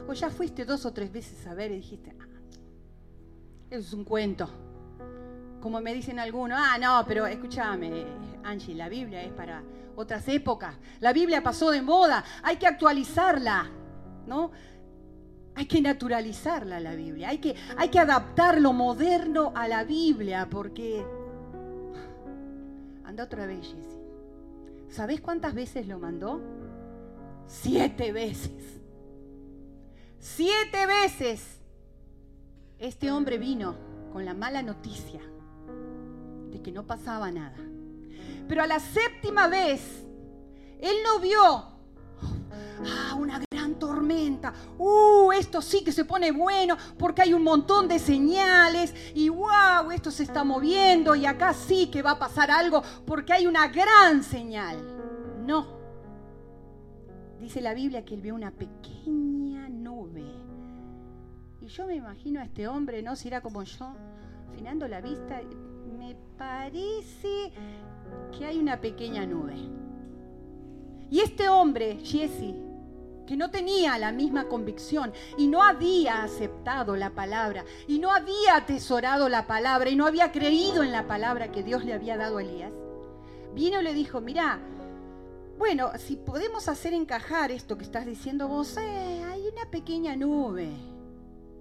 ¿O 0.06 0.12
ya 0.12 0.30
fuiste 0.30 0.64
dos 0.64 0.86
o 0.86 0.92
tres 0.92 1.10
veces 1.10 1.44
a 1.48 1.54
ver 1.54 1.72
y 1.72 1.76
dijiste, 1.76 2.14
ah, 2.20 2.26
eso 3.70 3.80
es 3.80 3.92
un 3.92 4.04
cuento? 4.04 4.48
Como 5.60 5.80
me 5.80 5.92
dicen 5.92 6.20
algunos, 6.20 6.56
ah, 6.62 6.78
no, 6.78 7.04
pero 7.04 7.26
escúchame, 7.26 8.06
Angie, 8.44 8.76
la 8.76 8.88
Biblia 8.88 9.22
es 9.24 9.32
para 9.32 9.64
otras 9.96 10.28
épocas. 10.28 10.76
La 11.00 11.12
Biblia 11.12 11.42
pasó 11.42 11.72
de 11.72 11.82
moda, 11.82 12.22
hay 12.44 12.58
que 12.58 12.68
actualizarla. 12.68 13.72
¿No? 14.28 14.52
Hay 15.54 15.66
que 15.66 15.80
naturalizarla 15.80 16.78
la 16.78 16.94
Biblia, 16.94 17.30
hay 17.30 17.38
que, 17.38 17.56
hay 17.76 17.88
que 17.88 17.98
adaptar 17.98 18.60
lo 18.60 18.72
moderno 18.72 19.52
a 19.56 19.66
la 19.66 19.82
Biblia, 19.82 20.46
porque... 20.48 21.04
Anda 23.04 23.24
otra 23.24 23.46
vez, 23.46 23.66
Jesse. 23.66 23.98
¿Sabés 24.90 25.20
cuántas 25.20 25.54
veces 25.54 25.88
lo 25.88 25.98
mandó? 25.98 26.40
Siete 27.46 28.12
veces. 28.12 28.80
Siete 30.20 30.86
veces 30.86 31.58
este 32.78 33.10
hombre 33.10 33.38
vino 33.38 33.74
con 34.12 34.24
la 34.24 34.34
mala 34.34 34.62
noticia 34.62 35.20
de 36.50 36.62
que 36.62 36.72
no 36.72 36.86
pasaba 36.86 37.30
nada. 37.30 37.56
Pero 38.48 38.62
a 38.62 38.66
la 38.66 38.78
séptima 38.80 39.48
vez, 39.48 40.04
él 40.80 40.96
no 41.04 41.20
vio 41.20 41.42
ah, 41.42 43.14
una 43.18 43.40
tormenta. 43.78 44.52
Uh, 44.78 45.32
esto 45.32 45.62
sí 45.62 45.82
que 45.84 45.92
se 45.92 46.04
pone 46.04 46.32
bueno 46.32 46.76
porque 46.98 47.22
hay 47.22 47.32
un 47.32 47.42
montón 47.42 47.88
de 47.88 47.98
señales 47.98 48.94
y 49.14 49.28
wow, 49.28 49.90
esto 49.92 50.10
se 50.10 50.22
está 50.22 50.44
moviendo 50.44 51.14
y 51.14 51.26
acá 51.26 51.52
sí 51.52 51.90
que 51.90 52.02
va 52.02 52.12
a 52.12 52.18
pasar 52.18 52.50
algo 52.50 52.82
porque 53.06 53.32
hay 53.32 53.46
una 53.46 53.68
gran 53.68 54.22
señal. 54.22 54.78
No. 55.46 55.78
Dice 57.40 57.60
la 57.60 57.72
Biblia 57.72 58.04
que 58.04 58.14
él 58.14 58.20
vio 58.20 58.34
una 58.34 58.50
pequeña 58.50 59.68
nube. 59.68 60.24
Y 61.60 61.66
yo 61.66 61.86
me 61.86 61.94
imagino 61.94 62.40
a 62.40 62.44
este 62.44 62.66
hombre, 62.68 63.02
¿no? 63.02 63.16
Si 63.16 63.28
era 63.28 63.40
como 63.40 63.62
yo, 63.62 63.94
afinando 64.50 64.88
la 64.88 65.00
vista, 65.00 65.40
me 65.98 66.16
parece 66.36 67.52
que 68.36 68.44
hay 68.44 68.58
una 68.58 68.80
pequeña 68.80 69.26
nube. 69.26 69.56
Y 71.10 71.20
este 71.20 71.48
hombre, 71.48 71.98
Jesse, 72.02 72.54
que 73.28 73.36
no 73.36 73.50
tenía 73.50 73.98
la 73.98 74.10
misma 74.10 74.48
convicción 74.48 75.12
y 75.36 75.48
no 75.48 75.62
había 75.62 76.22
aceptado 76.22 76.96
la 76.96 77.10
palabra 77.10 77.62
y 77.86 77.98
no 77.98 78.10
había 78.10 78.56
atesorado 78.56 79.28
la 79.28 79.46
palabra 79.46 79.90
y 79.90 79.96
no 79.96 80.06
había 80.06 80.32
creído 80.32 80.82
en 80.82 80.92
la 80.92 81.06
palabra 81.06 81.52
que 81.52 81.62
Dios 81.62 81.84
le 81.84 81.92
había 81.92 82.16
dado 82.16 82.38
a 82.38 82.42
Elías, 82.42 82.72
vino 83.54 83.82
y 83.82 83.84
le 83.84 83.92
dijo, 83.92 84.22
mira, 84.22 84.58
bueno, 85.58 85.90
si 85.98 86.16
podemos 86.16 86.68
hacer 86.68 86.94
encajar 86.94 87.50
esto 87.50 87.76
que 87.76 87.84
estás 87.84 88.06
diciendo 88.06 88.48
vos, 88.48 88.78
eh, 88.78 89.22
hay 89.30 89.46
una 89.46 89.70
pequeña 89.70 90.16
nube. 90.16 90.70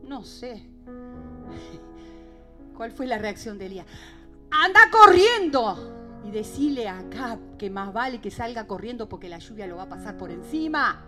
No 0.03 0.23
sé. 0.23 0.63
¿Cuál 2.77 2.91
fue 2.93 3.07
la 3.07 3.17
reacción 3.17 3.57
de 3.57 3.65
Elías? 3.65 3.87
Anda 4.51 4.79
corriendo 4.89 6.21
y 6.23 6.31
decile 6.31 6.87
acá 6.87 7.37
que 7.57 7.69
más 7.69 7.91
vale 7.91 8.21
que 8.21 8.31
salga 8.31 8.67
corriendo 8.67 9.09
porque 9.09 9.27
la 9.27 9.39
lluvia 9.39 9.67
lo 9.67 9.75
va 9.75 9.83
a 9.83 9.89
pasar 9.89 10.17
por 10.17 10.31
encima. 10.31 11.06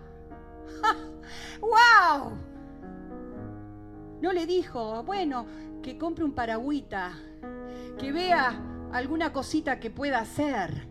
¡Wow! 1.61 2.37
No 4.21 4.33
le 4.33 4.45
dijo, 4.45 5.03
bueno, 5.03 5.45
que 5.81 5.97
compre 5.97 6.25
un 6.25 6.33
paragüita, 6.33 7.13
que 7.97 8.11
vea 8.11 8.61
alguna 8.91 9.31
cosita 9.31 9.79
que 9.79 9.91
pueda 9.91 10.19
hacer 10.19 10.89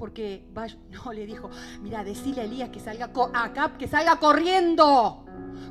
porque 0.00 0.48
no 1.04 1.12
le 1.12 1.26
dijo, 1.26 1.50
mira, 1.82 2.02
decile 2.02 2.40
a 2.40 2.44
Elías 2.44 2.70
que 2.70 2.80
salga 2.80 3.12
que 3.78 3.86
salga 3.86 4.16
corriendo, 4.18 5.26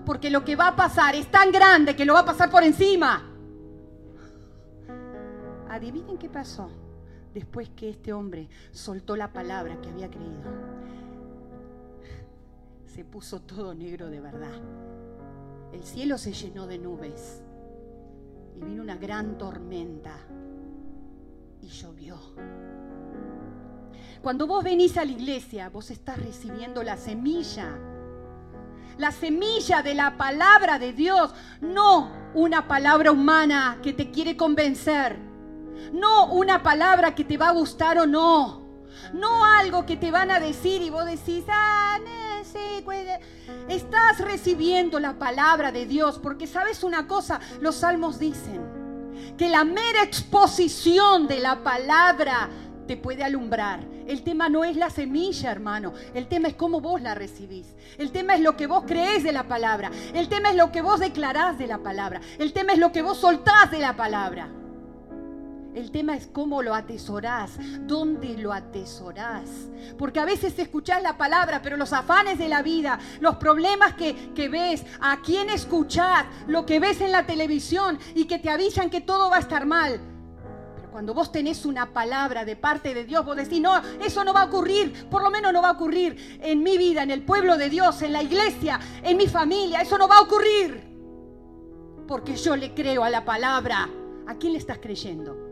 porque 0.06 0.30
lo 0.30 0.46
que 0.46 0.56
va 0.56 0.68
a 0.68 0.76
pasar 0.76 1.16
es 1.16 1.30
tan 1.32 1.52
grande 1.52 1.96
que 1.96 2.06
lo 2.06 2.14
va 2.14 2.20
a 2.20 2.26
pasar 2.26 2.50
por 2.50 2.64
encima. 2.64 3.26
Adivinen 5.68 6.18
qué 6.18 6.30
pasó 6.30 6.70
después 7.34 7.70
que 7.70 7.90
este 7.90 8.14
hombre 8.14 8.50
soltó 8.72 9.16
la 9.16 9.34
palabra 9.34 9.82
que 9.82 9.90
había 9.90 10.10
creído. 10.10 10.52
Se 12.94 13.06
puso 13.06 13.42
todo 13.42 13.76
negro 13.76 14.10
de 14.10 14.20
verdad. 14.20 14.60
El 15.72 15.84
cielo 15.84 16.18
se 16.18 16.34
llenó 16.34 16.66
de 16.66 16.80
nubes 16.80 17.44
y 18.58 18.64
vino 18.64 18.82
una 18.82 18.98
gran 18.98 19.38
tormenta 19.38 20.18
y 21.62 21.68
llovió. 21.68 22.18
Cuando 24.24 24.48
vos 24.48 24.64
venís 24.64 24.98
a 24.98 25.06
la 25.06 25.12
iglesia, 25.12 25.70
vos 25.70 25.92
estás 25.92 26.18
recibiendo 26.18 26.82
la 26.82 26.98
semilla. 26.98 27.78
La 28.98 29.12
semilla 29.12 29.84
de 29.84 29.94
la 29.94 30.18
palabra 30.18 30.80
de 30.80 30.92
Dios, 30.92 31.34
no 31.62 32.12
una 32.34 32.68
palabra 32.68 33.12
humana 33.12 33.80
que 33.84 33.94
te 33.94 34.10
quiere 34.10 34.36
convencer. 34.36 35.18
No 35.94 36.34
una 36.34 36.64
palabra 36.64 37.14
que 37.14 37.24
te 37.24 37.38
va 37.38 37.50
a 37.50 37.54
gustar 37.54 38.00
o 38.00 38.08
no. 38.08 38.59
No 39.14 39.46
algo 39.46 39.86
que 39.86 39.98
te 39.98 40.12
van 40.12 40.32
a 40.32 40.40
decir 40.40 40.82
y 40.82 40.90
vos 40.90 41.06
decís, 41.06 41.46
ah, 41.50 42.00
sí, 42.44 42.84
estás 43.68 44.20
recibiendo 44.20 45.00
la 45.00 45.18
palabra 45.18 45.72
de 45.72 45.86
Dios. 45.86 46.20
Porque 46.20 46.48
sabes 46.48 46.84
una 46.84 47.08
cosa, 47.08 47.40
los 47.62 47.76
salmos 47.76 48.20
dicen 48.20 48.80
que 49.38 49.50
la 49.50 49.64
mera 49.64 50.04
exposición 50.04 51.28
de 51.28 51.40
la 51.40 51.64
palabra 51.64 52.50
te 52.88 52.98
puede 52.98 53.24
alumbrar. 53.24 53.86
El 54.08 54.24
tema 54.24 54.50
no 54.50 54.64
es 54.64 54.76
la 54.76 54.90
semilla, 54.90 55.52
hermano. 55.52 55.94
El 56.16 56.28
tema 56.28 56.48
es 56.48 56.56
cómo 56.56 56.82
vos 56.82 57.02
la 57.02 57.14
recibís. 57.14 57.68
El 58.00 58.12
tema 58.12 58.34
es 58.34 58.42
lo 58.42 58.58
que 58.58 58.66
vos 58.66 58.84
creés 58.88 59.24
de 59.24 59.32
la 59.32 59.48
palabra. 59.48 59.92
El 60.16 60.28
tema 60.28 60.50
es 60.50 60.56
lo 60.56 60.72
que 60.72 60.82
vos 60.82 61.00
declarás 61.00 61.60
de 61.60 61.68
la 61.68 61.78
palabra. 61.78 62.20
El 62.40 62.52
tema 62.52 62.74
es 62.74 62.80
lo 62.80 62.92
que 62.92 63.04
vos 63.04 63.20
soltás 63.20 63.70
de 63.70 63.78
la 63.78 63.96
palabra. 63.96 64.50
El 65.80 65.92
tema 65.92 66.14
es 66.14 66.28
cómo 66.28 66.62
lo 66.62 66.76
atesorás, 66.76 67.52
dónde 67.88 68.38
lo 68.38 68.52
atesorás. 68.52 69.70
Porque 69.98 70.20
a 70.20 70.26
veces 70.26 70.60
escuchás 70.60 71.02
la 71.02 71.18
palabra, 71.18 71.62
pero 71.62 71.78
los 71.78 71.94
afanes 71.94 72.38
de 72.38 72.50
la 72.50 72.62
vida, 72.62 73.00
los 73.22 73.38
problemas 73.38 73.94
que, 73.94 74.50
ves, 74.50 74.84
a 75.00 75.22
quién 75.22 75.50
escuchás, 75.50 76.26
lo 76.48 76.66
que 76.66 76.82
ves 76.82 77.00
en 77.00 77.14
la 77.14 77.26
televisión 77.26 77.98
y 78.14 78.26
que 78.26 78.40
te 78.40 78.50
avisan 78.50 78.90
que 78.90 79.00
todo 79.00 79.30
va 79.30 79.38
a 79.38 79.40
estar 79.40 79.66
mal. 79.66 80.02
Cuando 80.92 81.14
vos 81.14 81.32
tenés 81.32 81.66
una 81.66 81.94
palabra 81.94 82.44
de 82.44 82.58
parte 82.58 82.94
de 82.94 83.06
Dios, 83.06 83.24
vos 83.24 83.38
decís, 83.38 83.62
no, 83.62 83.82
eso 84.04 84.26
no 84.26 84.34
va 84.34 84.42
a 84.42 84.46
ocurrir, 84.46 85.08
por 85.10 85.24
lo 85.24 85.32
menos 85.32 85.54
no 85.54 85.62
va 85.62 85.70
a 85.70 85.74
ocurrir 85.74 86.40
en 86.42 86.62
mi 86.62 86.78
vida, 86.78 87.04
en 87.04 87.12
el 87.12 87.24
pueblo 87.24 87.58
de 87.58 87.70
Dios, 87.70 88.02
en 88.02 88.12
la 88.12 88.22
iglesia, 88.22 88.82
en 89.02 89.16
mi 89.16 89.28
familia, 89.28 89.80
eso 89.80 89.98
no 89.98 90.10
va 90.10 90.18
a 90.18 90.22
ocurrir. 90.24 90.84
Porque 92.06 92.36
yo 92.36 92.58
le 92.58 92.74
creo 92.74 93.06
a 93.06 93.10
la 93.10 93.24
palabra. 93.24 93.88
¿A 94.28 94.36
quién 94.36 94.54
le 94.54 94.60
estás 94.60 94.78
creyendo? 94.78 95.49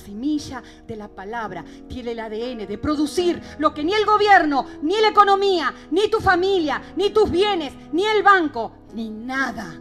La 0.00 0.06
semilla 0.06 0.62
de 0.86 0.96
la 0.96 1.08
palabra 1.08 1.62
tiene 1.86 2.12
el 2.12 2.20
ADN 2.20 2.66
de 2.66 2.78
producir 2.78 3.38
lo 3.58 3.74
que 3.74 3.84
ni 3.84 3.92
el 3.92 4.06
gobierno, 4.06 4.64
ni 4.80 4.98
la 4.98 5.08
economía, 5.08 5.74
ni 5.90 6.08
tu 6.08 6.20
familia, 6.20 6.80
ni 6.96 7.10
tus 7.10 7.30
bienes, 7.30 7.74
ni 7.92 8.06
el 8.06 8.22
banco, 8.22 8.72
ni 8.94 9.10
nada. 9.10 9.78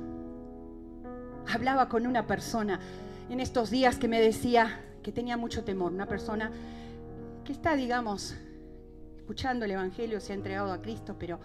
Hablaba 1.53 1.87
con 1.87 2.05
una 2.05 2.27
persona 2.27 2.81
en 3.29 3.39
estos 3.39 3.69
días 3.69 3.97
que 3.97 4.09
me 4.09 4.19
decía 4.19 4.81
que 5.01 5.13
tenía 5.13 5.37
mucho 5.37 5.63
temor, 5.63 5.93
una 5.93 6.05
persona 6.05 6.51
que 7.45 7.53
está, 7.53 7.75
digamos, 7.75 8.35
escuchando 9.15 9.63
el 9.63 9.71
Evangelio, 9.71 10.19
se 10.19 10.33
ha 10.33 10.35
entregado 10.35 10.73
a 10.73 10.81
Cristo, 10.81 11.15
pero 11.17 11.39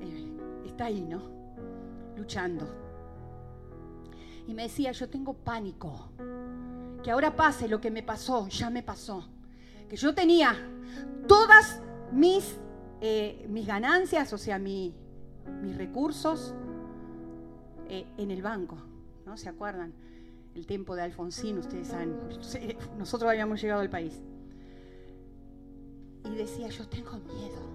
eh, 0.00 0.66
está 0.66 0.84
ahí, 0.84 1.00
¿no? 1.00 1.20
Luchando. 2.16 2.64
Y 4.46 4.54
me 4.54 4.62
decía, 4.62 4.92
yo 4.92 5.08
tengo 5.08 5.34
pánico, 5.34 6.10
que 7.04 7.12
ahora 7.12 7.36
pase 7.36 7.68
lo 7.68 7.80
que 7.80 7.92
me 7.92 8.02
pasó, 8.02 8.48
ya 8.48 8.70
me 8.70 8.82
pasó, 8.82 9.28
que 9.88 9.96
yo 9.96 10.12
tenía 10.12 10.56
todas 11.28 11.80
mis, 12.10 12.56
eh, 13.00 13.46
mis 13.48 13.66
ganancias, 13.66 14.32
o 14.32 14.38
sea, 14.38 14.58
mis 14.58 14.92
recursos 15.76 16.54
eh, 17.88 18.06
en 18.16 18.32
el 18.32 18.42
banco, 18.42 18.78
¿no? 19.24 19.36
¿Se 19.36 19.48
acuerdan? 19.48 19.92
el 20.54 20.66
tiempo 20.66 20.94
de 20.94 21.02
Alfonsín, 21.02 21.58
ustedes 21.58 21.88
saben, 21.88 22.16
nosotros 22.98 23.28
habíamos 23.28 23.60
llegado 23.60 23.80
al 23.80 23.90
país. 23.90 24.22
Y 26.24 26.34
decía, 26.36 26.68
yo 26.68 26.88
tengo 26.88 27.18
miedo. 27.18 27.74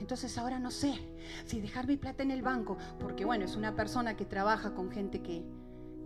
Entonces 0.00 0.36
ahora 0.38 0.58
no 0.58 0.70
sé 0.70 0.94
si 1.44 1.60
dejar 1.60 1.86
mi 1.86 1.96
plata 1.96 2.22
en 2.22 2.30
el 2.30 2.42
banco, 2.42 2.76
porque 2.98 3.24
bueno, 3.24 3.44
es 3.44 3.54
una 3.54 3.76
persona 3.76 4.16
que 4.16 4.24
trabaja 4.24 4.74
con 4.74 4.90
gente 4.90 5.20
que, 5.20 5.44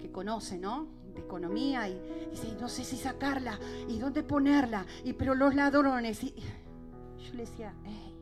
que 0.00 0.10
conoce, 0.10 0.58
¿no? 0.58 0.88
De 1.14 1.20
economía 1.20 1.88
y, 1.88 2.00
dice, 2.30 2.56
no 2.60 2.68
sé 2.68 2.84
si 2.84 2.96
sacarla 2.96 3.58
y 3.88 3.98
dónde 3.98 4.22
ponerla, 4.22 4.84
y 5.04 5.12
pero 5.12 5.34
los 5.34 5.54
ladrones. 5.54 6.22
Y, 6.24 6.34
yo 7.24 7.34
le 7.34 7.44
decía, 7.44 7.72
hey, 7.84 8.14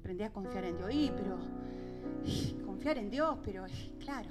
aprendí 0.00 0.24
a 0.24 0.32
confiar 0.32 0.64
en 0.64 0.76
Dios, 0.76 0.90
y, 0.92 1.12
pero 1.16 1.38
confiar 2.66 2.98
en 2.98 3.10
Dios, 3.10 3.38
pero 3.44 3.64
claro, 3.98 4.30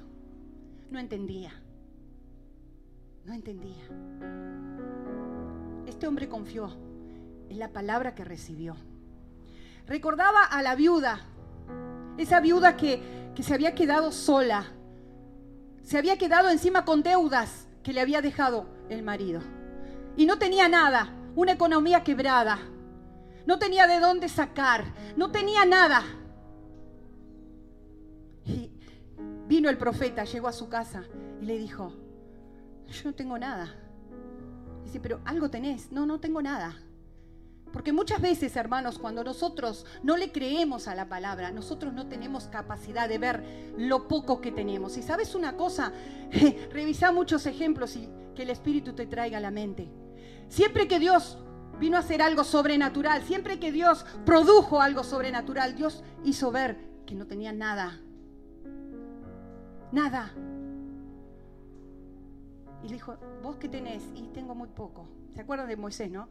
no 0.90 0.98
entendía. 0.98 1.52
No 3.24 3.32
entendía. 3.32 3.84
Este 5.86 6.06
hombre 6.06 6.28
confió 6.28 6.76
en 7.48 7.58
la 7.58 7.68
palabra 7.68 8.14
que 8.14 8.24
recibió. 8.24 8.76
Recordaba 9.86 10.44
a 10.44 10.62
la 10.62 10.74
viuda, 10.74 11.20
esa 12.16 12.40
viuda 12.40 12.76
que, 12.76 13.30
que 13.34 13.42
se 13.42 13.54
había 13.54 13.74
quedado 13.74 14.12
sola, 14.12 14.66
se 15.82 15.98
había 15.98 16.18
quedado 16.18 16.50
encima 16.50 16.84
con 16.84 17.02
deudas 17.02 17.66
que 17.82 17.92
le 17.92 18.00
había 18.00 18.22
dejado 18.22 18.66
el 18.88 19.02
marido. 19.02 19.40
Y 20.16 20.26
no 20.26 20.38
tenía 20.38 20.68
nada, 20.68 21.14
una 21.34 21.52
economía 21.52 22.04
quebrada, 22.04 22.58
no 23.46 23.58
tenía 23.58 23.86
de 23.86 24.00
dónde 24.00 24.28
sacar, 24.28 24.84
no 25.16 25.30
tenía 25.30 25.64
nada. 25.64 26.02
Y 28.44 28.70
vino 29.46 29.68
el 29.70 29.78
profeta, 29.78 30.24
llegó 30.24 30.48
a 30.48 30.52
su 30.52 30.68
casa 30.68 31.04
y 31.40 31.46
le 31.46 31.58
dijo, 31.58 31.92
yo 32.88 33.02
no 33.04 33.14
tengo 33.14 33.38
nada. 33.38 33.74
Dice, 34.84 35.00
pero 35.00 35.20
algo 35.24 35.50
tenés. 35.50 35.92
No, 35.92 36.06
no 36.06 36.20
tengo 36.20 36.42
nada. 36.42 36.76
Porque 37.72 37.92
muchas 37.92 38.20
veces, 38.20 38.56
hermanos, 38.56 38.98
cuando 38.98 39.22
nosotros 39.22 39.86
no 40.02 40.16
le 40.16 40.32
creemos 40.32 40.88
a 40.88 40.94
la 40.94 41.08
palabra, 41.08 41.50
nosotros 41.52 41.92
no 41.92 42.08
tenemos 42.08 42.48
capacidad 42.48 43.08
de 43.08 43.18
ver 43.18 43.72
lo 43.78 44.08
poco 44.08 44.40
que 44.40 44.50
tenemos. 44.50 44.96
Y 44.96 45.02
sabes 45.02 45.34
una 45.34 45.56
cosa, 45.56 45.92
revisa 46.72 47.12
muchos 47.12 47.46
ejemplos 47.46 47.94
y 47.96 48.08
que 48.34 48.42
el 48.42 48.50
Espíritu 48.50 48.92
te 48.94 49.06
traiga 49.06 49.38
a 49.38 49.40
la 49.40 49.50
mente. 49.50 49.88
Siempre 50.48 50.88
que 50.88 50.98
Dios 50.98 51.38
vino 51.78 51.96
a 51.96 52.00
hacer 52.00 52.22
algo 52.22 52.42
sobrenatural, 52.42 53.22
siempre 53.22 53.60
que 53.60 53.70
Dios 53.70 54.04
produjo 54.26 54.80
algo 54.80 55.04
sobrenatural, 55.04 55.76
Dios 55.76 56.02
hizo 56.24 56.50
ver 56.50 56.76
que 57.06 57.14
no 57.14 57.26
tenía 57.26 57.52
nada. 57.52 58.00
Nada. 59.92 60.32
Y 62.82 62.88
le 62.88 62.94
dijo, 62.94 63.16
¿vos 63.42 63.56
qué 63.56 63.68
tenés? 63.68 64.02
Y 64.14 64.28
tengo 64.28 64.54
muy 64.54 64.68
poco. 64.68 65.08
¿Se 65.34 65.40
acuerdan 65.40 65.68
de 65.68 65.76
Moisés, 65.76 66.10
no? 66.10 66.28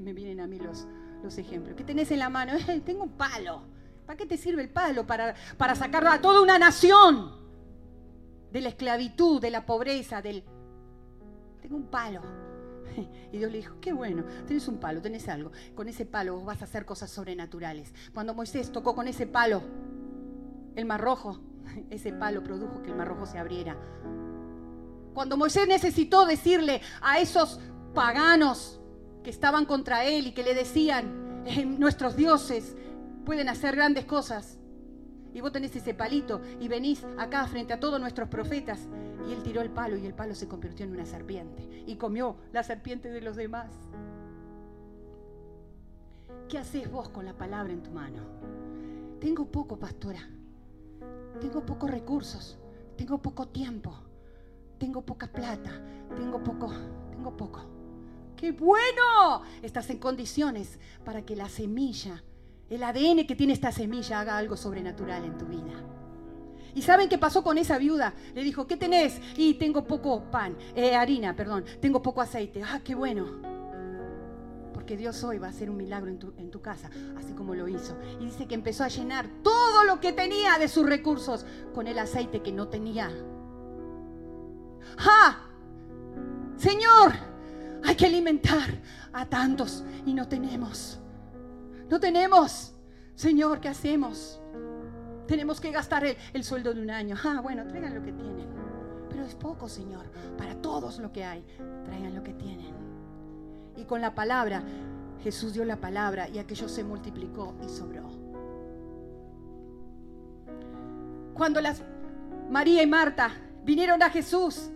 Me 0.00 0.12
vienen 0.12 0.40
a 0.40 0.46
mí 0.46 0.58
los, 0.58 0.86
los 1.22 1.36
ejemplos. 1.38 1.76
¿Qué 1.76 1.84
tenés 1.84 2.10
en 2.10 2.18
la 2.18 2.28
mano? 2.28 2.52
tengo 2.84 3.04
un 3.04 3.12
palo. 3.12 3.62
¿Para 4.06 4.16
qué 4.16 4.26
te 4.26 4.36
sirve 4.36 4.62
el 4.62 4.70
palo? 4.70 5.06
Para, 5.06 5.34
para 5.56 5.74
sacar 5.74 6.06
a 6.06 6.20
toda 6.20 6.40
una 6.40 6.58
nación 6.58 7.40
de 8.50 8.60
la 8.60 8.70
esclavitud, 8.70 9.40
de 9.40 9.50
la 9.50 9.64
pobreza, 9.64 10.20
del... 10.22 10.44
Tengo 11.62 11.76
un 11.76 11.86
palo. 11.86 12.20
Y 13.32 13.38
Dios 13.38 13.52
le 13.52 13.58
dijo, 13.58 13.76
qué 13.80 13.92
bueno, 13.92 14.24
tenés 14.48 14.66
un 14.66 14.78
palo, 14.78 15.00
tenés 15.00 15.28
algo. 15.28 15.52
Con 15.76 15.88
ese 15.88 16.04
palo 16.04 16.34
vos 16.34 16.44
vas 16.44 16.62
a 16.62 16.64
hacer 16.64 16.84
cosas 16.84 17.10
sobrenaturales. 17.10 17.94
Cuando 18.12 18.34
Moisés 18.34 18.72
tocó 18.72 18.94
con 18.94 19.06
ese 19.06 19.28
palo 19.28 19.62
el 20.74 20.84
mar 20.84 21.00
rojo, 21.00 21.40
ese 21.90 22.12
palo 22.12 22.42
produjo 22.42 22.82
que 22.82 22.90
el 22.90 22.96
mar 22.96 23.06
rojo 23.06 23.26
se 23.26 23.38
abriera. 23.38 23.76
Cuando 25.14 25.36
Moisés 25.36 25.68
necesitó 25.68 26.26
decirle 26.26 26.80
a 27.00 27.20
esos 27.20 27.60
paganos 27.94 28.79
que 29.22 29.30
estaban 29.30 29.64
contra 29.66 30.04
él 30.04 30.26
y 30.26 30.32
que 30.32 30.42
le 30.42 30.54
decían, 30.54 31.42
eh, 31.46 31.64
nuestros 31.64 32.16
dioses 32.16 32.76
pueden 33.24 33.48
hacer 33.48 33.76
grandes 33.76 34.04
cosas. 34.04 34.58
Y 35.32 35.40
vos 35.40 35.52
tenés 35.52 35.74
ese 35.76 35.94
palito 35.94 36.40
y 36.58 36.66
venís 36.68 37.04
acá 37.18 37.46
frente 37.46 37.72
a 37.72 37.80
todos 37.80 38.00
nuestros 38.00 38.28
profetas. 38.28 38.88
Y 39.28 39.32
él 39.32 39.42
tiró 39.42 39.60
el 39.60 39.70
palo 39.70 39.96
y 39.96 40.06
el 40.06 40.14
palo 40.14 40.34
se 40.34 40.48
convirtió 40.48 40.84
en 40.84 40.92
una 40.92 41.06
serpiente. 41.06 41.84
Y 41.86 41.96
comió 41.96 42.36
la 42.52 42.62
serpiente 42.62 43.10
de 43.10 43.20
los 43.20 43.36
demás. 43.36 43.70
¿Qué 46.48 46.58
haces 46.58 46.90
vos 46.90 47.08
con 47.10 47.24
la 47.24 47.34
palabra 47.34 47.72
en 47.72 47.82
tu 47.82 47.92
mano? 47.92 48.22
Tengo 49.20 49.46
poco, 49.46 49.78
pastora. 49.78 50.28
Tengo 51.40 51.64
pocos 51.64 51.90
recursos. 51.90 52.58
Tengo 52.96 53.18
poco 53.18 53.46
tiempo. 53.48 53.94
Tengo 54.78 55.02
poca 55.02 55.28
plata. 55.28 55.70
Tengo 56.16 56.42
poco. 56.42 56.72
Tengo 57.12 57.36
poco. 57.36 57.79
¡Qué 58.40 58.52
bueno! 58.52 59.42
Estás 59.60 59.90
en 59.90 59.98
condiciones 59.98 60.78
para 61.04 61.26
que 61.26 61.36
la 61.36 61.50
semilla, 61.50 62.24
el 62.70 62.82
ADN 62.82 63.26
que 63.26 63.36
tiene 63.36 63.52
esta 63.52 63.70
semilla, 63.70 64.18
haga 64.18 64.38
algo 64.38 64.56
sobrenatural 64.56 65.26
en 65.26 65.36
tu 65.36 65.44
vida. 65.44 65.74
¿Y 66.74 66.80
saben 66.80 67.10
qué 67.10 67.18
pasó 67.18 67.44
con 67.44 67.58
esa 67.58 67.76
viuda? 67.76 68.14
Le 68.34 68.42
dijo, 68.42 68.66
¿qué 68.66 68.78
tenés? 68.78 69.20
Y 69.36 69.54
tengo 69.54 69.84
poco 69.84 70.30
pan, 70.30 70.56
eh, 70.74 70.94
harina, 70.94 71.36
perdón, 71.36 71.66
tengo 71.82 72.00
poco 72.00 72.22
aceite. 72.22 72.62
Ah, 72.62 72.80
qué 72.82 72.94
bueno. 72.94 73.26
Porque 74.72 74.96
Dios 74.96 75.22
hoy 75.22 75.36
va 75.36 75.48
a 75.48 75.50
hacer 75.50 75.68
un 75.68 75.76
milagro 75.76 76.10
en 76.10 76.18
tu, 76.18 76.32
en 76.38 76.50
tu 76.50 76.62
casa, 76.62 76.88
así 77.18 77.34
como 77.34 77.54
lo 77.54 77.68
hizo. 77.68 77.94
Y 78.20 78.24
dice 78.24 78.46
que 78.46 78.54
empezó 78.54 78.84
a 78.84 78.88
llenar 78.88 79.28
todo 79.42 79.84
lo 79.84 80.00
que 80.00 80.14
tenía 80.14 80.58
de 80.58 80.68
sus 80.68 80.86
recursos 80.86 81.44
con 81.74 81.86
el 81.86 81.98
aceite 81.98 82.40
que 82.40 82.52
no 82.52 82.68
tenía. 82.68 83.10
¡Ja! 84.96 85.46
Señor, 86.56 87.29
hay 87.84 87.94
que 87.94 88.06
alimentar 88.06 88.68
a 89.12 89.26
tantos 89.26 89.84
y 90.06 90.14
no 90.14 90.28
tenemos. 90.28 91.00
No 91.88 91.98
tenemos. 91.98 92.74
Señor, 93.14 93.60
¿qué 93.60 93.68
hacemos? 93.68 94.40
Tenemos 95.26 95.60
que 95.60 95.70
gastar 95.70 96.04
el, 96.04 96.44
sueldo 96.44 96.74
de 96.74 96.82
un 96.82 96.90
año. 96.90 97.16
Ah, 97.24 97.40
bueno, 97.42 97.66
traigan 97.66 97.94
lo 97.94 98.02
que 98.02 98.12
tienen. 98.12 98.48
Pero 99.08 99.24
es 99.24 99.34
poco, 99.34 99.68
Señor. 99.68 100.06
Para 100.36 100.54
todos 100.56 100.98
lo 100.98 101.12
que 101.12 101.24
hay, 101.24 101.44
traigan 101.84 102.14
lo 102.14 102.22
que 102.22 102.34
tienen. 102.34 102.74
Y 103.76 103.84
con 103.84 104.00
la 104.00 104.14
palabra, 104.14 104.62
Jesús 105.22 105.52
dio 105.52 105.64
la 105.64 105.76
palabra 105.76 106.28
y 106.28 106.38
aquello 106.38 106.68
se 106.68 106.84
multiplicó 106.84 107.54
y 107.64 107.68
sobró. 107.68 108.10
Cuando 111.34 111.60
las 111.60 111.82
María 112.50 112.82
y 112.82 112.86
Marta 112.86 113.30
vinieron 113.64 114.02
a 114.02 114.10
Jesús, 114.10 114.70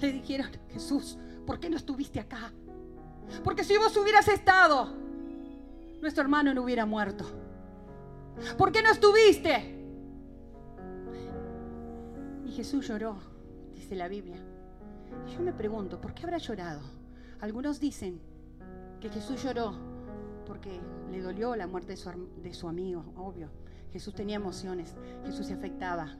le 0.00 0.12
dijeron, 0.12 0.50
Jesús, 0.70 1.18
¿por 1.48 1.58
qué 1.58 1.70
no 1.70 1.78
estuviste 1.78 2.20
acá? 2.20 2.52
Porque 3.42 3.64
si 3.64 3.74
vos 3.78 3.96
hubieras 3.96 4.28
estado, 4.28 4.94
nuestro 6.02 6.22
hermano 6.22 6.52
no 6.52 6.62
hubiera 6.62 6.84
muerto. 6.84 7.24
¿Por 8.58 8.70
qué 8.70 8.82
no 8.82 8.90
estuviste? 8.90 9.74
Y 12.44 12.50
Jesús 12.52 12.86
lloró, 12.86 13.16
dice 13.74 13.96
la 13.96 14.08
Biblia. 14.08 14.36
Y 15.26 15.30
yo 15.32 15.40
me 15.40 15.54
pregunto, 15.54 15.98
¿por 15.98 16.12
qué 16.12 16.24
habrá 16.24 16.36
llorado? 16.36 16.82
Algunos 17.40 17.80
dicen 17.80 18.20
que 19.00 19.08
Jesús 19.08 19.42
lloró 19.42 19.72
porque 20.46 20.78
le 21.10 21.22
dolió 21.22 21.56
la 21.56 21.66
muerte 21.66 21.92
de 21.92 21.96
su, 21.96 22.10
de 22.42 22.52
su 22.52 22.68
amigo, 22.68 23.14
obvio. 23.16 23.48
Jesús 23.90 24.14
tenía 24.14 24.36
emociones, 24.36 24.94
Jesús 25.24 25.46
se 25.46 25.54
afectaba. 25.54 26.14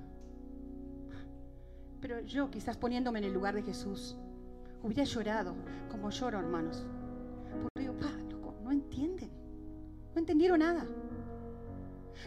Pero 2.01 2.21
yo, 2.21 2.51
quizás 2.51 2.79
poniéndome 2.79 3.19
en 3.19 3.27
el 3.27 3.35
lugar 3.35 3.55
de 3.55 3.63
Jesús, 3.63 4.17
hubiera 4.83 5.05
llorado 5.05 5.55
como 5.91 6.11
lloro, 6.11 6.39
hermanos. 6.39 6.87
Porque 7.51 7.81
digo, 7.81 7.95
pa, 7.99 8.11
no 8.63 8.71
entienden. 8.71 9.31
No 10.15 10.19
entendieron 10.19 10.61
nada. 10.61 10.87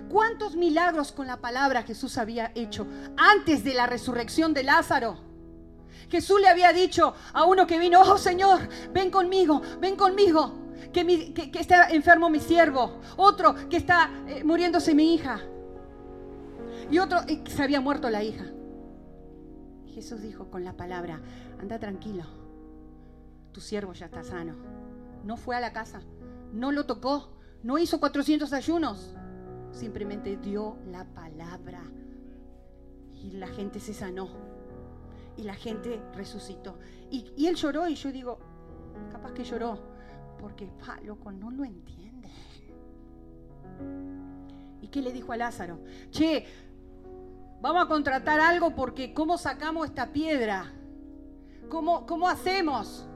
¿Cuántos 0.09 0.55
milagros 0.55 1.11
con 1.11 1.27
la 1.27 1.37
palabra 1.37 1.83
Jesús 1.83 2.17
había 2.17 2.51
hecho 2.55 2.87
antes 3.17 3.63
de 3.63 3.73
la 3.73 3.87
resurrección 3.87 4.53
de 4.53 4.63
Lázaro? 4.63 5.17
Jesús 6.09 6.41
le 6.41 6.47
había 6.47 6.73
dicho 6.73 7.13
a 7.33 7.45
uno 7.45 7.67
que 7.67 7.79
vino, 7.79 8.01
oh 8.01 8.17
Señor, 8.17 8.67
ven 8.93 9.11
conmigo, 9.11 9.61
ven 9.79 9.95
conmigo, 9.95 10.55
que, 10.91 11.51
está 11.59 11.89
enfermo 11.89 12.29
mi 12.29 12.39
siervo, 12.39 12.99
otro 13.17 13.55
que 13.69 13.77
está 13.77 14.11
eh, 14.27 14.43
muriéndose 14.43 14.93
mi 14.93 15.13
hija, 15.13 15.41
y 16.89 16.99
otro 16.99 17.19
que 17.25 17.49
se 17.49 17.63
había 17.63 17.79
muerto 17.79 18.09
la 18.09 18.23
hija. 18.23 18.45
Jesús 19.93 20.21
dijo 20.21 20.49
con 20.49 20.63
la 20.63 20.73
palabra, 20.73 21.21
anda 21.59 21.79
tranquilo, 21.79 22.25
tu 23.51 23.61
siervo 23.61 23.93
ya 23.93 24.05
está 24.05 24.23
sano. 24.23 24.55
No 25.23 25.37
fue 25.37 25.55
a 25.55 25.59
la 25.59 25.73
casa, 25.73 26.01
no 26.51 26.71
lo 26.71 26.85
tocó, 26.85 27.37
no 27.63 27.77
hizo 27.77 27.99
400 27.99 28.51
ayunos, 28.53 29.15
simplemente 29.71 30.37
dio 30.37 30.77
la 30.87 31.05
palabra 31.05 31.83
y 33.13 33.31
la 33.31 33.47
gente 33.47 33.79
se 33.79 33.93
sanó 33.93 34.29
y 35.37 35.43
la 35.43 35.53
gente 35.53 36.01
resucitó. 36.13 36.77
Y, 37.09 37.47
él 37.47 37.55
lloró 37.55 37.87
y 37.87 37.95
yo 37.95 38.11
digo, 38.11 38.39
capaz 39.11 39.33
que 39.33 39.43
lloró, 39.43 39.79
porque, 40.39 40.71
pa, 40.85 40.99
loco, 41.01 41.31
no 41.31 41.51
lo 41.51 41.63
entiende. 41.63 42.29
¿Y 44.81 44.87
qué 44.87 45.01
le 45.01 45.11
dijo 45.11 45.31
a 45.31 45.37
Lázaro? 45.37 45.79
Che, 46.09 46.45
vamos 47.61 47.83
a 47.83 47.87
contratar 47.87 48.39
algo 48.39 48.75
porque 48.75 49.13
¿cómo 49.13 49.37
sacamos 49.37 49.87
esta 49.87 50.11
piedra? 50.11 50.73
¿Cómo, 51.69 52.05
cómo 52.05 52.27
hacemos? 52.27 53.07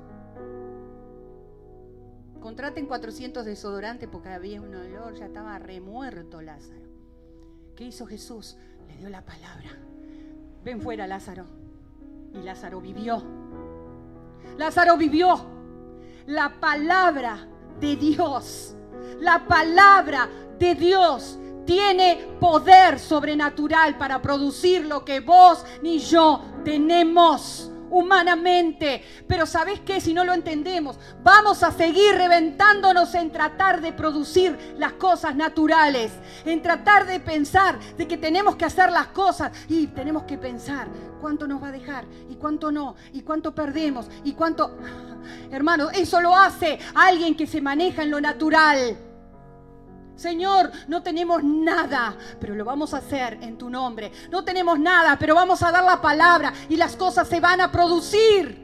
Contraten 2.45 2.85
400 2.85 3.43
desodorantes 3.43 4.07
porque 4.07 4.29
había 4.29 4.61
un 4.61 4.75
olor, 4.75 5.15
ya 5.15 5.25
estaba 5.25 5.57
remuerto 5.57 6.43
Lázaro. 6.43 6.85
¿Qué 7.75 7.85
hizo 7.85 8.05
Jesús? 8.05 8.55
Le 8.87 8.97
dio 8.97 9.09
la 9.09 9.25
palabra. 9.25 9.71
Ven 10.63 10.79
fuera 10.79 11.07
Lázaro. 11.07 11.47
Y 12.35 12.43
Lázaro 12.43 12.79
vivió. 12.81 13.23
Lázaro 14.59 14.95
vivió. 14.95 15.43
La 16.27 16.59
palabra 16.59 17.47
de 17.79 17.95
Dios. 17.95 18.75
La 19.19 19.47
palabra 19.47 20.29
de 20.59 20.75
Dios 20.75 21.39
tiene 21.65 22.37
poder 22.39 22.99
sobrenatural 22.99 23.97
para 23.97 24.21
producir 24.21 24.85
lo 24.85 25.03
que 25.03 25.19
vos 25.19 25.65
ni 25.81 25.97
yo 25.97 26.45
tenemos 26.63 27.71
humanamente. 27.89 29.03
Pero 29.27 29.45
¿sabes 29.45 29.79
qué? 29.81 30.01
Si 30.01 30.13
no 30.13 30.23
lo 30.23 30.33
entendemos, 30.33 30.97
vamos 31.23 31.63
a 31.63 31.71
seguir 31.71 32.15
reventándonos 32.15 33.13
en 33.15 33.31
tratar 33.31 33.81
de 33.81 33.93
producir 33.93 34.75
las 34.77 34.93
cosas 34.93 35.35
naturales, 35.35 36.11
en 36.45 36.61
tratar 36.61 37.05
de 37.05 37.19
pensar 37.19 37.79
de 37.97 38.07
que 38.07 38.17
tenemos 38.17 38.55
que 38.55 38.65
hacer 38.65 38.91
las 38.91 39.07
cosas 39.07 39.51
y 39.67 39.87
tenemos 39.87 40.23
que 40.23 40.37
pensar 40.37 40.87
cuánto 41.21 41.47
nos 41.47 41.61
va 41.61 41.69
a 41.69 41.71
dejar 41.71 42.05
y 42.29 42.35
cuánto 42.35 42.71
no, 42.71 42.95
y 43.13 43.21
cuánto 43.21 43.53
perdemos 43.53 44.07
y 44.23 44.33
cuánto... 44.33 44.77
Hermano, 45.51 45.89
eso 45.89 46.21
lo 46.21 46.35
hace 46.35 46.77
alguien 46.93 47.35
que 47.35 47.47
se 47.47 47.59
maneja 47.59 48.03
en 48.03 48.11
lo 48.11 48.21
natural. 48.21 48.95
Señor, 50.15 50.71
no 50.87 51.03
tenemos 51.03 51.43
nada, 51.43 52.15
pero 52.39 52.55
lo 52.55 52.63
vamos 52.63 52.93
a 52.93 52.97
hacer 52.97 53.37
en 53.41 53.57
tu 53.57 53.69
nombre. 53.69 54.11
No 54.31 54.43
tenemos 54.43 54.79
nada, 54.79 55.17
pero 55.19 55.35
vamos 55.35 55.61
a 55.61 55.71
dar 55.71 55.83
la 55.83 56.01
palabra 56.01 56.53
y 56.69 56.77
las 56.77 56.95
cosas 56.95 57.27
se 57.27 57.39
van 57.39 57.61
a 57.61 57.71
producir. 57.71 58.63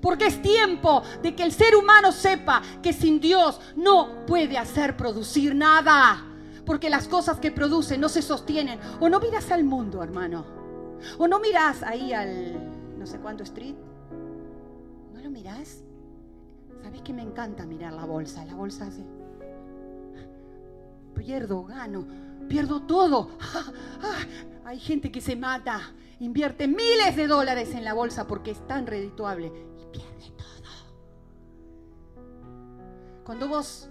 Porque 0.00 0.26
es 0.26 0.40
tiempo 0.40 1.02
de 1.22 1.34
que 1.34 1.42
el 1.42 1.52
ser 1.52 1.76
humano 1.76 2.10
sepa 2.10 2.62
que 2.82 2.92
sin 2.92 3.20
Dios 3.20 3.60
no 3.76 4.24
puede 4.26 4.56
hacer 4.58 4.96
producir 4.96 5.54
nada. 5.54 6.24
Porque 6.64 6.90
las 6.90 7.08
cosas 7.08 7.38
que 7.38 7.50
produce 7.50 7.98
no 7.98 8.08
se 8.08 8.22
sostienen. 8.22 8.78
O 9.00 9.08
no 9.08 9.20
miras 9.20 9.50
al 9.50 9.64
mundo, 9.64 10.02
hermano. 10.02 10.44
O 11.18 11.28
no 11.28 11.38
miras 11.40 11.82
ahí 11.82 12.12
al 12.12 12.96
no 12.98 13.06
sé 13.06 13.18
cuánto 13.18 13.42
street. 13.44 13.76
¿No 15.14 15.20
lo 15.20 15.30
miras? 15.30 15.82
¿Sabes 16.82 17.02
que 17.02 17.12
me 17.12 17.22
encanta 17.22 17.66
mirar 17.66 17.92
la 17.92 18.04
bolsa? 18.04 18.44
La 18.44 18.54
bolsa 18.54 18.86
hace... 18.86 19.04
Pierdo, 21.20 21.64
gano, 21.64 22.06
pierdo 22.48 22.80
todo. 22.80 23.32
Hay 24.64 24.78
gente 24.78 25.12
que 25.12 25.20
se 25.20 25.36
mata, 25.36 25.92
invierte 26.18 26.66
miles 26.66 27.14
de 27.14 27.26
dólares 27.26 27.74
en 27.74 27.84
la 27.84 27.92
bolsa 27.92 28.26
porque 28.26 28.52
es 28.52 28.66
tan 28.66 28.86
redituable 28.86 29.52
y 29.78 29.84
pierde 29.92 30.32
todo. 30.38 30.70
Cuando 33.22 33.48
vos 33.48 33.90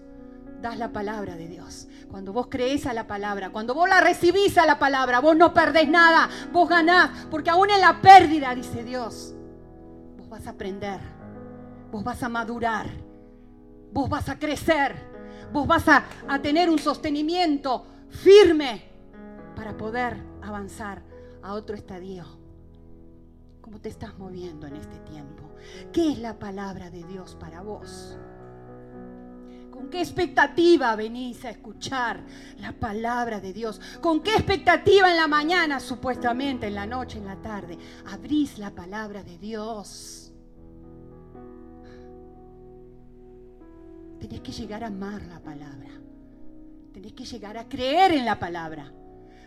das 0.60 0.80
la 0.80 0.92
palabra 0.92 1.36
de 1.36 1.48
Dios, 1.48 1.88
cuando 2.10 2.34
vos 2.34 2.48
crees 2.50 2.88
a 2.88 2.94
la 2.94 3.06
palabra, 3.06 3.52
cuando 3.52 3.76
vos 3.76 3.88
la 3.88 4.02
recibís 4.02 4.58
a 4.58 4.66
la 4.66 4.80
palabra, 4.80 5.20
vos 5.20 5.38
no 5.38 5.54
perdés 5.54 5.88
nada, 5.88 6.28
vos 6.52 6.68
ganás, 6.68 7.28
porque 7.30 7.52
aún 7.52 7.70
en 7.70 7.82
la 7.82 8.02
pérdida, 8.02 8.56
dice 8.56 8.84
Dios, 8.84 9.36
vos 10.18 10.30
vas 10.30 10.48
a 10.48 10.50
aprender, 10.50 11.00
vos 11.92 12.04
vas 12.04 12.24
a 12.24 12.30
madurar, 12.30 12.88
vos 13.94 14.10
vas 14.10 14.30
a 14.30 14.40
crecer, 14.40 14.96
vos 15.52 15.68
vas 15.68 15.88
a, 15.88 16.06
a 16.28 16.42
tener 16.42 16.70
un 16.70 16.80
sostenimiento 16.80 17.86
firme 18.10 18.84
para 19.56 19.76
poder 19.76 20.18
avanzar 20.42 21.04
a 21.44 21.54
otro 21.54 21.76
estadio. 21.76 22.26
¿Cómo 23.62 23.80
te 23.80 23.90
estás 23.90 24.18
moviendo 24.18 24.68
en 24.68 24.76
este 24.78 24.98
tiempo? 25.00 25.54
¿Qué 25.92 26.12
es 26.12 26.20
la 26.20 26.40
palabra 26.40 26.90
de 26.90 27.04
Dios 27.04 27.36
para 27.40 27.62
vos? 27.62 28.18
¿Con 29.70 29.90
qué 29.90 30.02
expectativa 30.02 30.96
venís 30.96 31.46
a 31.46 31.52
escuchar 31.52 32.22
la 32.58 32.74
palabra 32.74 33.40
de 33.40 33.54
Dios? 33.54 33.80
¿Con 34.02 34.22
qué 34.22 34.36
expectativa 34.36 35.10
en 35.10 35.18
la 35.18 35.28
mañana, 35.28 35.80
supuestamente, 35.80 36.68
en 36.68 36.76
la 36.76 36.86
noche, 36.86 37.18
en 37.18 37.26
la 37.26 37.38
tarde, 37.38 37.78
abrís 38.08 38.58
la 38.58 38.72
palabra 38.72 39.24
de 39.24 39.38
Dios? 39.38 40.29
Tenés 44.30 44.42
que 44.42 44.52
llegar 44.52 44.84
a 44.84 44.88
amar 44.88 45.24
la 45.24 45.40
palabra. 45.40 45.90
Tenés 46.94 47.14
que 47.14 47.26
llegar 47.26 47.58
a 47.58 47.68
creer 47.68 48.12
en 48.12 48.26
la 48.26 48.38
palabra. 48.38 48.94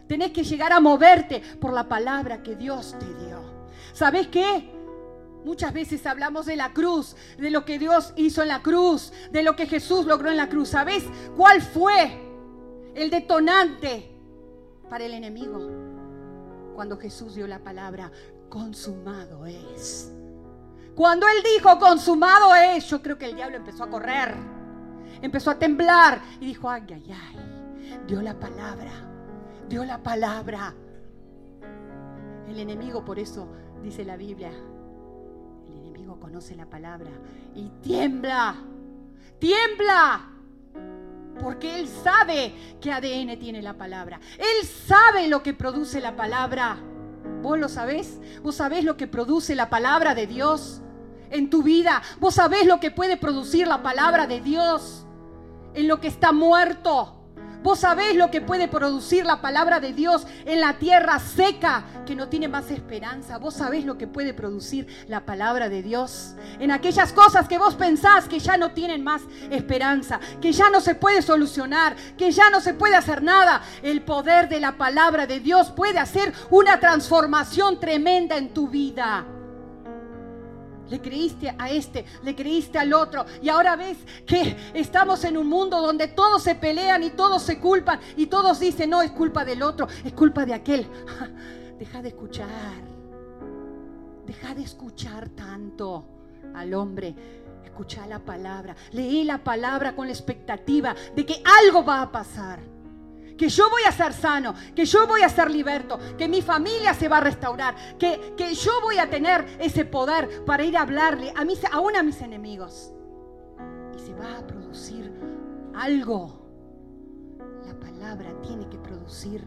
Tenés 0.09 0.33
que 0.33 0.43
llegar 0.43 0.73
a 0.73 0.81
moverte 0.81 1.41
por 1.61 1.73
la 1.73 1.89
palabra 1.89 2.43
que 2.43 2.57
Dios 2.57 2.97
te 2.99 3.07
dio. 3.07 3.41
¿Sabes 3.93 4.27
qué? 4.27 4.73
Muchas 5.45 5.73
veces 5.73 6.05
hablamos 6.05 6.47
de 6.47 6.57
la 6.57 6.73
cruz, 6.73 7.15
de 7.39 7.51
lo 7.51 7.65
que 7.65 7.79
Dios 7.79 8.13
hizo 8.17 8.43
en 8.43 8.49
la 8.49 8.61
cruz, 8.61 9.13
de 9.31 9.45
lo 9.45 9.55
que 9.55 9.67
Jesús 9.67 10.05
logró 10.05 10.31
en 10.31 10.37
la 10.37 10.49
cruz. 10.49 10.71
¿Sabes 10.71 11.05
cuál 11.37 11.63
fue 11.63 12.21
el 12.97 13.09
detonante 13.09 14.11
para 14.91 15.05
el 15.05 15.15
enemigo? 15.15 15.61
Cuando 16.75 16.97
Jesús 16.99 17.37
dio 17.37 17.47
la 17.47 17.61
palabra, 17.61 18.11
consumado 18.49 19.47
es. 19.47 20.13
Cuando 20.97 21.27
Él 21.29 21.41
dijo, 21.57 21.79
consumado 21.79 22.53
es, 22.57 22.89
yo 22.89 23.01
creo 23.01 23.17
que 23.17 23.27
el 23.27 23.37
diablo 23.37 23.57
empezó 23.57 23.85
a 23.85 23.91
correr, 23.91 24.35
empezó 25.23 25.51
a 25.51 25.59
temblar 25.59 26.21
y 26.41 26.47
dijo, 26.47 26.69
ay, 26.69 26.83
ay, 26.89 27.11
ay, 27.11 28.03
dio 28.07 28.21
la 28.21 28.39
palabra, 28.39 28.93
dio 29.69 29.85
la 29.85 30.03
palabra. 30.03 30.75
El 32.49 32.59
enemigo, 32.59 33.05
por 33.05 33.19
eso 33.19 33.49
dice 33.83 34.05
la 34.05 34.17
Biblia, 34.17 34.51
conoce 36.23 36.55
la 36.55 36.67
palabra 36.67 37.11
y 37.55 37.69
tiembla, 37.83 38.55
tiembla. 39.39 40.29
Porque 41.41 41.81
Él 41.81 41.89
sabe 41.89 42.55
qué 42.81 42.93
ADN 42.93 43.39
tiene 43.39 43.63
la 43.63 43.75
palabra. 43.75 44.21
Él 44.39 44.67
sabe 44.67 45.29
lo 45.29 45.43
que 45.43 45.55
produce 45.55 46.01
la 46.01 46.15
palabra. 46.15 46.79
¿Vos 47.43 47.59
lo 47.59 47.69
sabés? 47.69 48.21
¿Vos 48.43 48.57
sabés 48.57 48.85
lo 48.85 48.97
que 48.97 49.09
produce 49.09 49.55
la 49.55 49.69
palabra 49.69 50.15
de 50.15 50.27
Dios 50.27 50.81
en 51.31 51.51
tu 51.51 51.63
vida? 51.63 52.03
¿Vos 52.21 52.35
sabés 52.35 52.67
lo 52.67 52.79
que 52.79 52.91
puede 52.91 53.17
producir 53.17 53.67
la 53.67 53.83
palabra 53.83 54.27
de 54.27 54.41
Dios 54.41 55.07
en 55.75 55.89
lo 55.89 56.01
que 56.01 56.09
está 56.09 56.33
muerto? 56.33 57.23
Vos 57.63 57.79
sabés 57.79 58.17
lo 58.17 58.29
que 58.31 58.41
puede 58.41 58.67
producir 58.67 59.25
la 59.25 59.41
palabra 59.41 59.79
de 59.79 59.93
Dios 59.93 60.27
en 60.47 60.61
la 60.61 60.79
tierra 60.79 61.21
seca 61.21 61.85
que 62.05 62.17
no 62.17 62.29
tiene 62.29 62.49
más 62.49 62.73
esperanza. 62.73 63.39
Vos 63.39 63.55
sabés 63.55 63.85
lo 63.85 63.97
que 63.97 64.09
puede 64.09 64.35
producir 64.35 64.89
la 65.07 65.25
palabra 65.25 65.69
de 65.69 65.81
Dios 65.81 66.35
en 66.59 66.73
aquellas 66.73 67.13
cosas 67.13 67.47
que 67.47 67.59
vos 67.59 67.77
pensás 67.77 68.27
que 68.27 68.41
ya 68.41 68.57
no 68.57 68.73
tienen 68.73 69.05
más 69.05 69.23
esperanza, 69.51 70.19
que 70.41 70.51
ya 70.51 70.71
no 70.71 70.81
se 70.81 70.97
puede 70.97 71.23
solucionar, 71.23 71.95
que 72.19 72.33
ya 72.33 72.51
no 72.51 72.61
se 72.61 72.75
puede 72.75 72.97
hacer 72.97 73.23
nada. 73.23 73.63
El 73.85 74.03
poder 74.03 74.49
de 74.49 74.59
la 74.59 74.77
palabra 74.77 75.29
de 75.29 75.39
Dios 75.39 75.71
puede 75.71 76.01
hacer 76.01 76.33
una 76.51 76.81
transformación 76.81 77.79
tremenda 77.79 78.37
en 78.39 78.53
tu 78.53 78.67
vida. 78.67 79.25
Le 80.93 81.01
creíste 81.01 81.55
a 81.59 81.71
este, 81.71 82.05
le 82.23 82.37
creíste 82.37 82.79
al 82.79 82.93
otro. 82.93 83.25
Y 83.41 83.49
ahora 83.49 83.77
ves 83.77 83.97
que 84.27 84.55
estamos 84.75 85.25
en 85.25 85.39
un 85.39 85.49
mundo 85.49 85.81
donde 85.81 86.09
todos 86.09 86.43
se 86.43 86.55
pelean 86.55 87.03
y 87.03 87.09
todos 87.09 87.43
se 87.43 87.59
culpan 87.59 87.99
y 88.15 88.27
todos 88.27 88.61
dicen, 88.61 88.91
no, 88.91 89.01
es 89.01 89.11
culpa 89.13 89.43
del 89.43 89.63
otro, 89.63 89.89
es 90.05 90.13
culpa 90.13 90.45
de 90.45 90.53
aquel. 90.53 90.87
Deja 91.79 92.03
de 92.03 92.11
escuchar. 92.11 92.83
Deja 94.27 94.55
de 94.55 94.65
escuchar 94.65 95.31
tanto 95.31 96.05
al 96.55 96.75
hombre. 96.75 97.15
Escucha 97.65 98.07
la 98.07 98.19
palabra. 98.19 98.77
Leí 98.91 99.25
la 99.25 99.43
palabra 99.43 99.97
con 99.97 100.09
la 100.09 100.13
expectativa 100.13 100.95
de 101.17 101.25
que 101.25 101.43
algo 101.65 101.83
va 101.87 102.03
a 102.03 102.13
pasar 102.13 102.72
que 103.43 103.49
yo 103.49 103.69
voy 103.71 103.83
a 103.89 103.91
ser 103.91 104.13
sano, 104.13 104.55
que 104.73 104.85
yo 104.85 105.05
voy 105.09 105.23
a 105.23 105.29
ser 105.29 105.51
liberto, 105.51 105.99
que 106.17 106.29
mi 106.29 106.43
familia 106.43 106.95
se 106.95 107.09
va 107.09 107.17
a 107.17 107.23
restaurar, 107.23 107.75
que, 107.99 108.35
que 108.37 108.55
yo 108.55 108.71
voy 108.81 108.99
a 108.99 109.11
tener 109.11 109.57
ese 109.59 109.85
poder 109.85 110.45
para 110.45 110.63
ir 110.63 110.77
a 110.77 110.83
hablarle 110.83 111.33
a 111.35 111.45
mis, 111.45 111.59
aún 111.73 111.97
a 111.97 112.05
mis 112.05 112.23
enemigos. 112.23 112.93
Y 113.97 113.99
se 113.99 114.15
va 114.15 114.39
a 114.39 114.47
producir 114.47 115.13
algo. 115.75 116.41
La 117.67 117.75
palabra 117.81 118.33
tiene 118.43 118.69
que 118.69 118.79
producir 118.79 119.45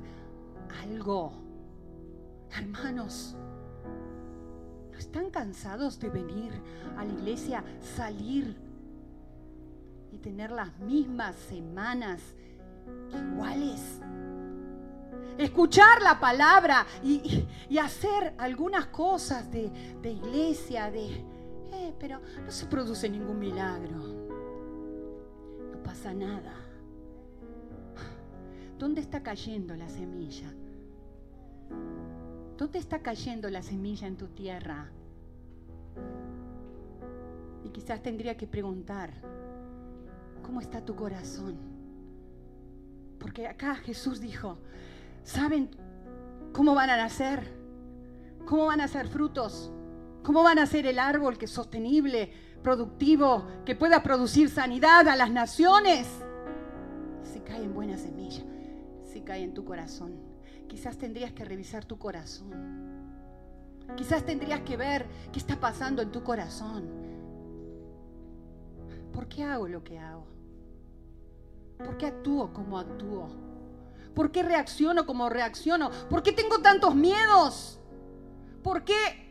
algo. 0.83 1.31
Hermanos, 2.51 3.37
¿no 4.91 4.97
están 4.97 5.29
cansados 5.29 6.01
de 6.01 6.09
venir 6.09 6.51
a 6.97 7.05
la 7.05 7.13
iglesia, 7.13 7.63
salir 7.95 8.57
y 10.11 10.17
tener 10.17 10.51
las 10.51 10.77
mismas 10.79 11.37
semanas? 11.47 12.35
Iguales. 13.13 14.01
Escuchar 15.37 16.01
la 16.01 16.19
palabra 16.19 16.85
y, 17.03 17.45
hacer 17.77 18.33
algunas 18.37 18.87
cosas 18.87 19.51
de, 19.51 19.69
iglesia, 20.03 20.89
de, 20.89 21.07
eh, 21.73 21.93
pero 21.99 22.21
no 22.43 22.51
se 22.51 22.65
produce 22.67 23.09
ningún 23.09 23.37
milagro. 23.37 23.97
No 25.71 25.83
pasa 25.83 26.13
nada. 26.13 26.53
¿Dónde 28.79 29.01
está 29.01 29.23
cayendo 29.23 29.75
la 29.75 29.89
semilla? 29.89 30.53
¿Dónde 32.57 32.79
está 32.79 32.99
cayendo 32.99 33.49
la 33.49 33.61
semilla 33.61 34.07
en 34.07 34.15
tu 34.15 34.27
tierra? 34.27 34.89
Y 37.65 37.69
quizás 37.69 38.01
tendría 38.01 38.37
que 38.37 38.47
preguntar, 38.47 39.11
¿cómo 40.41 40.61
está 40.61 40.83
tu 40.83 40.95
corazón? 40.95 41.74
Porque 43.25 43.47
acá 43.47 43.73
Jesús 43.73 44.21
dijo, 44.21 44.59
¿saben 45.23 45.71
cómo 46.53 46.75
van 46.75 46.91
a 46.91 46.95
nacer? 46.95 47.51
¿Cómo 48.45 48.67
van 48.67 48.81
a 48.81 48.87
ser 48.87 49.07
frutos? 49.07 49.71
¿Cómo 50.21 50.43
van 50.43 50.59
a 50.59 50.67
ser 50.67 50.85
el 50.85 50.99
árbol 50.99 51.39
que 51.39 51.45
es 51.45 51.51
sostenible, 51.51 52.31
productivo, 52.61 53.47
que 53.65 53.75
pueda 53.75 54.03
producir 54.03 54.51
sanidad 54.51 55.07
a 55.07 55.15
las 55.15 55.31
naciones? 55.31 56.07
Si 57.23 57.39
cae 57.39 57.63
en 57.63 57.73
buena 57.73 57.97
semilla, 57.97 58.43
si 59.11 59.21
cae 59.21 59.41
en 59.41 59.55
tu 59.55 59.65
corazón. 59.65 60.19
Quizás 60.67 60.95
tendrías 60.95 61.33
que 61.33 61.45
revisar 61.45 61.83
tu 61.83 61.97
corazón. 61.97 62.51
Quizás 63.97 64.23
tendrías 64.23 64.61
que 64.61 64.77
ver 64.77 65.07
qué 65.31 65.39
está 65.39 65.59
pasando 65.59 66.03
en 66.03 66.11
tu 66.11 66.23
corazón. 66.23 66.87
¿Por 69.11 69.27
qué 69.27 69.41
hago 69.45 69.67
lo 69.67 69.83
que 69.83 69.97
hago? 69.97 70.27
¿Por 71.77 71.97
qué 71.97 72.07
actúo 72.07 72.53
como 72.53 72.77
actúo? 72.77 73.27
¿Por 74.13 74.31
qué 74.31 74.43
reacciono 74.43 75.05
como 75.05 75.29
reacciono? 75.29 75.91
¿Por 76.09 76.23
qué 76.23 76.31
tengo 76.31 76.59
tantos 76.59 76.95
miedos? 76.95 77.79
¿Por 78.63 78.83
qué? 78.83 79.25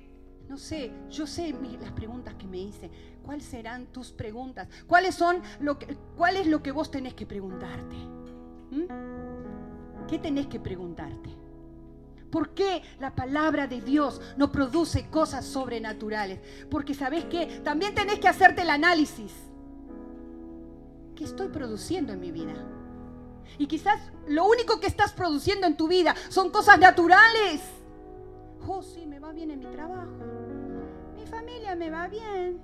No 0.49 0.59
sé, 0.59 0.93
yo 1.09 1.27
sé 1.27 1.55
las 1.81 1.93
preguntas 1.93 2.35
que 2.35 2.47
me 2.47 2.59
hice. 2.59 2.91
¿Cuáles 3.25 3.45
serán 3.45 3.87
tus 3.87 4.13
preguntas? 4.13 4.69
¿Cuáles 4.87 5.15
son 5.15 5.41
lo 5.61 5.79
que, 5.79 5.97
¿Cuál 6.17 6.37
es 6.37 6.47
lo 6.47 6.63
que 6.63 6.71
vos 6.71 6.91
tenés 6.91 7.15
que 7.15 7.27
preguntarte? 7.27 7.97
¿Mm? 8.71 10.07
¿Qué 10.07 10.19
tenés 10.19 10.47
que 10.47 10.61
preguntarte? 10.61 11.31
¿Por 12.31 12.51
qué 12.51 12.83
la 12.99 13.15
palabra 13.15 13.67
de 13.67 13.81
Dios 13.81 14.21
no 14.37 14.53
produce 14.53 15.09
cosas 15.09 15.47
sobrenaturales? 15.47 16.41
Porque 16.69 16.93
sabes 16.93 17.25
que 17.25 17.61
también 17.65 17.95
tenés 17.95 18.19
que 18.19 18.29
hacerte 18.29 18.63
el 18.63 18.71
análisis. 18.71 19.33
¿Qué 21.17 21.25
estoy 21.25 21.49
produciendo 21.49 22.13
en 22.13 22.21
mi 22.21 22.31
vida? 22.31 22.55
Y 23.59 23.67
quizás 23.67 24.01
lo 24.27 24.47
único 24.47 24.81
que 24.81 24.87
estás 24.87 25.13
produciendo 25.13 25.67
en 25.67 25.77
tu 25.77 25.89
vida 25.89 26.15
son 26.29 26.51
cosas 26.51 26.79
naturales. 26.79 27.63
Oh, 28.67 28.83
sí, 28.83 29.07
me 29.07 29.21
va 29.21 29.33
bien 29.33 29.51
en 29.51 29.61
mi 29.61 29.67
trabajo. 29.67 30.11
Mi 31.15 31.27
familia 31.27 31.77
me 31.77 31.91
va 31.91 32.09
bien. 32.09 32.61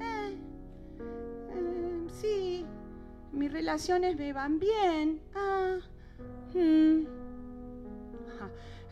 Eh, 0.00 0.38
eh, 1.50 2.06
sí, 2.20 2.66
mis 3.32 3.52
relaciones 3.52 4.16
me 4.16 4.32
van 4.32 4.58
bien. 4.58 5.22
Ah, 5.34 5.78
hmm. 6.52 7.06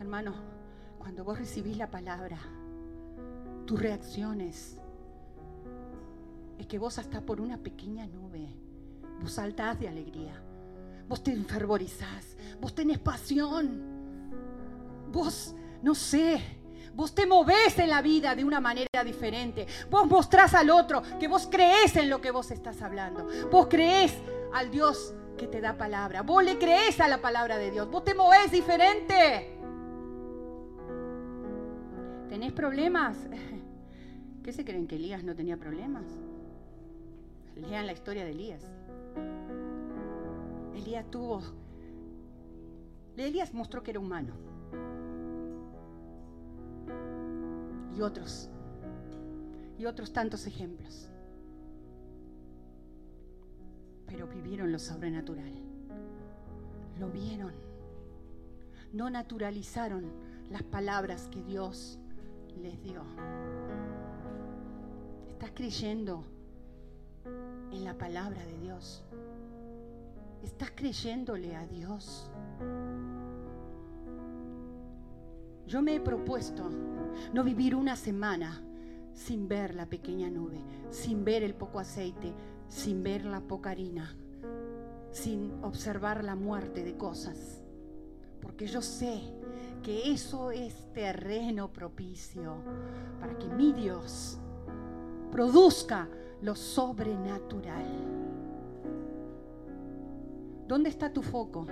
hermano, 0.00 0.34
cuando 0.98 1.24
vos 1.24 1.38
recibís 1.38 1.76
la 1.76 1.90
palabra, 1.90 2.38
tus 3.66 3.80
reacciones 3.80 4.78
es 6.58 6.66
que 6.66 6.78
vos 6.78 6.98
hasta 6.98 7.20
por 7.20 7.40
una 7.40 7.58
pequeña 7.58 8.06
nube, 8.06 8.48
vos 9.20 9.32
saltás 9.32 9.78
de 9.78 9.88
alegría, 9.88 10.40
vos 11.08 11.22
te 11.22 11.32
enfervorizás, 11.32 12.36
vos 12.60 12.74
tenés 12.74 12.98
pasión, 12.98 13.82
vos, 15.10 15.54
no 15.82 15.94
sé, 15.94 16.40
Vos 16.96 17.14
te 17.14 17.26
movés 17.26 17.78
en 17.78 17.90
la 17.90 18.00
vida 18.00 18.34
de 18.34 18.42
una 18.42 18.58
manera 18.58 19.04
diferente. 19.04 19.66
Vos 19.90 20.06
mostrás 20.08 20.54
al 20.54 20.70
otro 20.70 21.02
que 21.20 21.28
vos 21.28 21.46
creés 21.46 21.94
en 21.96 22.08
lo 22.08 22.22
que 22.22 22.30
vos 22.30 22.50
estás 22.50 22.80
hablando. 22.80 23.28
Vos 23.52 23.66
creés 23.68 24.14
al 24.54 24.70
Dios 24.70 25.14
que 25.36 25.46
te 25.46 25.60
da 25.60 25.76
palabra. 25.76 26.22
Vos 26.22 26.42
le 26.42 26.58
creés 26.58 26.98
a 27.00 27.06
la 27.06 27.20
palabra 27.20 27.58
de 27.58 27.70
Dios. 27.70 27.90
Vos 27.90 28.02
te 28.02 28.14
movés 28.14 28.50
diferente. 28.50 29.58
¿Tenés 32.30 32.52
problemas? 32.52 33.18
¿Qué 34.42 34.52
se 34.54 34.64
creen 34.64 34.86
que 34.86 34.96
Elías 34.96 35.22
no 35.22 35.34
tenía 35.36 35.58
problemas? 35.58 36.04
Lean 37.56 37.86
la 37.86 37.92
historia 37.92 38.24
de 38.24 38.30
Elías. 38.30 38.62
Elías 40.74 41.10
tuvo... 41.10 41.40
Elías 43.16 43.54
mostró 43.54 43.82
que 43.82 43.92
era 43.92 44.00
humano. 44.00 44.34
y 47.96 48.02
otros, 48.02 48.50
y 49.78 49.86
otros 49.86 50.12
tantos 50.12 50.46
ejemplos. 50.46 51.08
Pero 54.06 54.26
vivieron 54.28 54.70
lo 54.70 54.78
sobrenatural, 54.78 55.52
lo 56.98 57.08
vieron, 57.10 57.52
no 58.92 59.08
naturalizaron 59.08 60.12
las 60.50 60.62
palabras 60.62 61.28
que 61.28 61.42
Dios 61.42 61.98
les 62.60 62.80
dio. 62.82 63.02
¿Estás 65.28 65.52
creyendo 65.54 66.24
en 67.72 67.84
la 67.84 67.96
palabra 67.96 68.44
de 68.44 68.58
Dios? 68.58 69.05
¿Estás 70.46 70.70
creyéndole 70.76 71.56
a 71.56 71.66
Dios? 71.66 72.30
Yo 75.66 75.82
me 75.82 75.96
he 75.96 76.00
propuesto 76.00 76.70
no 77.34 77.42
vivir 77.42 77.74
una 77.74 77.96
semana 77.96 78.62
sin 79.12 79.48
ver 79.48 79.74
la 79.74 79.86
pequeña 79.86 80.30
nube, 80.30 80.60
sin 80.90 81.24
ver 81.24 81.42
el 81.42 81.54
poco 81.54 81.80
aceite, 81.80 82.32
sin 82.68 83.02
ver 83.02 83.24
la 83.24 83.40
poca 83.40 83.70
harina, 83.70 84.16
sin 85.10 85.52
observar 85.64 86.22
la 86.22 86.36
muerte 86.36 86.84
de 86.84 86.96
cosas. 86.96 87.60
Porque 88.40 88.68
yo 88.68 88.80
sé 88.80 89.22
que 89.82 90.12
eso 90.12 90.52
es 90.52 90.92
terreno 90.92 91.72
propicio 91.72 92.54
para 93.18 93.36
que 93.36 93.48
mi 93.48 93.72
Dios 93.72 94.38
produzca 95.32 96.08
lo 96.40 96.54
sobrenatural. 96.54 98.25
¿Dónde 100.66 100.88
está 100.88 101.12
tu 101.12 101.22
foco? 101.22 101.66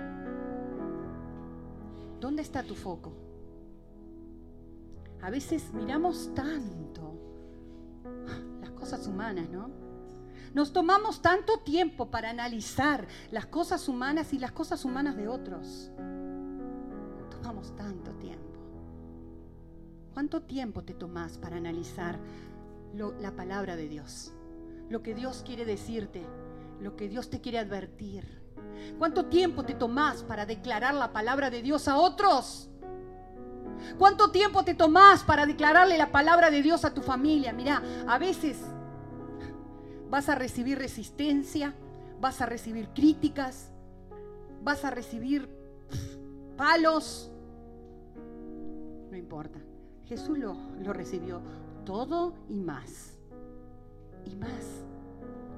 ¿Dónde 2.19 2.41
está 2.41 2.63
tu 2.63 2.75
foco? 2.75 3.13
A 5.21 5.29
veces 5.29 5.73
miramos 5.73 6.33
tanto 6.33 7.13
las 8.61 8.71
cosas 8.71 9.07
humanas, 9.07 9.49
¿no? 9.49 9.69
Nos 10.53 10.71
tomamos 10.71 11.21
tanto 11.21 11.59
tiempo 11.59 12.09
para 12.09 12.29
analizar 12.29 13.07
las 13.31 13.45
cosas 13.47 13.89
humanas 13.89 14.33
y 14.33 14.39
las 14.39 14.53
cosas 14.53 14.85
humanas 14.85 15.17
de 15.17 15.27
otros. 15.27 15.91
Tomamos 17.29 17.75
tanto 17.75 18.11
tiempo. 18.13 18.45
¿Cuánto 20.13 20.43
tiempo 20.43 20.83
te 20.83 20.93
tomas 20.93 21.37
para 21.37 21.57
analizar 21.57 22.19
la 22.93 23.35
palabra 23.35 23.75
de 23.75 23.89
Dios? 23.89 24.31
Lo 24.89 25.03
que 25.03 25.13
Dios 25.13 25.43
quiere 25.45 25.65
decirte, 25.65 26.25
lo 26.79 26.95
que 26.95 27.09
Dios 27.09 27.29
te 27.29 27.41
quiere 27.41 27.59
advertir. 27.59 28.44
¿Cuánto 28.97 29.25
tiempo 29.25 29.63
te 29.63 29.73
tomas 29.73 30.23
para 30.23 30.45
declarar 30.45 30.93
la 30.93 31.11
palabra 31.11 31.49
de 31.49 31.61
Dios 31.61 31.87
a 31.87 31.97
otros? 31.97 32.69
¿Cuánto 33.97 34.31
tiempo 34.31 34.63
te 34.63 34.73
tomás 34.73 35.23
para 35.23 35.45
declararle 35.45 35.97
la 35.97 36.11
palabra 36.11 36.49
de 36.49 36.61
Dios 36.61 36.85
a 36.85 36.93
tu 36.93 37.01
familia? 37.01 37.53
Mira, 37.53 37.81
a 38.07 38.17
veces 38.17 38.57
vas 40.09 40.29
a 40.29 40.35
recibir 40.35 40.77
resistencia, 40.77 41.73
vas 42.19 42.41
a 42.41 42.45
recibir 42.45 42.89
críticas, 42.89 43.71
vas 44.63 44.85
a 44.85 44.91
recibir 44.91 45.49
palos. 46.57 47.31
No 49.11 49.17
importa. 49.17 49.59
Jesús 50.05 50.37
lo, 50.37 50.55
lo 50.81 50.93
recibió 50.93 51.41
todo 51.85 52.33
y 52.49 52.59
más. 52.59 53.17
Y 54.25 54.35
más. 54.35 54.83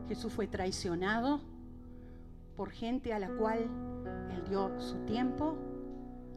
Jesús 0.08 0.32
fue 0.32 0.48
traicionado 0.48 1.42
por 2.58 2.72
gente 2.72 3.14
a 3.14 3.20
la 3.20 3.30
cual 3.30 3.70
él 4.32 4.44
dio 4.50 4.78
su 4.82 4.98
tiempo, 5.06 5.56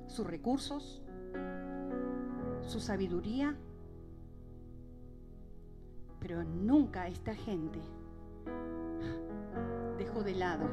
sus 0.06 0.26
recursos, 0.26 1.02
su 2.60 2.78
sabiduría, 2.78 3.56
pero 6.20 6.44
nunca 6.44 7.08
esta 7.08 7.34
gente 7.34 7.80
dejó 9.96 10.22
de 10.22 10.34
lado 10.34 10.68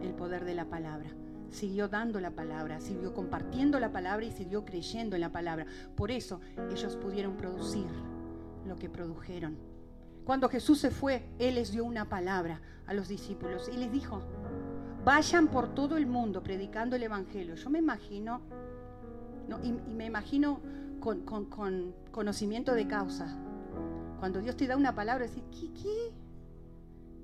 el 0.00 0.14
poder 0.14 0.44
de 0.44 0.54
la 0.54 0.66
palabra. 0.66 1.10
Siguió 1.50 1.88
dando 1.88 2.20
la 2.20 2.30
palabra, 2.30 2.80
siguió 2.80 3.14
compartiendo 3.14 3.80
la 3.80 3.92
palabra 3.92 4.24
y 4.24 4.30
siguió 4.30 4.64
creyendo 4.64 5.16
en 5.16 5.22
la 5.22 5.32
palabra. 5.32 5.66
Por 5.96 6.12
eso 6.12 6.40
ellos 6.70 6.96
pudieron 6.96 7.36
producir 7.36 7.86
lo 8.64 8.76
que 8.76 8.88
produjeron. 8.88 9.56
Cuando 10.24 10.48
Jesús 10.48 10.78
se 10.78 10.90
fue, 10.90 11.28
Él 11.38 11.56
les 11.56 11.72
dio 11.72 11.84
una 11.84 12.08
palabra 12.08 12.60
a 12.86 12.94
los 12.94 13.08
discípulos 13.08 13.68
y 13.72 13.76
les 13.76 13.92
dijo, 13.92 14.22
vayan 15.04 15.48
por 15.48 15.74
todo 15.74 15.96
el 15.96 16.06
mundo 16.06 16.42
predicando 16.42 16.96
el 16.96 17.02
Evangelio. 17.02 17.54
Yo 17.54 17.70
me 17.70 17.78
imagino, 17.78 18.40
y, 19.62 19.72
me 19.72 20.06
imagino 20.06 20.60
con, 21.00 21.22
conocimiento 22.10 22.74
de 22.74 22.86
causa. 22.88 23.36
Cuando 24.18 24.40
Dios 24.40 24.56
te 24.56 24.66
da 24.66 24.76
una 24.76 24.94
palabra, 24.94 25.26
decir, 25.26 25.44
¿qué? 25.50 25.70
qué? 25.74 26.12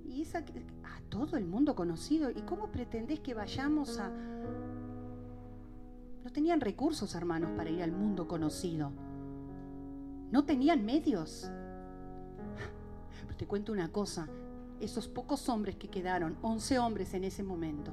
Y 0.06 0.22
esa 0.22 0.38
a 0.38 1.00
todo 1.08 1.36
el 1.36 1.46
mundo 1.46 1.74
conocido. 1.74 2.30
¿Y 2.30 2.42
cómo 2.42 2.66
pretendés 2.70 3.20
que 3.20 3.32
vayamos 3.32 3.98
a... 3.98 4.10
No 6.22 6.30
tenían 6.30 6.60
recursos, 6.60 7.14
hermanos, 7.14 7.50
para 7.56 7.70
ir 7.70 7.82
al 7.82 7.92
mundo 7.92 8.28
conocido. 8.28 8.92
No 10.30 10.44
tenían 10.44 10.84
medios. 10.84 11.50
Pero 13.22 13.36
te 13.36 13.46
cuento 13.46 13.72
una 13.72 13.90
cosa. 13.90 14.28
Esos 14.80 15.08
pocos 15.08 15.48
hombres 15.48 15.76
que 15.76 15.88
quedaron, 15.88 16.36
11 16.42 16.78
hombres 16.78 17.14
en 17.14 17.24
ese 17.24 17.42
momento, 17.42 17.92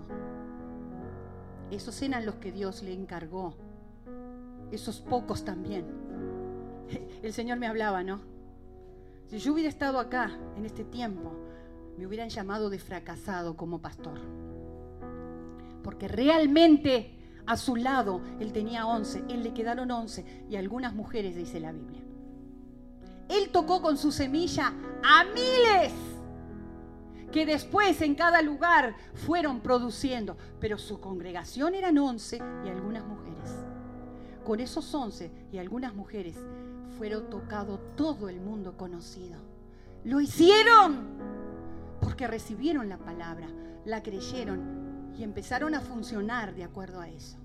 esos 1.70 2.02
eran 2.02 2.26
los 2.26 2.36
que 2.36 2.52
Dios 2.52 2.82
le 2.82 2.94
encargó 2.94 3.56
esos 4.72 5.00
pocos 5.02 5.44
también. 5.44 5.86
El 7.24 7.34
Señor 7.34 7.58
me 7.58 7.68
hablaba, 7.68 8.04
¿no? 8.04 8.22
Si 9.28 9.40
yo 9.40 9.54
hubiera 9.54 9.70
estado 9.70 10.00
acá 10.00 10.32
en 10.56 10.66
este 10.66 10.84
tiempo, 10.84 11.34
me 11.98 12.06
hubieran 12.06 12.30
llamado 12.30 12.70
de 12.70 12.80
fracasado 12.80 13.58
como 13.58 13.82
pastor. 13.82 14.20
Porque 15.84 16.08
realmente 16.08 17.14
a 17.46 17.58
su 17.58 17.76
lado 17.76 18.22
él 18.40 18.52
tenía 18.54 18.86
once, 18.86 19.24
él 19.30 19.44
le 19.44 19.54
quedaron 19.54 19.92
once 19.92 20.46
y 20.50 20.56
algunas 20.56 20.94
mujeres, 20.94 21.36
dice 21.36 21.60
la 21.60 21.72
Biblia. 21.72 22.02
Él 23.30 23.50
tocó 23.50 23.82
con 23.82 23.98
su 23.98 24.12
semilla 24.12 24.74
a 25.04 25.26
miles 25.26 25.94
que 27.38 27.46
después 27.46 28.02
en 28.02 28.16
cada 28.16 28.42
lugar 28.42 28.96
fueron 29.14 29.60
produciendo, 29.60 30.36
pero 30.60 30.80
su 30.80 31.00
congregación 31.00 31.76
eran 31.76 31.96
once 32.00 32.38
y 32.66 32.68
algunas 32.68 33.06
mujeres 33.06 33.28
con 34.44 34.60
esos 34.60 34.92
once 34.96 35.30
y 35.52 35.60
algunas 35.60 35.94
mujeres 35.94 36.36
fueron 36.98 37.30
tocado 37.30 37.78
todo 37.96 38.28
el 38.28 38.42
mundo 38.42 38.76
conocido. 38.76 39.38
Lo 40.04 40.20
hicieron 40.20 40.98
porque 42.02 42.26
recibieron 42.26 42.90
la 42.90 42.98
palabra, 42.98 43.48
la 43.86 44.02
creyeron 44.02 45.14
y 45.16 45.22
empezaron 45.22 45.76
a 45.76 45.82
funcionar 45.82 46.56
de 46.56 46.64
acuerdo 46.64 47.02
a 47.02 47.08
eso. 47.08 47.38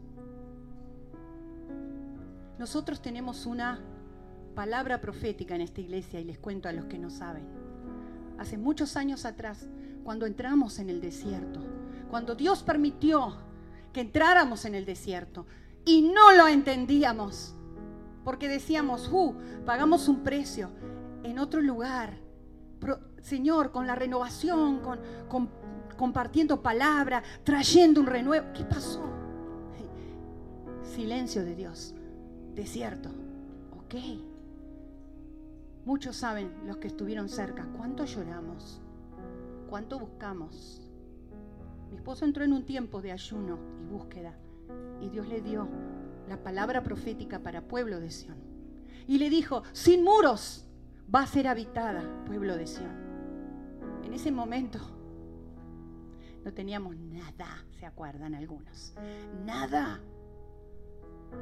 Nosotros 2.59 3.03
tenemos 3.03 3.45
una 3.45 3.79
palabra 4.55 5.03
profética 5.03 5.55
en 5.55 5.61
esta 5.61 5.83
iglesia 5.83 6.19
y 6.19 6.25
les 6.25 6.39
cuento 6.39 6.71
a 6.71 6.73
los 6.73 6.87
que 6.87 6.99
no 6.99 7.11
saben. 7.11 7.45
Hace 8.39 8.59
muchos 8.59 8.97
años 8.97 9.25
atrás, 9.25 9.69
cuando 10.05 10.27
entramos 10.27 10.79
en 10.79 10.91
el 10.91 11.01
desierto, 11.01 11.61
cuando 12.11 12.35
Dios 12.35 12.63
permitió 12.63 13.37
que 13.93 14.01
entráramos 14.01 14.65
en 14.65 14.75
el 14.75 14.85
desierto 14.85 15.47
y 15.85 16.03
no 16.03 16.33
lo 16.33 16.49
entendíamos, 16.49 17.55
porque 18.25 18.49
decíamos, 18.49 19.09
uh, 19.13 19.35
pagamos 19.65 20.09
un 20.09 20.23
precio 20.23 20.71
en 21.23 21.39
otro 21.39 21.61
lugar. 21.61 22.19
Señor, 23.21 23.71
con 23.71 23.87
la 23.87 23.95
renovación, 23.95 24.81
con, 24.81 25.49
compartiendo 25.97 26.63
palabra, 26.63 27.23
trayendo 27.45 28.01
un 28.01 28.07
renuevo. 28.07 28.49
¿Qué 28.53 28.65
pasó? 28.65 29.03
Silencio 30.83 31.45
de 31.45 31.55
Dios, 31.55 31.95
desierto. 32.55 33.09
Ok. 33.79 33.95
Muchos 35.85 36.17
saben, 36.17 36.53
los 36.67 36.77
que 36.77 36.89
estuvieron 36.89 37.29
cerca, 37.29 37.67
cuánto 37.77 38.05
lloramos, 38.05 38.81
cuánto 39.73 39.99
buscamos. 39.99 40.83
Mi 41.89 41.97
esposo 41.97 42.27
entró 42.27 42.45
en 42.45 42.53
un 42.53 42.67
tiempo 42.67 43.01
de 43.01 43.11
ayuno 43.11 43.59
y 43.81 43.87
búsqueda 43.87 44.37
y 45.01 45.09
Dios 45.09 45.27
le 45.29 45.41
dio 45.41 45.67
la 46.29 46.37
palabra 46.43 46.83
profética 46.83 47.39
para 47.39 47.63
pueblo 47.63 47.99
de 47.99 48.11
Sión. 48.11 48.37
Y 49.07 49.17
le 49.17 49.31
dijo, 49.31 49.63
sin 49.73 50.05
muros 50.05 50.69
va 51.13 51.23
a 51.23 51.27
ser 51.27 51.49
habitada 51.49 52.03
pueblo 52.27 52.59
de 52.59 52.67
Sión. 52.67 52.93
En 54.05 54.13
ese 54.13 54.31
momento 54.31 54.79
no 56.45 56.53
teníamos 56.53 56.95
nada, 56.99 57.65
se 57.71 57.87
acuerdan 57.87 58.35
algunos, 58.35 58.93
nada. 59.47 60.01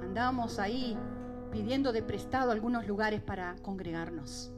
Andábamos 0.02 0.60
ahí 0.60 0.96
pidiendo 1.50 1.90
de 1.90 2.04
prestado 2.04 2.52
algunos 2.52 2.86
lugares 2.86 3.22
para 3.22 3.56
congregarnos. 3.56 4.52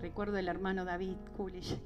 Recuerdo 0.00 0.36
el 0.36 0.46
hermano 0.46 0.84
David 0.84 1.16
Kulish 1.36 1.76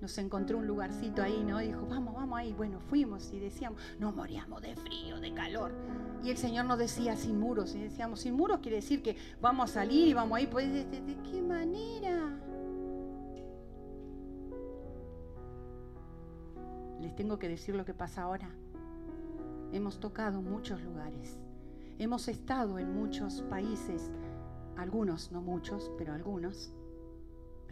nos 0.00 0.16
encontró 0.18 0.58
un 0.58 0.66
lugarcito 0.66 1.22
ahí, 1.22 1.42
¿no? 1.44 1.58
Dijo, 1.58 1.86
vamos, 1.86 2.14
vamos 2.14 2.38
ahí. 2.38 2.52
Bueno, 2.52 2.80
fuimos 2.80 3.32
y 3.32 3.38
decíamos, 3.38 3.80
no 3.98 4.12
moríamos 4.12 4.62
de 4.62 4.76
frío, 4.76 5.20
de 5.20 5.32
calor. 5.32 5.72
Y 6.22 6.30
el 6.30 6.36
Señor 6.36 6.66
nos 6.66 6.78
decía, 6.78 7.16
sin 7.16 7.38
muros. 7.38 7.74
Y 7.74 7.82
decíamos, 7.82 8.20
sin 8.20 8.34
muros 8.34 8.60
quiere 8.60 8.76
decir 8.76 9.02
que 9.02 9.16
vamos 9.40 9.70
a 9.70 9.74
salir 9.74 10.08
y 10.08 10.14
vamos 10.14 10.36
ahí. 10.36 10.46
Pues, 10.46 10.72
¿de, 10.72 10.84
de 10.84 11.16
qué 11.22 11.42
manera? 11.42 12.38
Les 17.00 17.14
tengo 17.14 17.38
que 17.38 17.48
decir 17.48 17.74
lo 17.74 17.84
que 17.84 17.94
pasa 17.94 18.22
ahora. 18.22 18.50
Hemos 19.72 20.00
tocado 20.00 20.42
muchos 20.42 20.82
lugares. 20.82 21.38
Hemos 21.98 22.28
estado 22.28 22.78
en 22.78 22.94
muchos 22.94 23.42
países, 23.42 24.10
algunos, 24.76 25.32
no 25.32 25.40
muchos, 25.40 25.90
pero 25.96 26.12
algunos 26.12 26.72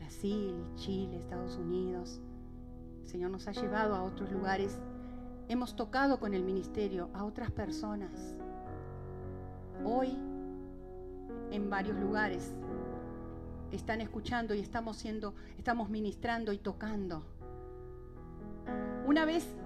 Brasil, 0.05 0.55
Chile, 0.77 1.17
Estados 1.17 1.57
Unidos. 1.57 2.21
El 3.01 3.09
Señor 3.09 3.31
nos 3.31 3.49
ha 3.49 3.53
llevado 3.53 3.95
a 3.95 4.03
otros 4.03 4.31
lugares. 4.31 4.79
Hemos 5.49 5.77
tocado 5.77 6.21
con 6.21 6.35
el 6.35 6.45
ministerio 6.45 7.09
a 7.15 7.25
otras 7.25 7.51
personas. 7.51 8.37
Hoy, 9.83 10.11
en 11.51 11.71
varios 11.71 11.99
lugares, 11.99 12.55
están 13.73 14.03
escuchando 14.03 14.55
y 14.55 14.61
estamos 14.61 14.99
siendo, 14.99 15.35
estamos 15.57 15.89
ministrando 15.89 16.53
y 16.53 16.59
tocando. 16.59 17.23
Una 19.07 19.25
vez 19.25 19.57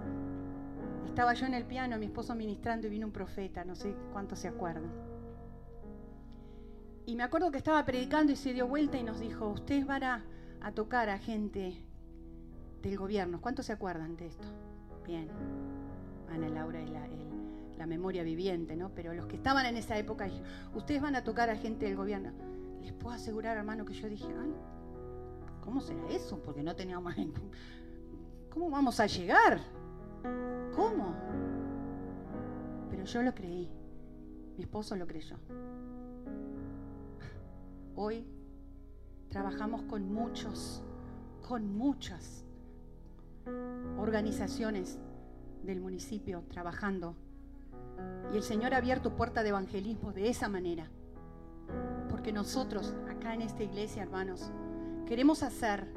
estaba 1.04 1.34
yo 1.34 1.46
en 1.46 1.54
el 1.54 1.64
piano, 1.64 1.98
mi 1.98 2.06
esposo 2.06 2.36
ministrando 2.36 2.86
y 2.86 2.90
vino 2.90 3.06
un 3.06 3.12
profeta, 3.12 3.64
no 3.64 3.74
sé 3.74 3.96
cuántos 4.12 4.38
se 4.38 4.46
acuerdan. 4.46 5.07
Y 7.08 7.16
me 7.16 7.22
acuerdo 7.22 7.50
que 7.50 7.56
estaba 7.56 7.82
predicando 7.86 8.32
y 8.32 8.36
se 8.36 8.52
dio 8.52 8.68
vuelta 8.68 8.98
y 8.98 9.02
nos 9.02 9.18
dijo, 9.18 9.48
ustedes 9.48 9.86
van 9.86 10.04
a, 10.04 10.24
tocar 10.74 11.08
a 11.08 11.16
gente 11.16 11.82
del 12.82 12.98
gobierno. 12.98 13.40
¿Cuántos 13.40 13.64
se 13.64 13.72
acuerdan 13.72 14.14
de 14.14 14.26
esto? 14.26 14.46
Bien. 15.06 15.26
Ana 16.30 16.50
Laura 16.50 16.82
es 16.82 16.90
la, 17.78 17.86
memoria 17.86 18.22
viviente, 18.22 18.76
¿no? 18.76 18.90
Pero 18.94 19.14
los 19.14 19.24
que 19.24 19.36
estaban 19.36 19.64
en 19.64 19.78
esa 19.78 19.96
época 19.96 20.28
ustedes 20.74 21.00
van 21.00 21.16
a 21.16 21.24
tocar 21.24 21.48
a 21.48 21.56
gente 21.56 21.86
del 21.86 21.96
gobierno. 21.96 22.30
Les 22.82 22.92
puedo 22.92 23.14
asegurar, 23.14 23.56
hermano, 23.56 23.86
que 23.86 23.94
yo 23.94 24.06
dije, 24.06 24.28
¿cómo 25.64 25.80
será 25.80 26.06
eso? 26.10 26.42
Porque 26.42 26.62
no 26.62 26.76
teníamos... 26.76 27.14
¿Cómo 28.50 28.68
vamos 28.68 29.00
a 29.00 29.06
llegar? 29.06 29.60
¿Cómo? 30.76 31.14
Pero 32.90 33.04
yo 33.06 33.22
lo 33.22 33.34
creí. 33.34 33.66
Mi 34.58 34.64
esposo 34.64 34.94
lo 34.94 35.06
creyó. 35.06 35.38
Hoy 38.00 38.24
trabajamos 39.28 39.82
con 39.82 40.12
muchos, 40.12 40.84
con 41.48 41.76
muchas 41.76 42.44
organizaciones 43.98 45.00
del 45.64 45.80
municipio 45.80 46.44
trabajando. 46.48 47.16
Y 48.32 48.36
el 48.36 48.44
Señor 48.44 48.72
ha 48.72 48.76
abierto 48.76 49.16
puerta 49.16 49.42
de 49.42 49.48
evangelismo 49.48 50.12
de 50.12 50.28
esa 50.28 50.48
manera. 50.48 50.88
Porque 52.08 52.32
nosotros, 52.32 52.94
acá 53.10 53.34
en 53.34 53.42
esta 53.42 53.64
iglesia, 53.64 54.04
hermanos, 54.04 54.52
queremos 55.04 55.42
hacer 55.42 55.92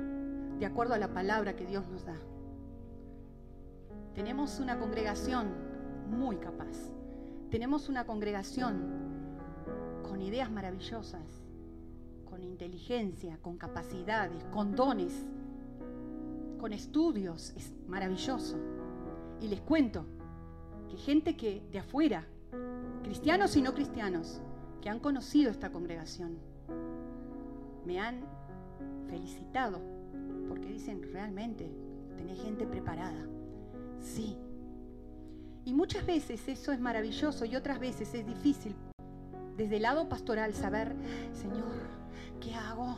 de 0.57 0.65
acuerdo 0.65 0.95
a 0.95 0.97
la 0.97 1.13
palabra 1.13 1.55
que 1.55 1.67
Dios 1.67 1.87
nos 1.87 2.03
da. 2.03 2.17
Tenemos 4.15 4.59
una 4.59 4.79
congregación 4.79 5.51
muy 6.09 6.37
capaz. 6.37 6.89
Tenemos 7.51 7.89
una 7.89 8.07
congregación 8.07 8.89
con 10.01 10.19
ideas 10.19 10.49
maravillosas 10.49 11.40
con 12.41 12.49
inteligencia, 12.49 13.37
con 13.41 13.57
capacidades, 13.57 14.43
con 14.45 14.75
dones, 14.75 15.13
con 16.59 16.73
estudios. 16.73 17.53
Es 17.55 17.71
maravilloso. 17.87 18.57
Y 19.39 19.47
les 19.47 19.61
cuento 19.61 20.05
que 20.89 20.97
gente 20.97 21.37
que 21.37 21.61
de 21.71 21.79
afuera, 21.79 22.25
cristianos 23.03 23.55
y 23.55 23.61
no 23.61 23.73
cristianos, 23.75 24.41
que 24.81 24.89
han 24.89 24.99
conocido 24.99 25.51
esta 25.51 25.71
congregación, 25.71 26.37
me 27.85 27.99
han 27.99 28.21
felicitado 29.07 29.79
porque 30.47 30.67
dicen 30.67 31.03
realmente, 31.13 31.71
tenés 32.17 32.41
gente 32.41 32.65
preparada. 32.65 33.23
Sí. 33.99 34.35
Y 35.63 35.73
muchas 35.73 36.05
veces 36.07 36.47
eso 36.47 36.71
es 36.71 36.79
maravilloso 36.79 37.45
y 37.45 37.55
otras 37.55 37.79
veces 37.79 38.13
es 38.15 38.25
difícil 38.25 38.75
desde 39.57 39.75
el 39.75 39.83
lado 39.83 40.09
pastoral 40.09 40.55
saber, 40.55 40.95
Señor, 41.33 42.00
¿qué 42.39 42.53
hago? 42.53 42.95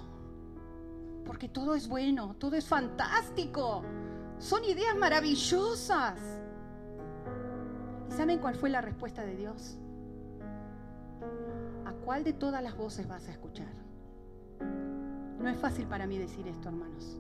Porque 1.26 1.50
todo 1.50 1.76
es 1.76 1.88
bueno, 1.88 2.36
todo 2.38 2.56
es 2.56 2.66
fantástico. 2.66 3.84
Son 4.40 4.64
ideas 4.66 4.96
maravillosas. 4.98 6.20
¿Y 8.10 8.12
saben 8.12 8.40
cuál 8.40 8.56
fue 8.56 8.70
la 8.70 8.82
respuesta 8.82 9.24
de 9.24 9.36
Dios? 9.36 9.78
¿A 11.86 11.92
cuál 12.06 12.24
de 12.24 12.34
todas 12.34 12.62
las 12.62 12.76
voces 12.76 13.08
vas 13.08 13.28
a 13.28 13.32
escuchar? 13.32 13.74
No 15.40 15.50
es 15.50 15.58
fácil 15.58 15.88
para 15.88 16.08
mí 16.08 16.18
decir 16.18 16.48
esto, 16.48 16.70
hermanos. 16.70 17.18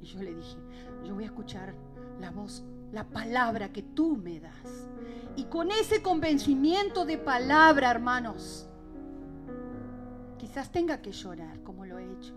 Y 0.00 0.06
yo 0.06 0.22
le 0.22 0.34
dije, 0.34 0.58
yo 1.04 1.14
voy 1.14 1.24
a 1.24 1.28
escuchar 1.28 1.74
la 2.20 2.30
voz, 2.30 2.62
la 2.92 3.04
palabra 3.04 3.72
que 3.72 3.82
tú 3.82 4.16
me 4.16 4.40
das. 4.40 4.88
Y 5.36 5.44
con 5.44 5.70
ese 5.70 6.02
convencimiento 6.02 7.04
de 7.04 7.18
palabra, 7.18 7.90
hermanos, 7.90 8.68
Quizás 10.44 10.70
tenga 10.70 11.00
que 11.00 11.10
llorar 11.10 11.62
como 11.62 11.86
lo 11.86 11.98
he 11.98 12.04
hecho. 12.12 12.34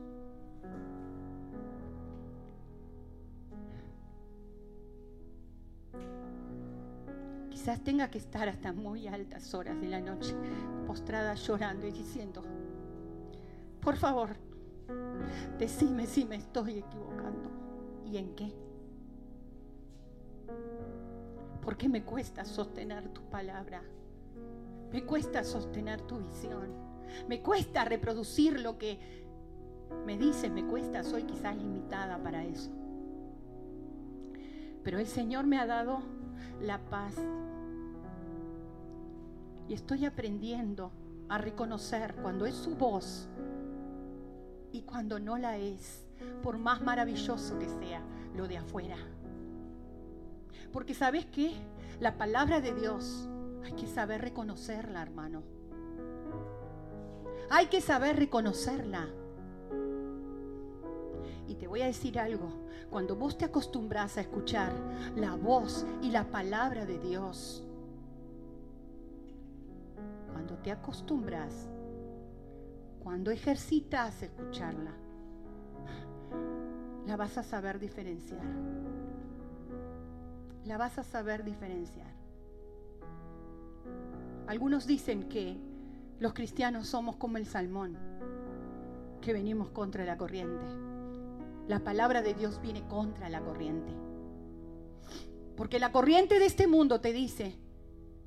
Quizás 7.49 7.84
tenga 7.84 8.10
que 8.10 8.18
estar 8.18 8.47
hasta 8.47 8.72
muy 8.72 9.10
altas 9.10 9.53
horas 9.53 9.82
de 9.82 9.89
la 9.89 9.99
noche 9.99 10.34
postrada 10.88 11.34
llorando 11.34 11.86
y 11.86 11.91
diciendo, 11.91 12.43
por 13.82 13.97
favor, 13.97 14.38
decime 15.60 16.08
si 16.08 16.24
me 16.24 16.38
estoy 16.38 16.80
equivocando 16.80 17.51
y 18.05 18.16
en 18.16 18.36
qué. 18.36 18.53
Porque 21.62 21.89
me 21.89 22.05
cuesta 22.05 22.45
sostener 22.45 23.10
tu 23.10 23.22
palabra, 23.24 23.84
me 24.93 25.03
cuesta 25.03 25.43
sostener 25.43 25.99
tu 26.03 26.20
visión. 26.20 26.87
Me 27.28 27.41
cuesta 27.41 27.86
reproducir 27.86 28.60
lo 28.60 28.78
que 28.78 28.99
me 30.05 30.18
dices, 30.18 30.51
me 30.51 30.66
cuesta, 30.66 31.03
soy 31.03 31.24
quizás 31.24 31.55
limitada 31.55 32.18
para 32.22 32.43
eso. 32.43 32.72
Pero 34.84 34.99
el 34.99 35.08
Señor 35.08 35.45
me 35.45 35.60
ha 35.60 35.66
dado 35.66 35.99
la 36.62 36.80
paz. 36.80 37.16
Y 39.68 39.74
estoy 39.74 40.05
aprendiendo 40.05 40.91
a 41.30 41.38
reconocer 41.38 42.16
cuando 42.22 42.45
es 42.45 42.55
su 42.55 42.76
voz 42.76 43.28
y 44.72 44.82
cuando 44.84 45.20
no 45.20 45.38
la 45.38 45.58
es, 45.58 46.08
por 46.41 46.58
más 46.58 46.82
maravilloso 46.82 47.60
que 47.60 47.68
sea 47.68 48.01
lo 48.36 48.47
de 48.47 48.58
afuera. 48.58 48.97
Porque 50.72 50.93
sabes 50.93 51.26
qué? 51.26 51.53
La 51.99 52.18
palabra 52.18 52.62
de 52.62 52.74
Dios 52.74 53.28
Hay 53.66 53.74
que 53.74 53.88
saber 53.88 54.22
reconocerla, 54.22 55.01
hermano. 55.01 55.57
Hay 57.50 57.68
que 57.68 57.82
saber 57.82 58.18
reconocerla. 58.18 59.08
Y 61.48 61.56
te 61.56 61.68
voy 61.68 61.82
a 61.82 61.86
decir 61.86 62.20
algo, 62.20 62.50
cuando 62.89 63.16
vos 63.16 63.38
te 63.38 63.45
acostumbras 63.45 64.18
a 64.18 64.22
escuchar 64.22 64.74
la 65.16 65.36
voz 65.36 65.86
y 66.02 66.12
la 66.12 66.26
palabra 66.26 66.86
de 66.86 67.00
Dios, 67.00 67.64
cuando 70.32 70.58
te 70.58 70.72
acostumbras, 70.72 71.70
cuando 73.00 73.32
ejercitas 73.32 74.22
escucharla, 74.22 74.91
la 77.06 77.16
vas 77.16 77.38
a 77.38 77.43
saber 77.43 77.80
diferenciar. 77.80 78.43
La 80.66 80.78
vas 80.78 80.98
a 80.98 81.04
saber 81.04 81.45
diferenciar. 81.45 82.12
Algunos 84.48 84.86
dicen 84.86 85.30
que 85.30 85.58
los 86.20 86.34
cristianos 86.34 86.88
somos 86.88 87.18
como 87.18 87.38
el 87.38 87.45
salmón, 87.45 87.95
que 89.22 89.34
venimos 89.34 89.70
contra 89.70 90.03
la 90.03 90.18
corriente. 90.18 90.65
La 91.68 91.84
palabra 91.84 92.22
de 92.22 92.34
Dios 92.34 92.59
viene 92.61 92.88
contra 92.88 93.30
la 93.30 93.41
corriente. 93.41 93.93
Porque 95.55 95.80
la 95.80 95.91
corriente 95.91 96.39
de 96.39 96.45
este 96.45 96.65
mundo 96.65 97.01
te 97.01 97.13
dice 97.13 97.55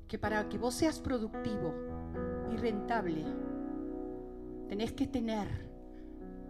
que 0.06 0.18
para 0.18 0.48
que 0.48 0.58
vos 0.58 0.74
seas 0.74 1.00
productivo 1.00 1.74
y 2.52 2.56
rentable, 2.56 3.24
tenés 4.68 4.92
que 4.92 5.06
tener, 5.06 5.48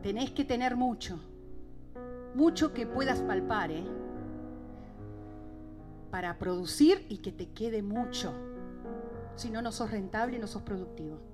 tenés 0.03 0.33
que 0.33 0.45
tener 0.45 0.77
mucho, 0.77 1.21
mucho 2.35 2.75
que 2.75 2.87
puedas 2.87 3.23
palpar, 3.23 3.71
¿eh? 3.71 3.85
Para 6.11 6.39
producir 6.39 7.07
y 7.09 7.19
que 7.19 7.33
te 7.33 7.51
quede 7.51 7.83
mucho. 7.83 8.33
Si 9.37 9.49
no, 9.49 9.63
no 9.63 9.73
sos 9.73 9.91
rentable, 9.91 10.39
no 10.39 10.47
sos 10.47 10.63
productivo. 10.63 11.30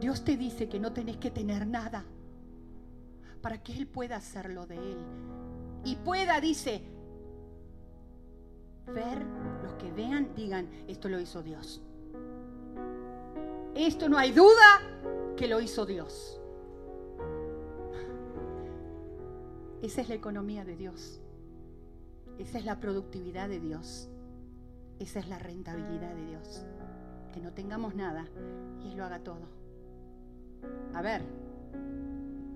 Dios 0.00 0.24
te 0.24 0.36
dice 0.36 0.68
que 0.68 0.80
no 0.80 0.92
tenés 0.92 1.16
que 1.16 1.30
tener 1.30 1.66
nada 1.66 2.04
para 3.42 3.62
que 3.62 3.72
Él 3.72 3.86
pueda 3.86 4.16
hacerlo 4.16 4.66
de 4.66 4.76
Él. 4.76 4.98
Y 5.84 5.96
pueda, 5.96 6.40
dice, 6.40 6.82
ver, 8.86 9.18
los 9.62 9.74
que 9.74 9.90
vean, 9.92 10.34
digan, 10.34 10.68
esto 10.88 11.08
lo 11.08 11.20
hizo 11.20 11.42
Dios. 11.42 11.82
Esto 13.74 14.08
no 14.08 14.18
hay 14.18 14.32
duda 14.32 15.34
que 15.36 15.48
lo 15.48 15.60
hizo 15.60 15.86
Dios. 15.86 16.40
Esa 19.82 20.02
es 20.02 20.08
la 20.08 20.14
economía 20.14 20.64
de 20.64 20.76
Dios. 20.76 21.20
Esa 22.38 22.58
es 22.58 22.64
la 22.64 22.80
productividad 22.80 23.48
de 23.48 23.60
Dios. 23.60 24.10
Esa 24.98 25.20
es 25.20 25.28
la 25.28 25.38
rentabilidad 25.38 26.14
de 26.14 26.26
Dios. 26.26 26.66
Que 27.32 27.40
no 27.40 27.52
tengamos 27.52 27.94
nada 27.94 28.28
y 28.82 28.88
Él 28.88 28.96
lo 28.96 29.04
haga 29.04 29.20
todo. 29.20 29.59
A 30.94 31.02
ver, 31.02 31.22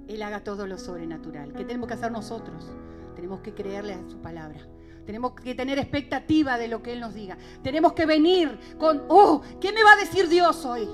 Él 0.08 0.22
haga 0.22 0.42
todo 0.42 0.66
lo 0.66 0.78
sobrenatural. 0.78 1.52
¿Qué 1.52 1.64
tenemos 1.64 1.88
que 1.88 1.94
hacer 1.94 2.12
nosotros? 2.12 2.70
Tenemos 3.14 3.40
que 3.40 3.54
creerle 3.54 3.94
a 3.94 4.08
su 4.08 4.18
palabra. 4.18 4.60
Tenemos 5.06 5.32
que 5.32 5.54
tener 5.54 5.78
expectativa 5.78 6.56
de 6.58 6.68
lo 6.68 6.82
que 6.82 6.92
Él 6.92 7.00
nos 7.00 7.14
diga. 7.14 7.36
Tenemos 7.62 7.92
que 7.92 8.06
venir 8.06 8.58
con, 8.78 9.04
oh, 9.08 9.42
¿qué 9.60 9.72
me 9.72 9.82
va 9.82 9.92
a 9.92 9.96
decir 9.96 10.28
Dios 10.28 10.64
hoy? 10.64 10.88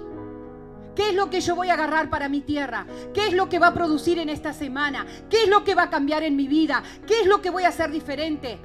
¿Qué 0.94 1.10
es 1.10 1.14
lo 1.14 1.30
que 1.30 1.40
yo 1.40 1.54
voy 1.54 1.70
a 1.70 1.74
agarrar 1.74 2.10
para 2.10 2.28
mi 2.28 2.40
tierra? 2.40 2.86
¿Qué 3.14 3.28
es 3.28 3.34
lo 3.34 3.48
que 3.48 3.58
va 3.58 3.68
a 3.68 3.74
producir 3.74 4.18
en 4.18 4.28
esta 4.28 4.52
semana? 4.52 5.06
¿Qué 5.28 5.44
es 5.44 5.48
lo 5.48 5.64
que 5.64 5.74
va 5.74 5.84
a 5.84 5.90
cambiar 5.90 6.22
en 6.24 6.36
mi 6.36 6.48
vida? 6.48 6.82
¿Qué 7.06 7.20
es 7.20 7.26
lo 7.26 7.40
que 7.40 7.50
voy 7.50 7.62
a 7.62 7.68
hacer 7.68 7.90
diferente? 7.90 8.58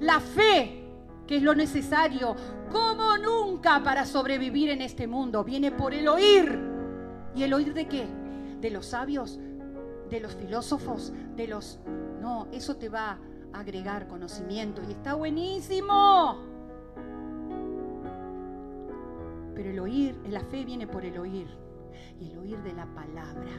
La 0.00 0.20
fe, 0.20 0.84
que 1.26 1.36
es 1.36 1.42
lo 1.42 1.54
necesario, 1.54 2.34
como 2.70 3.18
nunca 3.18 3.82
para 3.82 4.06
sobrevivir 4.06 4.70
en 4.70 4.80
este 4.80 5.06
mundo, 5.06 5.42
viene 5.42 5.72
por 5.72 5.92
el 5.92 6.08
oír. 6.08 6.70
¿Y 7.34 7.42
el 7.42 7.54
oír 7.54 7.74
de 7.74 7.86
qué? 7.86 8.06
De 8.60 8.70
los 8.70 8.86
sabios, 8.86 9.38
de 10.08 10.20
los 10.20 10.34
filósofos, 10.34 11.12
de 11.36 11.46
los... 11.46 11.80
No, 12.20 12.48
eso 12.52 12.76
te 12.76 12.88
va 12.88 13.18
a 13.52 13.60
agregar 13.60 14.08
conocimiento 14.08 14.82
y 14.86 14.92
está 14.92 15.14
buenísimo. 15.14 16.38
Pero 19.54 19.70
el 19.70 19.78
oír, 19.78 20.20
la 20.28 20.40
fe 20.40 20.64
viene 20.64 20.86
por 20.86 21.04
el 21.04 21.18
oír. 21.18 21.48
Y 22.20 22.30
el 22.30 22.38
oír 22.38 22.62
de 22.62 22.72
la 22.72 22.86
palabra. 22.86 23.52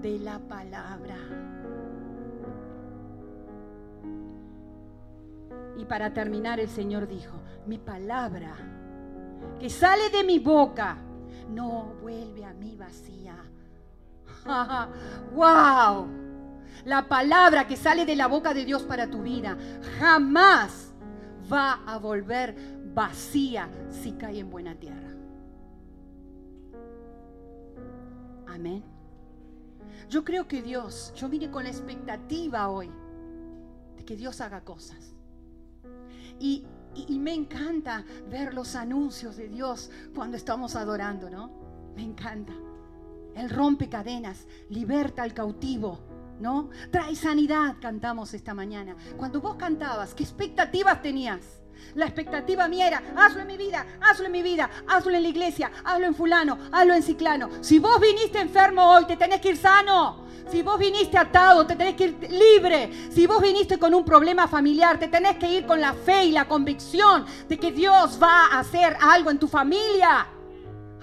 De 0.00 0.18
la 0.18 0.38
palabra. 0.38 1.16
Y 5.76 5.84
para 5.84 6.12
terminar 6.12 6.60
el 6.60 6.68
Señor 6.68 7.06
dijo, 7.06 7.38
mi 7.66 7.78
palabra 7.78 8.56
que 9.58 9.70
sale 9.70 10.10
de 10.10 10.24
mi 10.24 10.38
boca 10.38 10.98
no 11.50 11.94
vuelve 12.00 12.44
a 12.44 12.52
mí 12.54 12.76
vacía. 12.76 13.36
¡Wow! 15.34 16.08
La 16.84 17.08
palabra 17.08 17.66
que 17.66 17.76
sale 17.76 18.06
de 18.06 18.16
la 18.16 18.26
boca 18.28 18.54
de 18.54 18.64
Dios 18.64 18.82
para 18.82 19.10
tu 19.10 19.22
vida 19.22 19.56
jamás 19.98 20.92
va 21.52 21.82
a 21.86 21.98
volver 21.98 22.56
vacía 22.94 23.68
si 23.90 24.12
cae 24.12 24.38
en 24.38 24.50
buena 24.50 24.74
tierra. 24.74 25.08
Amén. 28.46 28.82
Yo 30.08 30.24
creo 30.24 30.48
que 30.48 30.62
Dios, 30.62 31.12
yo 31.14 31.28
vine 31.28 31.50
con 31.50 31.64
la 31.64 31.70
expectativa 31.70 32.68
hoy 32.68 32.90
de 33.96 34.04
que 34.04 34.16
Dios 34.16 34.40
haga 34.40 34.62
cosas. 34.62 35.14
Y, 36.40 36.64
y, 37.06 37.18
me 37.18 37.34
encanta 37.34 38.04
ver 38.30 38.54
los 38.54 38.74
anuncios 38.74 39.36
de 39.36 39.48
Dios 39.48 39.90
cuando 40.14 40.36
estamos 40.36 40.76
adorando, 40.76 41.30
¿no? 41.30 41.50
Me 41.94 42.02
encanta. 42.02 42.52
Él 43.34 43.50
rompe 43.50 43.88
cadenas, 43.88 44.46
liberta 44.68 45.22
al 45.22 45.34
cautivo, 45.34 46.00
¿no? 46.40 46.70
Trae 46.90 47.14
sanidad, 47.14 47.76
cantamos 47.80 48.34
esta 48.34 48.54
mañana. 48.54 48.96
Cuando 49.16 49.40
vos 49.40 49.56
cantabas, 49.56 50.14
¿qué 50.14 50.22
expectativas 50.22 51.02
tenías? 51.02 51.60
La 51.94 52.06
expectativa 52.06 52.68
mía 52.68 52.86
era, 52.86 53.02
hazlo 53.16 53.40
en 53.40 53.46
mi 53.46 53.56
vida, 53.56 53.86
hazlo 54.00 54.26
en 54.26 54.32
mi 54.32 54.42
vida, 54.42 54.70
hazlo 54.86 55.12
en 55.12 55.22
la 55.22 55.28
iglesia, 55.28 55.70
hazlo 55.84 56.06
en 56.06 56.14
fulano, 56.14 56.58
hazlo 56.72 56.94
en 56.94 57.02
ciclano. 57.02 57.48
Si 57.60 57.78
vos 57.78 58.00
viniste 58.00 58.40
enfermo 58.40 58.84
hoy, 58.92 59.06
te 59.06 59.16
tenés 59.16 59.40
que 59.40 59.50
ir 59.50 59.56
sano. 59.56 60.26
Si 60.50 60.62
vos 60.62 60.78
viniste 60.78 61.18
atado, 61.18 61.66
te 61.66 61.76
tenés 61.76 61.94
que 61.94 62.04
ir 62.04 62.30
libre. 62.30 62.90
Si 63.10 63.26
vos 63.26 63.42
viniste 63.42 63.78
con 63.78 63.94
un 63.94 64.04
problema 64.04 64.48
familiar, 64.48 64.98
te 64.98 65.08
tenés 65.08 65.36
que 65.36 65.50
ir 65.50 65.66
con 65.66 65.80
la 65.80 65.92
fe 65.92 66.24
y 66.24 66.30
la 66.30 66.48
convicción 66.48 67.26
de 67.48 67.58
que 67.58 67.70
Dios 67.70 68.18
va 68.22 68.46
a 68.46 68.60
hacer 68.60 68.96
algo 69.00 69.30
en 69.30 69.38
tu 69.38 69.46
familia. 69.46 70.26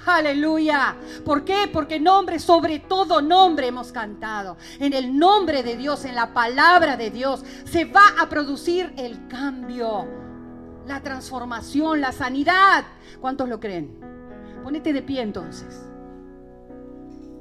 Aleluya. 0.06 0.96
¿Por 1.24 1.44
qué? 1.44 1.70
Porque 1.72 2.00
nombre, 2.00 2.40
sobre 2.40 2.80
todo 2.80 3.22
nombre 3.22 3.68
hemos 3.68 3.92
cantado. 3.92 4.58
En 4.80 4.94
el 4.94 5.18
nombre 5.18 5.64
de 5.64 5.76
Dios, 5.78 6.06
en 6.06 6.16
la 6.16 6.34
palabra 6.34 6.96
de 6.96 7.10
Dios, 7.10 7.44
se 7.66 7.86
va 7.86 8.14
a 8.20 8.30
producir 8.30 8.94
el 8.98 9.28
cambio, 9.28 10.08
la 10.88 11.02
transformación, 11.02 12.02
la 12.02 12.12
sanidad. 12.12 12.86
¿Cuántos 13.20 13.50
lo 13.50 13.60
creen? 13.60 14.00
Ponete 14.64 14.94
de 14.94 15.02
pie 15.02 15.22
entonces. 15.22 15.86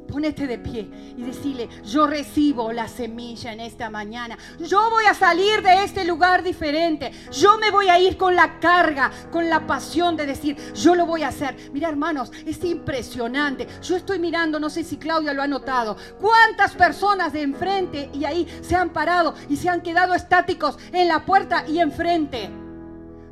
Ponete 0.09 0.47
de 0.47 0.59
pie 0.59 0.89
y 1.17 1.23
decirle, 1.23 1.69
yo 1.83 2.07
recibo 2.07 2.73
la 2.73 2.87
semilla 2.87 3.53
en 3.53 3.61
esta 3.61 3.91
mañana. 3.91 4.39
Yo 4.61 4.91
voy 4.91 5.07
a 5.07 5.15
salir 5.15 5.63
de 5.63 5.83
este 5.83 6.05
lugar 6.05 6.43
diferente. 6.43 7.11
Yo 7.33 7.59
me 7.59 7.71
voy 7.71 7.89
a 7.89 7.99
ir 7.99 8.17
con 8.17 8.37
la 8.37 8.61
carga, 8.61 9.11
con 9.33 9.49
la 9.49 9.67
pasión 9.67 10.17
de 10.17 10.27
decir, 10.27 10.57
yo 10.75 10.95
lo 10.95 11.07
voy 11.07 11.23
a 11.23 11.29
hacer. 11.29 11.71
Mira 11.73 11.89
hermanos, 11.89 12.31
es 12.47 12.63
impresionante. 12.63 13.67
Yo 13.83 13.97
estoy 13.97 14.19
mirando, 14.19 14.61
no 14.61 14.71
sé 14.71 14.85
si 14.85 14.99
Claudia 14.99 15.33
lo 15.33 15.43
ha 15.43 15.49
notado, 15.49 15.97
cuántas 16.21 16.75
personas 16.75 17.33
de 17.33 17.43
enfrente 17.43 18.11
y 18.13 18.25
ahí 18.25 18.47
se 18.61 18.77
han 18.77 18.91
parado 18.91 19.35
y 19.49 19.57
se 19.57 19.69
han 19.69 19.81
quedado 19.81 20.15
estáticos 20.15 20.79
en 20.93 21.09
la 21.09 21.25
puerta 21.25 21.67
y 21.67 21.81
enfrente. 21.81 22.64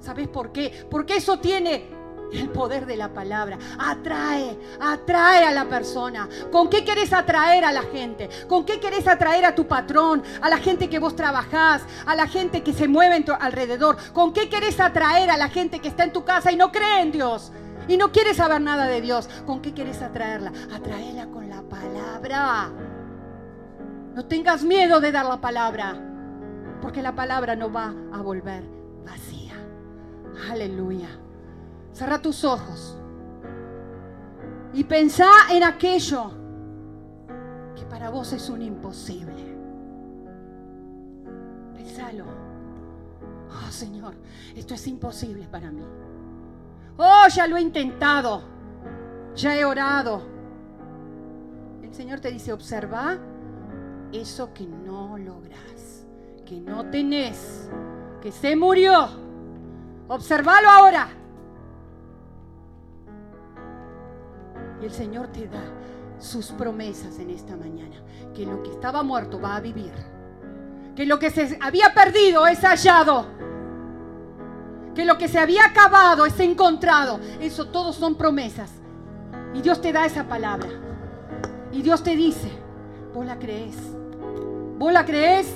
¿Sabes 0.02 0.26
por 0.28 0.50
qué? 0.50 0.86
Porque 0.90 1.16
eso 1.16 1.38
tiene 1.38 1.86
el 2.32 2.48
poder 2.48 2.86
de 2.86 2.96
la 2.96 3.12
palabra. 3.12 3.56
Atrae, 3.78 4.58
atrae 4.80 5.44
a 5.44 5.52
la 5.52 5.66
persona. 5.66 6.28
¿Con 6.50 6.68
qué 6.68 6.84
querés 6.84 7.12
atraer 7.12 7.64
a 7.64 7.72
la 7.72 7.82
gente? 7.82 8.28
¿Con 8.48 8.64
qué 8.64 8.80
querés 8.80 9.06
atraer 9.06 9.44
a 9.44 9.54
tu 9.54 9.68
patrón? 9.68 10.22
A 10.40 10.50
la 10.50 10.58
gente 10.58 10.88
que 10.88 10.98
vos 10.98 11.14
trabajás, 11.14 11.82
a 12.04 12.16
la 12.16 12.26
gente 12.26 12.62
que 12.62 12.72
se 12.72 12.88
mueve 12.88 13.16
en 13.16 13.24
tu 13.24 13.32
alrededor. 13.32 13.96
¿Con 14.12 14.32
qué 14.32 14.48
querés 14.48 14.80
atraer 14.80 15.30
a 15.30 15.36
la 15.36 15.48
gente 15.48 15.78
que 15.78 15.88
está 15.88 16.02
en 16.02 16.12
tu 16.12 16.24
casa 16.24 16.50
y 16.50 16.56
no 16.56 16.72
cree 16.72 17.02
en 17.02 17.12
Dios? 17.12 17.52
Y 17.86 17.96
no 17.96 18.10
quiere 18.10 18.34
saber 18.34 18.60
nada 18.60 18.86
de 18.86 19.00
Dios. 19.00 19.28
¿Con 19.46 19.62
qué 19.62 19.72
querés 19.72 20.02
atraerla? 20.02 20.52
Atraela 20.74 21.26
con 21.26 21.48
la 21.48 21.62
palabra. 21.62 22.70
No 24.14 24.24
tengas 24.26 24.64
miedo 24.64 25.00
de 25.00 25.12
dar 25.12 25.26
la 25.26 25.40
palabra. 25.40 25.94
Porque 26.80 27.02
la 27.02 27.14
palabra 27.14 27.54
no 27.54 27.72
va 27.72 27.94
a 28.12 28.20
volver. 28.20 28.81
Aleluya. 30.50 31.08
Cerra 31.92 32.20
tus 32.20 32.44
ojos 32.44 32.98
y 34.72 34.84
pensá 34.84 35.28
en 35.50 35.62
aquello 35.62 36.30
que 37.76 37.84
para 37.84 38.10
vos 38.10 38.32
es 38.32 38.48
un 38.48 38.62
imposible. 38.62 39.56
Pensalo. 41.74 42.24
Oh 43.50 43.70
Señor, 43.70 44.14
esto 44.56 44.74
es 44.74 44.86
imposible 44.86 45.46
para 45.50 45.70
mí. 45.70 45.84
Oh, 46.96 47.26
ya 47.28 47.46
lo 47.46 47.56
he 47.56 47.60
intentado, 47.60 48.42
ya 49.34 49.56
he 49.56 49.64
orado. 49.64 50.22
El 51.82 51.92
Señor 51.92 52.20
te 52.20 52.30
dice, 52.30 52.52
observa 52.52 53.18
eso 54.12 54.52
que 54.54 54.66
no 54.66 55.18
logras, 55.18 56.06
que 56.46 56.60
no 56.60 56.86
tenés, 56.86 57.70
que 58.22 58.32
se 58.32 58.56
murió. 58.56 59.21
Observalo 60.08 60.68
ahora. 60.68 61.08
Y 64.80 64.84
el 64.84 64.92
Señor 64.92 65.28
te 65.28 65.46
da 65.46 65.62
sus 66.18 66.52
promesas 66.52 67.18
en 67.18 67.30
esta 67.30 67.56
mañana, 67.56 67.96
que 68.34 68.46
lo 68.46 68.62
que 68.62 68.70
estaba 68.70 69.02
muerto 69.02 69.40
va 69.40 69.56
a 69.56 69.60
vivir, 69.60 69.92
que 70.94 71.06
lo 71.06 71.18
que 71.18 71.30
se 71.30 71.58
había 71.60 71.92
perdido 71.94 72.46
es 72.46 72.60
hallado, 72.60 73.26
que 74.94 75.04
lo 75.04 75.18
que 75.18 75.28
se 75.28 75.38
había 75.38 75.64
acabado 75.66 76.26
es 76.26 76.38
encontrado. 76.40 77.18
Eso 77.40 77.68
todos 77.68 77.96
son 77.96 78.16
promesas. 78.16 78.70
Y 79.54 79.62
Dios 79.62 79.80
te 79.80 79.92
da 79.92 80.04
esa 80.04 80.24
palabra. 80.24 80.68
Y 81.72 81.82
Dios 81.82 82.02
te 82.02 82.16
dice, 82.16 82.50
vos 83.14 83.24
la 83.24 83.38
crees. 83.38 83.76
¿Vos 84.78 84.92
la 84.92 85.04
crees? 85.04 85.54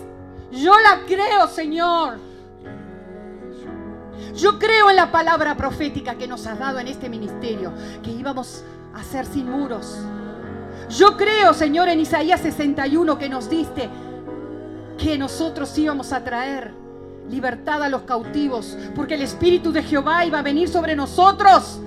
Yo 0.51 0.73
la 0.81 1.05
creo, 1.07 1.49
Señor. 1.49 2.19
Yo 4.35 4.59
creo 4.59 4.91
en 4.91 4.97
la 4.97 5.11
palabra 5.11 5.57
profética 5.57 6.17
que 6.17 6.27
nos 6.27 6.47
has 6.47 6.59
dado 6.59 6.79
en 6.79 6.89
este 6.89 7.09
ministerio, 7.09 7.73
que 8.03 8.11
íbamos 8.11 8.65
a 8.95 9.03
ser 9.03 9.27
sin 9.27 9.51
muros. 9.51 9.99
Yo 10.89 11.17
creo, 11.17 11.53
Señor, 11.53 11.89
en 11.89 12.01
Isaías 12.01 12.41
61 12.41 13.19
que 13.19 13.29
nos 13.29 13.51
diste 13.51 13.89
que 14.99 15.19
nosotros 15.19 15.77
íbamos 15.79 16.13
a 16.13 16.23
traer 16.23 16.73
libertad 17.29 17.83
a 17.83 17.89
los 17.89 18.03
cautivos, 18.03 18.77
porque 18.95 19.15
el 19.15 19.23
Espíritu 19.23 19.73
de 19.73 19.83
Jehová 19.83 20.25
iba 20.25 20.39
a 20.39 20.43
venir 20.43 20.69
sobre 20.69 20.95
nosotros. 20.95 21.81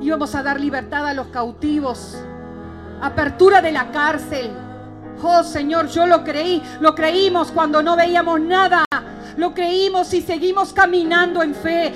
Íbamos 0.00 0.34
a 0.34 0.42
dar 0.42 0.60
libertad 0.60 1.06
a 1.06 1.14
los 1.14 1.26
cautivos, 1.28 2.16
apertura 3.02 3.60
de 3.60 3.72
la 3.72 3.90
cárcel. 3.90 4.50
Oh 5.20 5.42
Señor, 5.42 5.88
yo 5.88 6.06
lo 6.06 6.22
creí, 6.22 6.62
lo 6.80 6.94
creímos 6.94 7.50
cuando 7.50 7.82
no 7.82 7.96
veíamos 7.96 8.40
nada. 8.40 8.87
Lo 9.38 9.54
creímos 9.54 10.12
y 10.14 10.20
seguimos 10.20 10.72
caminando 10.72 11.44
en 11.44 11.54
fe. 11.54 11.94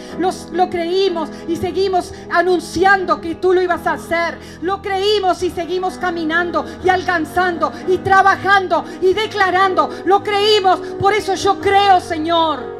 lo 0.52 0.70
creímos 0.70 1.28
y 1.48 1.56
seguimos 1.56 2.14
anunciando 2.30 3.20
que 3.20 3.34
tú 3.34 3.52
lo 3.52 3.60
ibas 3.60 3.84
a 3.88 3.94
hacer. 3.94 4.38
Lo 4.62 4.80
creímos 4.80 5.42
y 5.42 5.50
seguimos 5.50 5.98
caminando 5.98 6.64
y 6.84 6.88
alcanzando 6.88 7.72
y 7.88 7.98
trabajando 7.98 8.84
y 9.00 9.12
declarando. 9.12 9.90
Lo 10.04 10.22
creímos. 10.22 10.78
Por 11.00 11.14
eso 11.14 11.34
yo 11.34 11.60
creo, 11.60 12.00
Señor. 12.00 12.72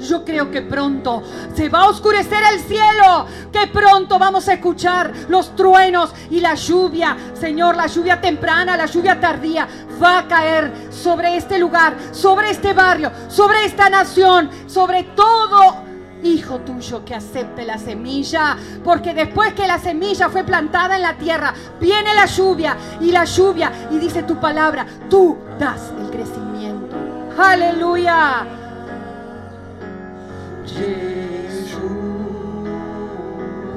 Yo 0.00 0.24
creo 0.24 0.50
que 0.50 0.62
pronto 0.62 1.22
se 1.54 1.68
va 1.68 1.80
a 1.80 1.88
oscurecer 1.88 2.42
el 2.54 2.60
cielo, 2.60 3.26
que 3.52 3.66
pronto 3.66 4.18
vamos 4.18 4.48
a 4.48 4.54
escuchar 4.54 5.12
los 5.28 5.54
truenos 5.54 6.12
y 6.30 6.40
la 6.40 6.54
lluvia. 6.54 7.16
Señor, 7.34 7.76
la 7.76 7.86
lluvia 7.86 8.20
temprana, 8.20 8.76
la 8.76 8.86
lluvia 8.86 9.20
tardía 9.20 9.68
va 10.02 10.18
a 10.18 10.28
caer 10.28 10.72
sobre 10.90 11.36
este 11.36 11.58
lugar, 11.58 11.96
sobre 12.12 12.50
este 12.50 12.72
barrio, 12.72 13.10
sobre 13.28 13.64
esta 13.64 13.90
nación, 13.90 14.50
sobre 14.66 15.04
todo 15.04 15.90
hijo 16.22 16.58
tuyo 16.60 17.04
que 17.04 17.14
acepte 17.14 17.64
la 17.64 17.78
semilla, 17.78 18.56
porque 18.84 19.14
después 19.14 19.54
que 19.54 19.66
la 19.66 19.78
semilla 19.78 20.28
fue 20.28 20.44
plantada 20.44 20.96
en 20.96 21.02
la 21.02 21.16
tierra, 21.16 21.54
viene 21.80 22.14
la 22.14 22.26
lluvia 22.26 22.76
y 23.00 23.10
la 23.10 23.24
lluvia 23.24 23.72
y 23.90 23.98
dice 23.98 24.22
tu 24.22 24.38
palabra, 24.38 24.86
tú 25.08 25.38
das 25.58 25.92
el 25.98 26.10
crecimiento. 26.10 26.96
Aleluya. 27.38 28.46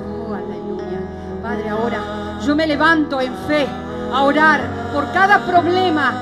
Oh, 0.06 0.34
aleluya. 0.34 1.00
Padre, 1.42 1.70
ahora 1.70 2.40
yo 2.46 2.56
me 2.56 2.68
levanto 2.68 3.22
en 3.22 3.34
fe 3.48 3.68
a 4.14 4.24
orar 4.24 4.62
por 4.94 5.12
cada 5.12 5.40
problema, 5.40 6.14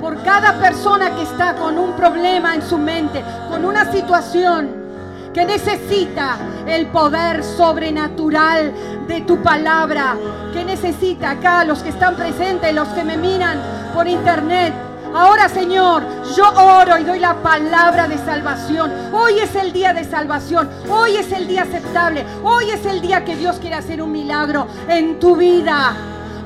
por 0.00 0.22
cada 0.22 0.54
persona 0.54 1.14
que 1.14 1.22
está 1.22 1.54
con 1.54 1.78
un 1.78 1.92
problema 1.92 2.54
en 2.54 2.62
su 2.62 2.78
mente, 2.78 3.22
con 3.50 3.64
una 3.64 3.92
situación 3.92 4.86
que 5.34 5.44
necesita 5.44 6.38
el 6.66 6.86
poder 6.86 7.44
sobrenatural 7.44 8.72
de 9.06 9.20
tu 9.20 9.42
palabra, 9.42 10.16
que 10.54 10.64
necesita 10.64 11.32
acá 11.32 11.62
los 11.64 11.80
que 11.80 11.90
están 11.90 12.16
presentes, 12.16 12.74
los 12.74 12.88
que 12.88 13.04
me 13.04 13.18
miran 13.18 13.58
por 13.94 14.08
internet, 14.08 14.72
Ahora, 15.14 15.48
Señor, 15.48 16.02
yo 16.36 16.44
oro 16.52 16.98
y 16.98 17.04
doy 17.04 17.18
la 17.20 17.36
palabra 17.36 18.06
de 18.06 18.18
salvación. 18.18 18.92
Hoy 19.14 19.38
es 19.38 19.54
el 19.54 19.72
día 19.72 19.94
de 19.94 20.04
salvación. 20.04 20.68
Hoy 20.90 21.16
es 21.16 21.32
el 21.32 21.48
día 21.48 21.62
aceptable. 21.62 22.26
Hoy 22.44 22.70
es 22.70 22.84
el 22.84 23.00
día 23.00 23.24
que 23.24 23.34
Dios 23.34 23.56
quiere 23.56 23.76
hacer 23.76 24.02
un 24.02 24.12
milagro 24.12 24.66
en 24.88 25.18
tu 25.18 25.36
vida. 25.36 25.96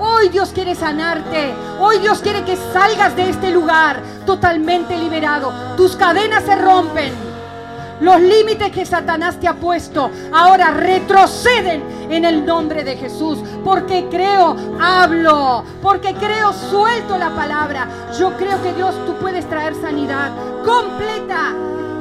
Hoy 0.02 0.30
Dios 0.30 0.50
quiere 0.54 0.74
sanarte. 0.74 1.54
Hoy 1.78 1.98
Dios 1.98 2.20
quiere 2.20 2.42
que 2.42 2.56
salgas 2.56 3.14
de 3.14 3.28
este 3.28 3.50
lugar 3.50 4.00
totalmente 4.24 4.96
liberado. 4.96 5.52
Tus 5.76 5.94
cadenas 5.94 6.42
se 6.44 6.56
rompen. 6.56 7.12
Los 8.00 8.18
límites 8.18 8.72
que 8.72 8.86
Satanás 8.86 9.38
te 9.38 9.46
ha 9.46 9.52
puesto 9.52 10.10
ahora 10.32 10.70
retroceden 10.70 11.82
en 12.08 12.24
el 12.24 12.46
nombre 12.46 12.82
de 12.82 12.96
Jesús. 12.96 13.40
Porque 13.62 14.06
creo, 14.10 14.56
hablo. 14.80 15.64
Porque 15.82 16.14
creo, 16.14 16.54
suelto 16.54 17.18
la 17.18 17.28
palabra. 17.36 17.86
Yo 18.18 18.34
creo 18.38 18.62
que 18.62 18.72
Dios, 18.72 18.94
tú 19.04 19.12
puedes 19.20 19.46
traer 19.50 19.74
sanidad 19.74 20.30
completa, 20.64 21.52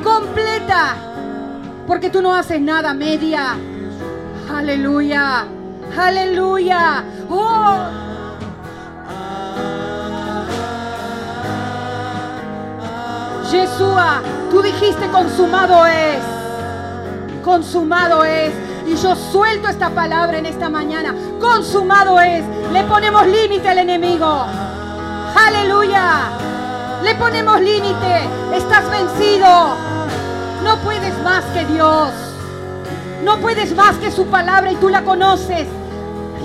completa. 0.01 0.95
Porque 1.85 2.09
tú 2.09 2.21
no 2.21 2.33
haces 2.33 2.61
nada 2.61 2.93
media. 2.93 3.57
Aleluya. 4.49 5.58
Aleluya. 5.97 7.03
Oh. 7.29 7.77
Yeshua, 13.51 14.21
tú 14.51 14.61
dijiste 14.61 15.07
consumado 15.09 15.85
es. 15.87 16.19
Consumado 17.43 18.23
es. 18.23 18.53
Y 18.87 18.95
yo 18.95 19.15
suelto 19.15 19.67
esta 19.67 19.89
palabra 19.89 20.37
en 20.37 20.45
esta 20.45 20.69
mañana. 20.69 21.13
Consumado 21.39 22.19
es. 22.19 22.43
Le 22.71 22.83
ponemos 22.83 23.25
límite 23.25 23.67
al 23.67 23.79
enemigo. 23.79 24.45
Aleluya. 25.35 26.29
Le 27.03 27.15
ponemos 27.15 27.59
límite. 27.59 28.29
Estás 28.53 28.89
vencido. 28.89 29.75
No 30.63 30.77
puedes 30.83 31.17
más 31.23 31.43
que 31.45 31.65
Dios. 31.65 32.11
No 33.23 33.37
puedes 33.37 33.75
más 33.75 33.95
que 33.97 34.11
su 34.11 34.27
palabra 34.27 34.71
y 34.71 34.75
tú 34.75 34.89
la 34.89 35.03
conoces. 35.03 35.67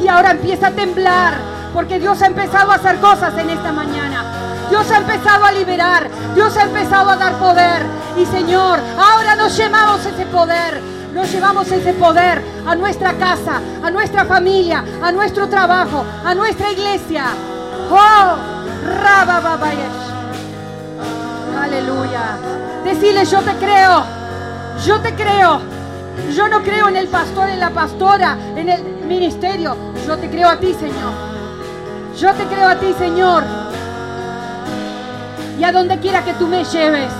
Y 0.02 0.08
ahora 0.08 0.32
empieza 0.32 0.68
a 0.68 0.70
temblar 0.70 1.34
porque 1.72 1.98
Dios 1.98 2.22
ha 2.22 2.26
empezado 2.26 2.70
a 2.70 2.76
hacer 2.76 3.00
cosas 3.00 3.36
en 3.38 3.50
esta 3.50 3.72
mañana. 3.72 4.24
Dios 4.70 4.90
ha 4.90 4.98
empezado 4.98 5.44
a 5.44 5.52
liberar. 5.52 6.08
Dios 6.34 6.56
ha 6.56 6.62
empezado 6.62 7.10
a 7.10 7.16
dar 7.16 7.34
poder. 7.34 7.82
Y 8.16 8.24
Señor, 8.26 8.80
ahora 8.98 9.34
nos 9.36 9.56
llevamos 9.56 10.04
ese 10.06 10.26
poder. 10.26 10.80
Nos 11.12 11.30
llevamos 11.30 11.70
ese 11.70 11.92
poder 11.94 12.42
a 12.66 12.74
nuestra 12.74 13.12
casa, 13.14 13.60
a 13.82 13.90
nuestra 13.90 14.24
familia, 14.24 14.84
a 15.02 15.12
nuestro 15.12 15.48
trabajo, 15.48 16.04
a 16.24 16.34
nuestra 16.34 16.72
iglesia. 16.72 17.26
Oh, 17.90 18.36
Aleluya. 21.60 22.36
Decirle, 22.84 23.24
yo 23.24 23.40
te 23.40 23.54
creo. 23.54 24.04
Yo 24.84 25.00
te 25.00 25.14
creo. 25.14 25.60
Yo 26.34 26.48
no 26.48 26.62
creo 26.62 26.88
en 26.88 26.96
el 26.96 27.08
pastor, 27.08 27.48
en 27.48 27.60
la 27.60 27.70
pastora, 27.70 28.36
en 28.56 28.68
el 28.68 28.82
ministerio. 29.06 29.76
Yo 30.06 30.16
te 30.16 30.28
creo 30.28 30.48
a 30.48 30.56
ti, 30.58 30.74
Señor. 30.74 31.12
Yo 32.16 32.32
te 32.34 32.44
creo 32.44 32.68
a 32.68 32.76
ti, 32.76 32.94
Señor 32.98 33.44
y 35.58 35.64
a 35.64 35.72
donde 35.72 35.98
quiera 35.98 36.24
que 36.24 36.34
tú 36.34 36.46
me 36.46 36.64
lleves, 36.64 37.10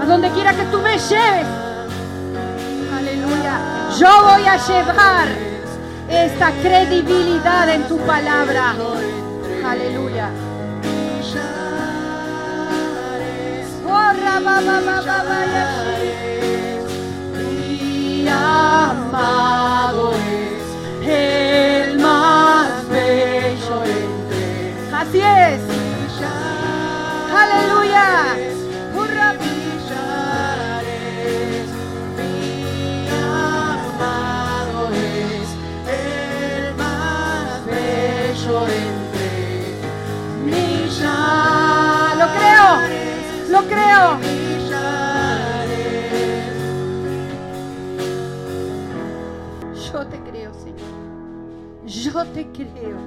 a 0.00 0.04
donde 0.04 0.30
quiera 0.30 0.52
que 0.52 0.64
tú 0.64 0.80
me 0.80 0.98
lleves, 0.98 1.46
aleluya, 2.94 3.60
yo 3.98 4.08
voy 4.22 4.46
a 4.46 4.56
llevar 4.56 5.28
esta 6.08 6.50
credibilidad 6.62 7.68
en 7.68 7.84
tu 7.84 7.98
palabra, 7.98 8.74
aleluya. 9.64 10.30
Yo 52.02 52.24
te 52.24 52.48
creo. 52.48 52.98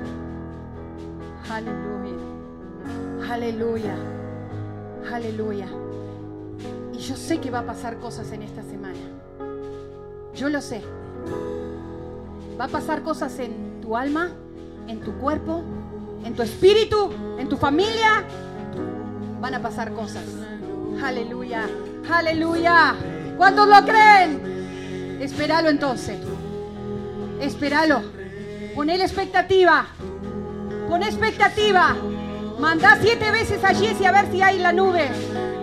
Aleluya. 1.50 2.16
Aleluya. 3.30 3.96
Aleluya. 5.12 5.68
Y 6.93 7.00
yo 7.00 7.18
sé 7.18 7.41
que 7.41 7.52
va 7.52 7.60
a 7.60 7.66
pasar 7.66 8.00
cosas 8.00 8.32
en 8.32 8.43
esta 8.43 8.64
semana. 8.64 8.96
Yo 10.34 10.48
lo 10.48 10.62
sé. 10.62 10.82
Va 12.58 12.66
a 12.66 12.68
pasar 12.70 13.04
cosas 13.04 13.38
en 13.39 13.82
tu 13.82 13.98
alma, 13.98 14.30
en 14.88 15.02
tu 15.02 15.12
cuerpo, 15.16 15.62
en 16.24 16.34
tu 16.34 16.41
espíritu, 16.41 17.12
en 17.38 17.50
tu 17.50 17.58
familia. 17.58 18.24
Van 19.41 19.56
a 19.56 19.62
pasar 19.62 19.91
cosas. 19.91 20.24
Aleluya. 21.04 21.68
Aleluya. 22.10 22.96
¿Cuántos 23.36 23.68
lo 23.68 23.84
creen? 23.84 25.20
Espéralo 25.20 25.68
entonces. 25.68 26.18
Espéralo. 27.41 28.14
Poné 28.76 28.97
la 28.97 29.05
expectativa. 29.05 29.86
Poné 30.89 31.05
expectativa. 31.07 31.95
Mandá 32.59 32.97
siete 33.01 33.32
veces 33.32 33.63
a 33.63 33.73
Jesse 33.73 34.05
a 34.05 34.11
ver 34.11 34.30
si 34.30 34.41
hay 34.41 34.59
la 34.59 34.73
nube. 34.73 35.09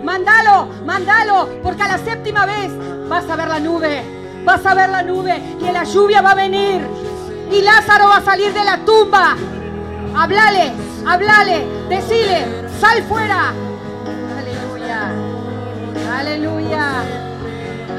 Mándalo, 0.03 0.67
mándalo, 0.83 1.47
porque 1.61 1.83
a 1.83 1.89
la 1.89 1.97
séptima 1.99 2.47
vez 2.47 2.71
vas 3.07 3.29
a 3.29 3.35
ver 3.35 3.47
la 3.49 3.59
nube. 3.59 4.01
Vas 4.43 4.65
a 4.65 4.73
ver 4.73 4.89
la 4.89 5.03
nube 5.03 5.39
y 5.61 5.71
la 5.71 5.83
lluvia 5.83 6.23
va 6.23 6.31
a 6.31 6.35
venir. 6.35 6.81
Y 7.51 7.61
Lázaro 7.61 8.07
va 8.07 8.17
a 8.17 8.21
salir 8.23 8.51
de 8.51 8.63
la 8.63 8.83
tumba. 8.83 9.35
Hablale, 10.15 10.73
hablale, 11.05 11.67
decile, 11.89 12.67
sal 12.79 13.03
fuera. 13.03 13.53
Aleluya, 14.39 15.11
aleluya, 16.17 16.89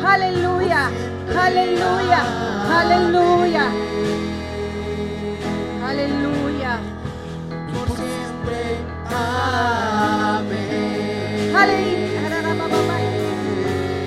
aleluya, 0.04 0.90
aleluya, 1.38 2.22
aleluya, 2.80 3.64
aleluya. 5.94 6.78
Por 7.72 7.88
siempre. 7.96 8.78
Amén. 9.06 10.64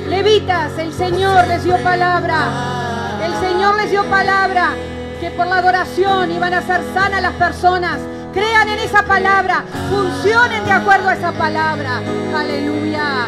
Levitas, 0.10 0.78
el 0.78 0.94
Señor 0.94 1.48
les 1.48 1.64
dio 1.64 1.82
palabra. 1.84 3.20
El 3.24 3.34
Señor 3.36 3.76
les 3.78 3.92
dio 3.92 4.04
palabra 4.06 4.74
que 5.20 5.32
por 5.32 5.48
la 5.48 5.58
adoración 5.58 6.32
iban 6.32 6.54
a 6.54 6.62
ser 6.62 6.82
sanas 6.94 7.22
las 7.22 7.34
personas. 7.34 8.00
Crean 8.34 8.70
en 8.70 8.80
esa 8.80 9.04
palabra, 9.04 9.64
funcionen 9.90 10.64
de 10.66 10.72
acuerdo 10.72 11.10
a 11.10 11.14
esa 11.14 11.32
palabra. 11.32 12.02
Aleluya. 12.36 13.28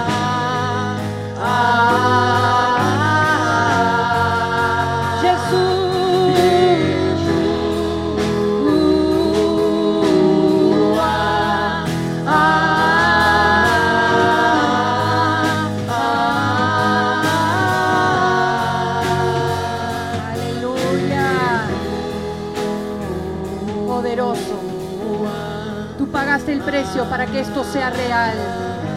para 27.09 27.27
que 27.27 27.41
esto 27.41 27.63
sea 27.63 27.91
real. 27.91 28.33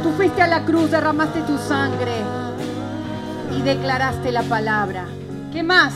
Tú 0.02 0.10
fuiste 0.12 0.40
a 0.40 0.46
la 0.46 0.64
cruz, 0.64 0.90
derramaste 0.90 1.42
tu 1.42 1.58
sangre 1.58 2.22
y 3.56 3.60
declaraste 3.60 4.32
la 4.32 4.42
palabra. 4.42 5.04
¿Qué 5.52 5.62
más? 5.62 5.94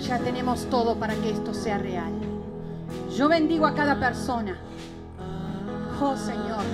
Ya 0.00 0.18
tenemos 0.18 0.64
todo 0.70 0.96
para 0.96 1.14
que 1.14 1.30
esto 1.30 1.52
sea 1.52 1.76
real. 1.76 2.12
Yo 3.14 3.28
bendigo 3.28 3.66
a 3.66 3.74
cada 3.74 4.00
persona. 4.00 4.56
Oh 6.00 6.16
Señor, 6.16 6.64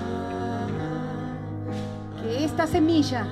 que 2.23 2.45
esta 2.45 2.69
semilla 2.69 3.27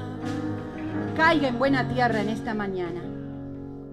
caiga 1.16 1.46
en 1.46 1.58
buena 1.60 1.86
tierra 1.88 2.22
en 2.22 2.28
esta 2.28 2.54
mañana 2.54 3.02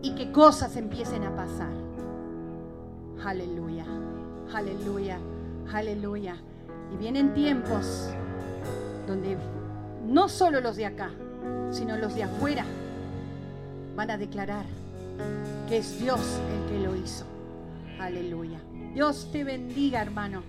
y 0.01 0.15
que 0.15 0.31
cosas 0.31 0.75
empiecen 0.75 1.23
a 1.23 1.35
pasar. 1.35 1.69
Aleluya, 3.23 3.85
aleluya, 4.51 5.19
aleluya. 5.71 6.48
Y 6.93 6.97
vienen 6.97 7.33
tiempos 7.33 8.09
donde 9.07 9.37
no 10.05 10.29
solo 10.29 10.61
los 10.61 10.75
de 10.75 10.85
acá, 10.85 11.11
sino 11.71 11.97
los 11.97 12.15
de 12.15 12.23
afuera 12.23 12.65
van 13.95 14.11
a 14.11 14.17
declarar 14.17 14.65
que 15.67 15.77
es 15.77 15.99
Dios 15.99 16.19
el 16.19 16.71
que 16.71 16.85
lo 16.85 16.95
hizo. 16.95 17.25
Aleluya. 17.99 18.59
Dios 18.93 19.29
te 19.31 19.43
bendiga, 19.43 20.01
hermano. 20.01 20.43